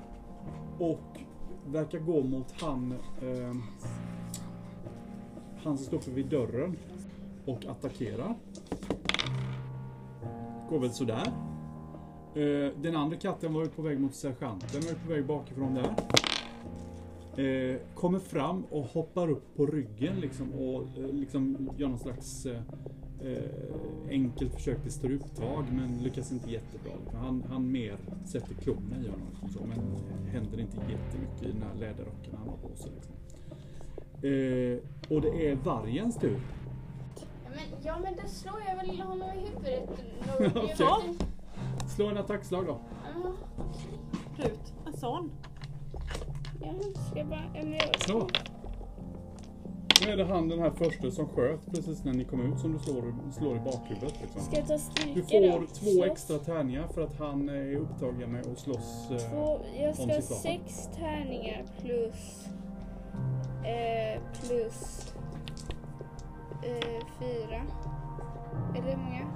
och 0.78 1.20
verkar 1.66 1.98
gå 1.98 2.22
mot 2.22 2.52
han, 2.60 2.92
eh, 3.22 3.56
han 5.62 5.78
som 5.78 6.00
står 6.00 6.12
vid 6.12 6.26
dörren 6.26 6.76
och 7.46 7.66
attackerar. 7.66 8.34
Går 10.70 10.78
väl 10.78 10.90
sådär. 10.90 11.32
Eh, 12.34 12.80
den 12.82 12.96
andra 12.96 13.16
katten 13.16 13.54
var 13.54 13.62
ju 13.62 13.68
på 13.68 13.82
väg 13.82 14.00
mot 14.00 14.14
sergeanten, 14.14 14.80
var 14.80 14.88
ju 14.88 14.94
på 14.94 15.12
väg 15.12 15.26
bakifrån 15.26 15.74
där. 15.74 15.94
Eh, 17.36 17.76
kommer 17.94 18.18
fram 18.18 18.64
och 18.64 18.84
hoppar 18.84 19.30
upp 19.30 19.56
på 19.56 19.66
ryggen 19.66 20.20
liksom 20.20 20.52
och 20.52 20.82
eh, 20.98 21.12
liksom 21.12 21.70
gör 21.76 21.88
någon 21.88 21.98
slags 21.98 22.46
eh, 22.46 22.60
eh, 23.20 23.74
enkelt 24.10 24.54
försök 24.54 24.82
till 24.82 24.92
struptag 24.92 25.64
men 25.72 26.02
lyckas 26.02 26.32
inte 26.32 26.50
jättebra. 26.50 26.92
Han, 27.14 27.44
han 27.48 27.72
mer 27.72 27.96
sätter 28.24 28.54
klorna 28.54 28.96
i 29.04 29.08
honom 29.08 29.26
liksom, 29.30 29.48
så, 29.48 29.60
men 29.66 29.78
händer 30.32 30.60
inte 30.60 30.76
jättemycket 30.76 31.42
i 31.42 31.52
den 31.52 31.62
här 31.62 31.80
läderrocken 31.80 32.34
han 32.38 32.48
har 32.48 32.56
på 32.56 32.76
sig. 32.76 32.92
Liksom. 32.94 33.14
Eh, 34.22 35.16
och 35.16 35.22
det 35.22 35.50
är 35.50 35.54
vargens 35.54 36.16
tur. 36.16 36.40
Ja, 37.44 37.50
men, 37.50 37.82
ja, 37.84 37.98
men 38.02 38.14
då 38.14 38.28
slår 38.28 38.60
jag 38.68 38.76
väl 38.76 39.00
honom 39.00 39.30
i 39.30 39.38
huvudet. 39.38 39.90
Okej. 40.56 40.74
Ja. 40.78 41.02
Slå 41.88 42.06
en 42.08 42.16
attackslag 42.16 42.66
då. 42.66 42.80
Ja, 43.04 43.32
Rut, 44.36 44.74
en 44.86 44.92
sån. 44.92 45.31
Ja, 46.64 46.72
ska 47.10 47.24
bara... 47.24 47.42
Slå. 47.98 48.28
Nu 50.06 50.12
är 50.12 50.16
det 50.16 50.24
han 50.24 50.48
den 50.48 50.58
här 50.58 50.70
första 50.70 51.10
som 51.10 51.28
sköt 51.28 51.70
precis 51.70 52.04
när 52.04 52.12
ni 52.12 52.24
kom 52.24 52.52
ut 52.52 52.60
som 52.60 52.72
du 52.72 52.78
slår, 52.78 53.14
slår 53.32 53.56
i 53.56 53.60
bakhuvudet. 53.60 54.14
Liksom. 54.22 54.40
Ska 54.42 54.56
jag 54.56 54.66
ta 54.66 54.72
Du 54.72 54.78
stryka 54.78 55.22
får 55.22 55.60
då? 55.60 55.66
två 55.66 55.86
Slåss. 55.90 56.06
extra 56.06 56.38
tärningar 56.38 56.86
för 56.94 57.00
att 57.02 57.18
han 57.18 57.48
är 57.48 57.76
upptagen 57.76 58.32
med 58.32 58.46
att 58.46 58.58
slåss. 58.58 59.10
eh, 59.10 59.16
Två, 59.16 59.58
jag 59.80 59.94
ska 59.94 60.04
om 60.04 60.10
ha 60.10 60.20
sitt 60.20 60.30
vapen. 60.30 60.42
sex 60.64 60.88
tärningar 60.96 61.64
plus... 61.80 62.46
Eh, 63.64 64.20
plus... 64.40 65.14
Eh, 66.62 67.06
fyra. 67.20 67.62
Eller 68.76 68.90
hur 68.90 68.96
många? 68.96 69.26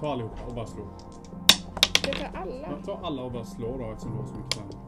Ta 0.00 0.12
allihopa 0.12 0.46
och 0.48 0.54
bara 0.54 0.66
slå. 0.66 0.82
Ska 1.94 2.08
jag 2.10 2.16
ta 2.32 2.38
alla? 2.38 2.68
Ja, 2.70 2.76
ta 2.84 3.06
alla 3.06 3.22
och 3.22 3.32
bara 3.32 3.44
slå 3.44 3.78
då 3.78 3.90
eftersom 3.90 4.12
du 4.12 4.18
har 4.18 4.26
så 4.26 4.34
mycket 4.34 4.50
tärningar. 4.50 4.81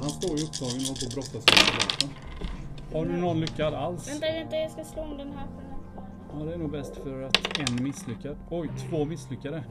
Han 0.00 0.10
står 0.10 0.38
ju 0.38 0.44
upptagen 0.44 0.76
och 0.76 0.86
håller 0.86 1.00
på 1.00 1.06
att 1.06 1.14
brottas 1.14 1.44
med 1.46 1.74
vapen. 1.80 2.10
Har 2.92 3.04
du 3.06 3.16
någon 3.20 3.40
lyckad 3.40 3.74
alls? 3.74 4.08
Vänta, 4.08 4.26
vänta, 4.32 4.56
jag 4.56 4.70
ska 4.70 4.84
slå 4.84 5.02
om 5.02 5.16
den 5.18 5.30
här. 5.32 5.46
Ja, 6.32 6.44
det 6.44 6.54
är 6.54 6.58
nog 6.58 6.70
bäst 6.70 6.96
för 6.96 7.22
att 7.22 7.58
en 7.68 7.84
misslyckad. 7.84 8.36
Oj, 8.50 8.70
två 8.90 9.04
misslyckade. 9.04 9.64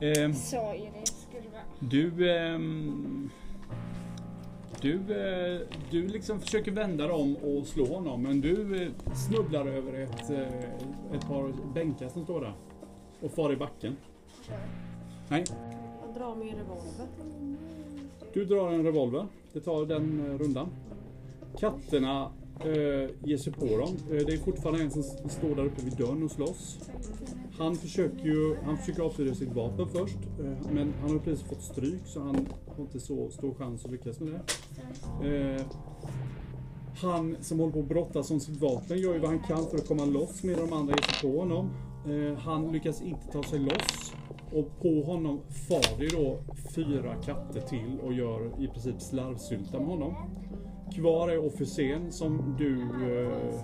Ehm, 0.00 0.34
Sa 0.34 0.74
ju 0.74 0.80
det 1.00 1.06
skulle 1.06 1.48
vara. 1.50 1.62
du... 1.78 2.30
ehm, 2.36 3.30
du, 4.80 4.94
eh, 4.94 5.60
du 5.90 6.08
liksom 6.08 6.40
försöker 6.40 6.70
vända 6.70 7.06
dem 7.08 7.36
och 7.36 7.66
slå 7.66 7.86
honom 7.86 8.22
men 8.22 8.40
du 8.40 8.82
eh, 8.82 9.14
snubblar 9.14 9.66
över 9.66 9.92
ett, 10.00 10.30
eh, 10.30 11.16
ett 11.16 11.26
par 11.28 11.72
bänkar 11.74 12.08
som 12.08 12.24
står 12.24 12.40
där. 12.40 12.54
Och 13.22 13.32
far 13.32 13.52
i 13.52 13.56
backen. 13.56 13.96
Nej, 15.28 15.44
Jag 16.06 16.14
drar 16.14 16.34
min 16.36 16.54
revolver 16.56 17.06
du 18.32 18.44
drar 18.44 18.72
en 18.72 18.84
revolver. 18.84 19.26
Det 19.52 19.60
tar 19.60 19.86
den 19.86 20.26
eh, 20.26 20.38
rundan. 20.38 20.68
Katterna 21.58 22.30
eh, 22.60 23.10
ger 23.24 23.36
sig 23.36 23.52
på 23.52 23.66
dem. 23.66 23.96
Eh, 24.10 24.26
det 24.26 24.32
är 24.32 24.38
fortfarande 24.38 24.82
en 24.82 24.90
som 24.90 25.00
s- 25.00 25.32
står 25.32 25.54
där 25.54 25.64
uppe 25.64 25.84
vid 25.84 25.96
dörren 25.96 26.22
och 26.22 26.30
slåss. 26.30 26.78
Han 27.58 27.76
försöker 27.76 28.24
ju 28.24 28.56
han 28.64 28.78
försöker 28.78 29.02
avfyra 29.02 29.34
sitt 29.34 29.52
vapen 29.54 29.88
först. 29.88 30.16
Eh, 30.40 30.72
men 30.72 30.92
han 31.00 31.10
har 31.10 31.18
precis 31.18 31.44
fått 31.48 31.62
stryk 31.62 32.00
så 32.06 32.20
han 32.20 32.46
har 32.76 32.82
inte 32.84 33.00
så 33.00 33.30
stor 33.30 33.54
chans 33.54 33.84
att 33.84 33.90
lyckas 33.90 34.20
med 34.20 34.40
det. 35.20 35.28
Eh, 35.56 35.62
han 37.02 37.36
som 37.40 37.58
håller 37.60 37.72
på 37.72 37.78
att 37.78 37.88
brottas 37.88 38.30
om 38.30 38.40
sitt 38.40 38.60
vapen 38.60 38.98
gör 38.98 39.14
ju 39.14 39.18
vad 39.20 39.30
han 39.30 39.38
kan 39.42 39.66
för 39.66 39.76
att 39.76 39.88
komma 39.88 40.04
loss 40.04 40.42
medan 40.42 40.68
de 40.68 40.76
andra 40.76 40.94
ger 40.94 41.02
sig 41.02 41.30
på 41.30 41.38
honom. 41.38 41.70
Eh, 42.06 42.38
han 42.38 42.72
lyckas 42.72 43.02
inte 43.02 43.26
ta 43.32 43.42
sig 43.42 43.58
loss. 43.58 44.12
Och 44.52 44.80
på 44.82 45.02
honom 45.02 45.40
far 45.68 45.98
det 45.98 46.16
då 46.16 46.38
fyra 46.74 47.14
katter 47.14 47.60
till 47.60 48.00
och 48.02 48.12
gör 48.12 48.62
i 48.62 48.68
princip 48.68 49.00
slarvsylta 49.00 49.78
med 49.78 49.88
honom. 49.88 50.14
Kvar 50.94 51.28
är 51.28 51.46
officeren 51.46 52.12
som 52.12 52.56
du 52.58 52.82
eh, 52.82 53.54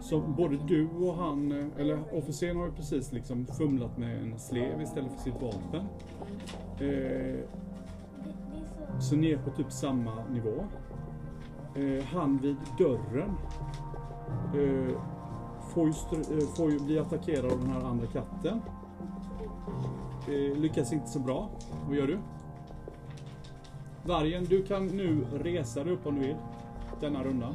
som 0.00 0.34
både 0.36 0.56
du 0.56 0.88
och 0.88 1.14
han, 1.14 1.52
eh, 1.52 1.66
eller 1.78 2.18
officeren 2.18 2.56
har 2.56 2.66
ju 2.66 2.72
precis 2.72 3.12
liksom 3.12 3.46
fumlat 3.46 3.98
med 3.98 4.22
en 4.22 4.38
slev 4.38 4.82
istället 4.82 5.12
för 5.12 5.20
sitt 5.20 5.42
vapen. 5.42 5.84
Eh, 6.80 7.40
så 9.00 9.16
ni 9.16 9.30
är 9.30 9.38
på 9.38 9.50
typ 9.50 9.72
samma 9.72 10.24
nivå. 10.30 10.64
Eh, 11.74 12.04
han 12.04 12.38
vid 12.38 12.56
dörren 12.78 13.30
eh, 14.54 14.96
får, 15.74 15.86
ju 15.86 15.92
eh, 16.38 16.46
får 16.56 16.70
ju 16.70 16.78
bli 16.78 16.98
attackerad 16.98 17.52
av 17.52 17.58
den 17.60 17.70
här 17.70 17.80
andra 17.80 18.06
katten. 18.06 18.60
Lyckas 20.36 20.92
inte 20.92 21.06
så 21.08 21.18
bra. 21.18 21.48
Vad 21.88 21.96
gör 21.96 22.06
du? 22.06 22.18
Vargen, 24.04 24.44
du 24.44 24.62
kan 24.62 24.86
nu 24.86 25.26
resa 25.42 25.84
dig 25.84 25.92
upp 25.92 26.06
om 26.06 26.14
du 26.14 26.20
vill. 26.20 26.36
Denna 27.00 27.24
rundan. 27.24 27.54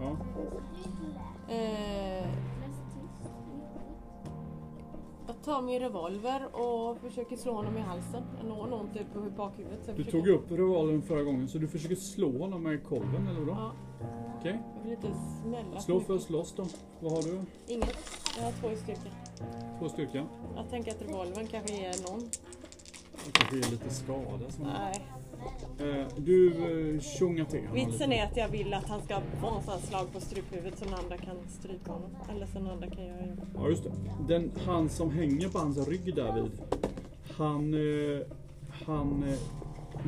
Ja. 0.00 0.16
Eh, 1.54 2.26
jag 5.26 5.42
tar 5.44 5.62
min 5.62 5.80
revolver 5.80 6.46
och 6.56 6.98
försöker 6.98 7.36
slå 7.36 7.52
honom 7.52 7.76
i 7.76 7.80
halsen. 7.80 8.22
Jag 8.38 8.48
når 8.48 8.66
någon 8.66 8.88
typ 8.90 9.12
på 9.12 9.20
bakhuvudet. 9.36 9.84
så 9.84 9.90
jag 9.90 9.96
Du 9.96 10.04
försöker- 10.04 10.26
tog 10.26 10.34
upp 10.34 10.50
revolvern 10.50 11.02
förra 11.02 11.22
gången 11.22 11.48
så 11.48 11.58
du 11.58 11.68
försöker 11.68 11.94
slå 11.96 12.38
honom 12.38 12.62
med 12.62 12.84
kolven 12.84 13.26
eller 13.26 13.40
vadå? 13.40 13.52
Ja, 13.58 13.72
Okej. 14.38 14.62
jag 14.76 14.82
vill 14.82 14.92
inte 14.92 15.08
smälla 15.42 15.80
Slå 15.80 16.00
för 16.00 16.06
för 16.06 16.12
mycket. 16.12 16.26
slåss 16.26 16.54
då. 16.56 16.64
Vad 17.00 17.12
har 17.12 17.22
du? 17.22 17.40
Inget. 17.74 17.96
Jag 18.36 18.44
har 18.44 18.52
två 18.52 18.70
i 18.70 18.76
styrka. 18.76 19.10
Två 19.78 19.88
styrka. 19.88 20.26
Jag 20.56 20.70
tänker 20.70 20.90
att 20.90 21.02
revolvern 21.02 21.46
kanske 21.46 21.74
ger 21.74 22.10
någon. 22.10 22.30
Det 23.26 23.32
kanske 23.32 23.56
är 23.56 23.70
lite 23.70 23.90
skada. 23.90 24.50
Som... 24.50 24.64
Nej. 24.64 25.04
Eh, 25.78 26.06
du 26.16 26.48
eh, 26.48 27.00
tjongar 27.00 27.44
till 27.44 27.60
honom 27.60 27.74
Vitsen 27.74 28.12
är 28.12 28.24
att 28.24 28.36
jag 28.36 28.48
vill 28.48 28.74
att 28.74 28.88
han 28.88 29.02
ska 29.02 29.20
få 29.40 29.50
en 29.50 29.62
sån 29.62 29.80
slag 29.80 30.12
på 30.12 30.20
struphuvudet 30.20 30.78
så 30.78 30.84
den 30.84 30.94
andra 30.94 31.16
kan 31.16 31.36
stryka 31.48 31.92
honom. 31.92 32.10
Eller 32.30 32.46
så 32.46 32.58
den 32.58 32.70
andra 32.70 32.90
kan 32.90 33.04
göra. 33.04 33.26
Ja, 33.54 33.68
just 33.68 33.84
det. 33.84 33.90
Den, 34.28 34.52
han 34.66 34.88
som 34.88 35.10
hänger 35.10 35.48
på 35.48 35.58
hans 35.58 35.88
rygg 35.88 36.14
där 36.14 36.32
vid. 36.32 36.50
Han, 37.36 37.74
eh, 37.74 38.26
han 38.86 39.22
eh, 39.22 39.38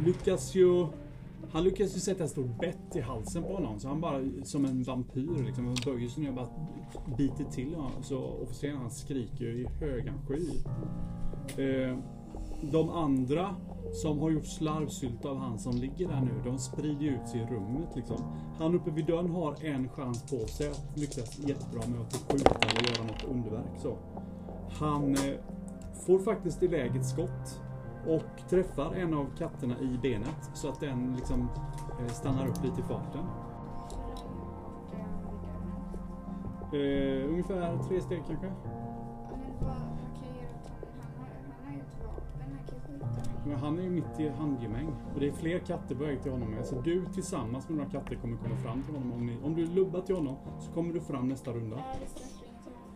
lyckas 0.04 0.54
ju 0.54 0.86
han 1.54 1.64
lyckas 1.64 1.96
ju 1.96 2.00
sätta 2.00 2.24
ett 2.24 2.30
stort 2.30 2.60
bett 2.60 2.96
i 2.96 3.00
halsen 3.00 3.42
på 3.42 3.54
honom. 3.54 3.80
Så 3.80 3.88
han 3.88 4.00
bara 4.00 4.20
som 4.42 4.64
en 4.64 4.82
vampyr 4.82 5.44
liksom. 5.44 5.66
Han 5.66 5.76
böjer 5.84 6.08
sig 6.08 6.22
ner 6.22 6.28
och 6.30 6.34
bara 6.34 6.48
biter 7.16 7.44
till 7.44 7.74
honom. 7.74 8.02
Så 8.02 8.18
officeren 8.18 8.76
han 8.76 8.90
skriker 8.90 9.44
i 9.44 9.66
högan 9.80 10.14
sky. 10.28 10.46
Eh, 11.62 11.98
de 12.60 12.90
andra 12.90 13.56
som 13.92 14.18
har 14.18 14.30
gjort 14.30 14.46
slarvsylta 14.46 15.28
av 15.28 15.38
han 15.38 15.58
som 15.58 15.76
ligger 15.76 16.08
där 16.08 16.20
nu, 16.20 16.50
de 16.50 16.58
sprider 16.58 17.06
ut 17.06 17.28
sig 17.28 17.40
i 17.40 17.44
rummet 17.44 17.88
liksom. 17.96 18.16
Han 18.58 18.74
uppe 18.74 18.90
vid 18.90 19.06
dörren 19.06 19.30
har 19.30 19.64
en 19.64 19.88
chans 19.88 20.22
på 20.22 20.46
sig 20.46 20.70
att 20.70 20.98
lyckas 20.98 21.38
jättebra 21.38 21.82
med 21.88 22.00
att 22.00 22.14
skjuta 22.14 22.54
eller 22.54 22.90
göra 22.90 23.06
något 23.06 23.24
underverk. 23.24 23.80
Så. 23.82 23.96
Han 24.68 25.14
eh, 25.14 25.34
får 26.06 26.18
faktiskt 26.18 26.62
iväg 26.62 26.96
ett 26.96 27.06
skott 27.06 27.60
och 28.08 28.48
träffar 28.50 28.94
en 28.94 29.14
av 29.14 29.26
katterna 29.38 29.74
i 29.80 29.98
benet 30.02 30.50
så 30.54 30.68
att 30.68 30.80
den 30.80 31.14
liksom 31.16 31.48
eh, 32.00 32.12
stannar 32.12 32.48
upp 32.48 32.64
lite 32.64 32.80
i 32.80 32.84
farten. 32.84 33.24
Uh, 36.74 37.28
ungefär 37.28 37.78
tre 37.88 38.00
steg 38.00 38.22
kanske. 38.26 38.52
Men 43.46 43.56
han 43.56 43.78
är 43.78 43.82
ju 43.82 43.90
mitt 43.90 44.20
i 44.20 44.28
handgemäng 44.28 44.86
och 45.14 45.20
det 45.20 45.28
är 45.28 45.32
fler 45.32 45.58
katter 45.58 45.94
på 45.94 46.04
väg 46.04 46.22
till 46.22 46.32
honom 46.32 46.50
med. 46.50 46.66
Så 46.66 46.80
du 46.80 47.06
tillsammans 47.06 47.68
med 47.68 47.78
några 47.78 47.90
katter 47.90 48.14
kommer 48.16 48.36
komma 48.36 48.56
fram 48.56 48.82
till 48.82 48.94
honom. 48.94 49.12
Om, 49.12 49.26
ni, 49.26 49.38
om 49.42 49.54
du 49.54 49.66
lubbar 49.66 50.00
till 50.00 50.14
honom 50.14 50.36
så 50.60 50.72
kommer 50.72 50.94
du 50.94 51.00
fram 51.00 51.28
nästa 51.28 51.52
runda. 51.52 51.78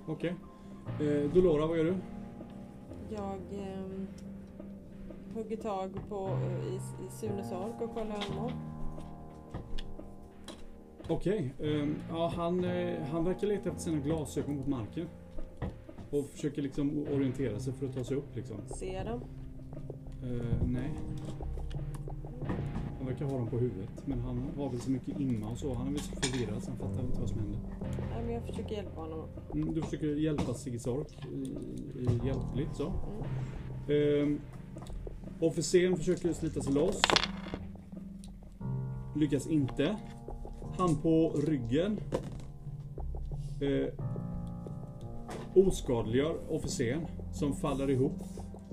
Okej. 0.06 0.34
Eh, 1.00 1.30
Dolora, 1.30 1.66
vad 1.66 1.78
gör 1.78 1.84
du? 1.84 1.94
Jag 3.09 3.40
Eh 3.50 4.27
hugger 5.39 5.57
tag 5.57 6.01
på, 6.09 6.26
eh, 6.26 6.66
i, 6.66 6.76
i 6.76 7.11
Sunes 7.11 7.53
ork 7.53 7.80
och 7.80 7.95
kollar 7.95 8.28
honom. 8.28 8.53
Okej. 11.09 11.55
ehm, 11.61 11.97
ja, 12.11 12.32
han, 12.36 12.64
eh, 12.64 13.03
han 13.03 13.24
verkar 13.24 13.47
leta 13.47 13.68
efter 13.68 13.82
sina 13.82 14.01
glasögon 14.01 14.62
på 14.62 14.70
marken. 14.70 15.09
Och 16.11 16.24
försöker 16.24 16.62
liksom 16.62 17.07
orientera 17.14 17.59
sig 17.59 17.72
för 17.72 17.86
att 17.86 17.95
ta 17.95 18.05
sig 18.05 18.16
upp 18.16 18.36
liksom. 18.36 18.57
Ser 18.66 18.95
jag 18.95 19.07
dem? 19.07 19.20
Eh, 20.22 20.66
nej. 20.66 20.91
Han 22.99 23.07
verkar 23.07 23.24
ha 23.24 23.39
dem 23.39 23.47
på 23.47 23.59
huvudet. 23.59 24.07
Men 24.07 24.20
han 24.20 24.43
har 24.57 24.70
väl 24.70 24.80
så 24.80 24.91
mycket 24.91 25.20
imma 25.20 25.51
och 25.51 25.59
så. 25.59 25.74
Han 25.74 25.86
är 25.86 25.91
väl 25.91 26.01
så 26.01 26.12
förvirrad 26.16 26.62
så 26.62 26.70
han 26.70 26.78
fattar 26.78 27.03
inte 27.05 27.20
vad 27.20 27.28
som 27.28 27.39
händer. 27.39 27.61
Nej, 28.11 28.22
men 28.24 28.34
jag 28.34 28.43
försöker 28.47 28.74
hjälpa 28.74 29.01
honom. 29.01 29.28
Mm, 29.55 29.74
du 29.74 29.82
försöker 29.82 30.07
hjälpa 30.07 30.55
Sigge 30.55 30.78
Sork 30.78 31.26
i, 31.32 31.36
i 32.01 32.26
hjälpligt 32.26 32.76
så. 32.76 32.93
Mm. 33.89 34.22
Ehm, 34.22 34.41
officeren 35.41 35.97
försöker 35.97 36.32
slita 36.32 36.62
sig 36.62 36.72
loss. 36.72 37.03
Lyckas 39.16 39.47
inte. 39.47 39.97
Han 40.78 40.97
på 40.97 41.32
ryggen. 41.47 42.01
Eh, 43.61 43.95
oskadliggör 45.55 46.36
officeren 46.51 47.07
som 47.32 47.57
faller 47.57 47.91
ihop. 47.91 48.22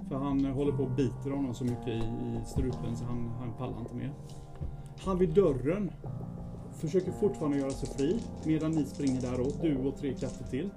För 0.10 0.16
han 0.16 0.46
eh, 0.46 0.52
håller 0.52 0.72
på 0.72 0.84
och 0.84 0.92
biter 0.92 1.30
honom 1.30 1.54
så 1.54 1.64
mycket 1.64 1.88
i, 1.88 1.92
i 1.92 2.40
strupen 2.46 2.98
så 2.98 3.06
han, 3.06 3.30
han 3.40 3.54
pallar 3.58 3.80
inte 3.80 3.96
mer. 3.96 4.14
Han 5.06 5.18
vid 5.18 5.30
dörren 5.30 5.92
försöker 6.74 7.12
fortfarande 7.12 7.58
göra 7.58 7.72
sig 7.72 7.90
fri 7.90 8.20
medan 8.44 8.72
ni 8.72 8.86
springer 8.86 9.22
däråt, 9.22 9.62
du 9.62 9.78
och 9.78 9.98
tre 9.98 10.14
katter 10.14 10.46
till. 10.50 10.70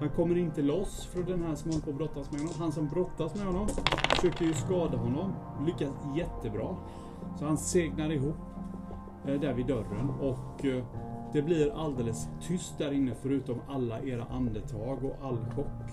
Han 0.00 0.10
kommer 0.10 0.36
inte 0.36 0.62
loss 0.62 1.06
för 1.06 1.22
den 1.22 1.42
här 1.42 1.54
som 1.54 1.70
håller 1.70 1.84
på 1.84 1.90
att 1.90 1.96
brottas 1.96 2.30
med 2.32 2.40
honom. 2.40 2.54
Han 2.58 2.72
som 2.72 2.88
brottas 2.88 3.34
med 3.34 3.46
honom 3.46 3.68
försöker 4.08 4.44
ju 4.44 4.54
skada 4.54 4.96
honom. 4.96 5.32
Lyckas 5.66 5.94
jättebra. 6.16 6.76
Så 7.38 7.44
han 7.44 7.58
segnar 7.58 8.12
ihop 8.12 8.36
eh, 9.26 9.40
där 9.40 9.54
vid 9.54 9.66
dörren 9.66 10.10
och 10.10 10.64
eh, 10.64 10.84
det 11.32 11.42
blir 11.42 11.84
alldeles 11.84 12.28
tyst 12.40 12.78
där 12.78 12.92
inne 12.92 13.14
förutom 13.22 13.60
alla 13.68 14.00
era 14.00 14.24
andetag 14.24 15.04
och 15.04 15.16
all 15.22 15.38
chock. 15.56 15.90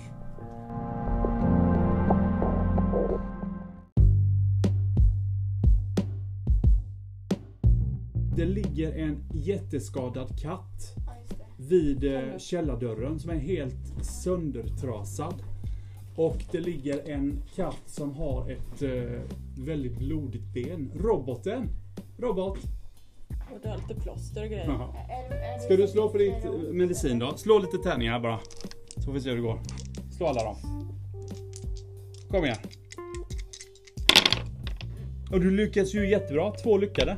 Det 8.35 8.45
ligger 8.45 8.91
en 8.91 9.23
jätteskadad 9.33 10.39
katt 10.39 10.95
vid 11.71 12.03
eh, 12.03 12.37
källardörren 12.37 13.19
som 13.19 13.29
är 13.29 13.35
helt 13.35 14.05
söndertrasad. 14.23 15.43
Och 16.15 16.37
det 16.51 16.59
ligger 16.59 17.09
en 17.09 17.43
katt 17.55 17.81
som 17.85 18.13
har 18.13 18.51
ett 18.51 18.81
eh, 18.81 19.21
väldigt 19.57 19.97
blodigt 19.97 20.53
ben. 20.53 20.91
Roboten! 20.95 21.69
Robot! 22.17 22.57
Och 23.53 23.59
du 23.61 23.69
har 23.69 23.77
lite 23.77 24.01
plåster 24.01 24.43
och 24.43 24.49
grejer. 24.49 24.65
Jaha. 24.67 24.93
Det 25.29 25.61
Ska 25.63 25.75
du 25.75 25.87
slå 25.87 26.09
på 26.09 26.17
ditt 26.17 26.45
eh, 26.45 26.51
medicin 26.71 27.19
då? 27.19 27.37
Slå 27.37 27.59
lite 27.59 27.77
tärningar 27.77 28.19
bara. 28.19 28.39
Så 28.95 29.01
får 29.01 29.11
vi 29.11 29.21
se 29.21 29.29
hur 29.29 29.35
det 29.35 29.41
går. 29.41 29.59
Slå 30.17 30.27
alla 30.27 30.43
dem. 30.43 30.55
Kom 32.29 32.45
igen. 32.45 32.57
Och 35.31 35.39
du 35.39 35.51
lyckas 35.51 35.93
ju 35.93 36.09
jättebra. 36.09 36.51
Två 36.51 36.77
lyckade. 36.77 37.17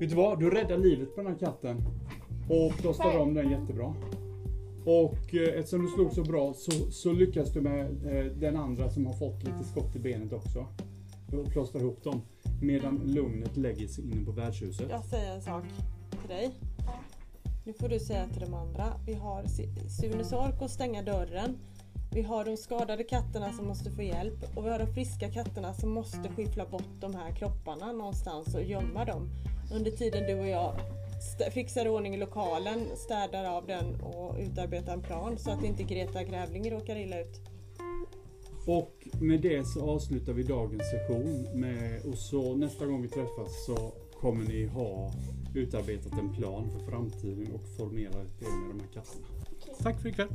Vet 0.00 0.10
du 0.10 0.16
vad? 0.16 0.40
Du 0.40 0.50
räddar 0.50 0.78
livet 0.78 1.14
på 1.14 1.22
den 1.22 1.32
här 1.32 1.38
katten. 1.38 1.84
Och 2.48 2.76
plåstrar 2.76 3.18
om 3.18 3.34
den 3.34 3.50
jättebra. 3.50 3.94
Och 4.84 5.34
eh, 5.34 5.58
eftersom 5.58 5.82
du 5.82 5.88
slog 5.88 6.12
så 6.12 6.22
bra 6.22 6.54
så, 6.54 6.90
så 6.90 7.12
lyckas 7.12 7.52
du 7.52 7.60
med 7.60 7.86
eh, 7.86 8.24
den 8.24 8.56
andra 8.56 8.90
som 8.90 9.06
har 9.06 9.12
fått 9.12 9.42
lite 9.42 9.64
skott 9.64 9.96
i 9.96 9.98
benet 9.98 10.32
också. 10.32 10.66
Och 11.32 11.52
plåstra 11.52 11.80
ihop 11.80 12.04
dem. 12.04 12.22
Medan 12.62 13.00
lugnet 13.04 13.56
lägger 13.56 13.86
sig 13.86 14.04
inne 14.04 14.24
på 14.24 14.32
värdshuset. 14.32 14.86
Jag 14.90 15.04
säger 15.04 15.34
en 15.34 15.42
sak 15.42 15.64
till 16.10 16.28
dig. 16.28 16.50
Nu 17.64 17.72
får 17.72 17.88
du 17.88 17.98
säga 17.98 18.28
till 18.28 18.40
de 18.40 18.54
andra. 18.54 18.84
Vi 19.06 19.14
har 19.14 19.46
Sune 19.46 19.90
Sunes 19.90 20.32
ork 20.32 20.62
att 20.62 20.70
stänga 20.70 21.02
dörren. 21.02 21.58
Vi 22.12 22.22
har 22.22 22.44
de 22.44 22.56
skadade 22.56 23.04
katterna 23.04 23.52
som 23.52 23.66
måste 23.66 23.90
få 23.90 24.02
hjälp 24.02 24.56
och 24.56 24.66
vi 24.66 24.70
har 24.70 24.78
de 24.78 24.86
friska 24.86 25.30
katterna 25.30 25.74
som 25.74 25.90
måste 25.90 26.28
skyffla 26.36 26.66
bort 26.66 27.00
de 27.00 27.14
här 27.14 27.36
kropparna 27.36 27.92
någonstans 27.92 28.54
och 28.54 28.62
gömma 28.62 29.04
dem. 29.04 29.28
Under 29.72 29.90
tiden 29.90 30.26
du 30.26 30.40
och 30.40 30.48
jag 30.48 30.80
fixar 31.50 31.88
ordning 31.88 32.14
i 32.14 32.18
lokalen, 32.18 32.96
städar 32.96 33.44
av 33.44 33.66
den 33.66 34.00
och 34.00 34.36
utarbetar 34.38 34.92
en 34.92 35.02
plan 35.02 35.38
så 35.38 35.50
att 35.50 35.64
inte 35.64 35.82
Greta 35.82 36.24
Grävling 36.24 36.70
råkar 36.70 36.96
illa 36.96 37.20
ut. 37.20 37.40
Och 38.66 39.08
med 39.20 39.40
det 39.40 39.66
så 39.66 39.90
avslutar 39.90 40.32
vi 40.32 40.42
dagens 40.42 40.90
session. 40.90 41.60
Med, 41.60 42.04
och 42.04 42.18
så 42.18 42.54
nästa 42.54 42.86
gång 42.86 43.02
vi 43.02 43.08
träffas 43.08 43.66
så 43.66 43.92
kommer 44.20 44.44
ni 44.44 44.66
ha 44.66 45.12
utarbetat 45.54 46.12
en 46.12 46.34
plan 46.34 46.70
för 46.70 46.90
framtiden 46.90 47.52
och 47.54 47.68
formerat 47.76 48.28
det 48.38 48.48
med 48.48 48.70
de 48.70 48.80
här 48.80 48.88
katterna. 48.94 49.26
Tack 49.82 50.00
för 50.00 50.08
ikväll! 50.08 50.28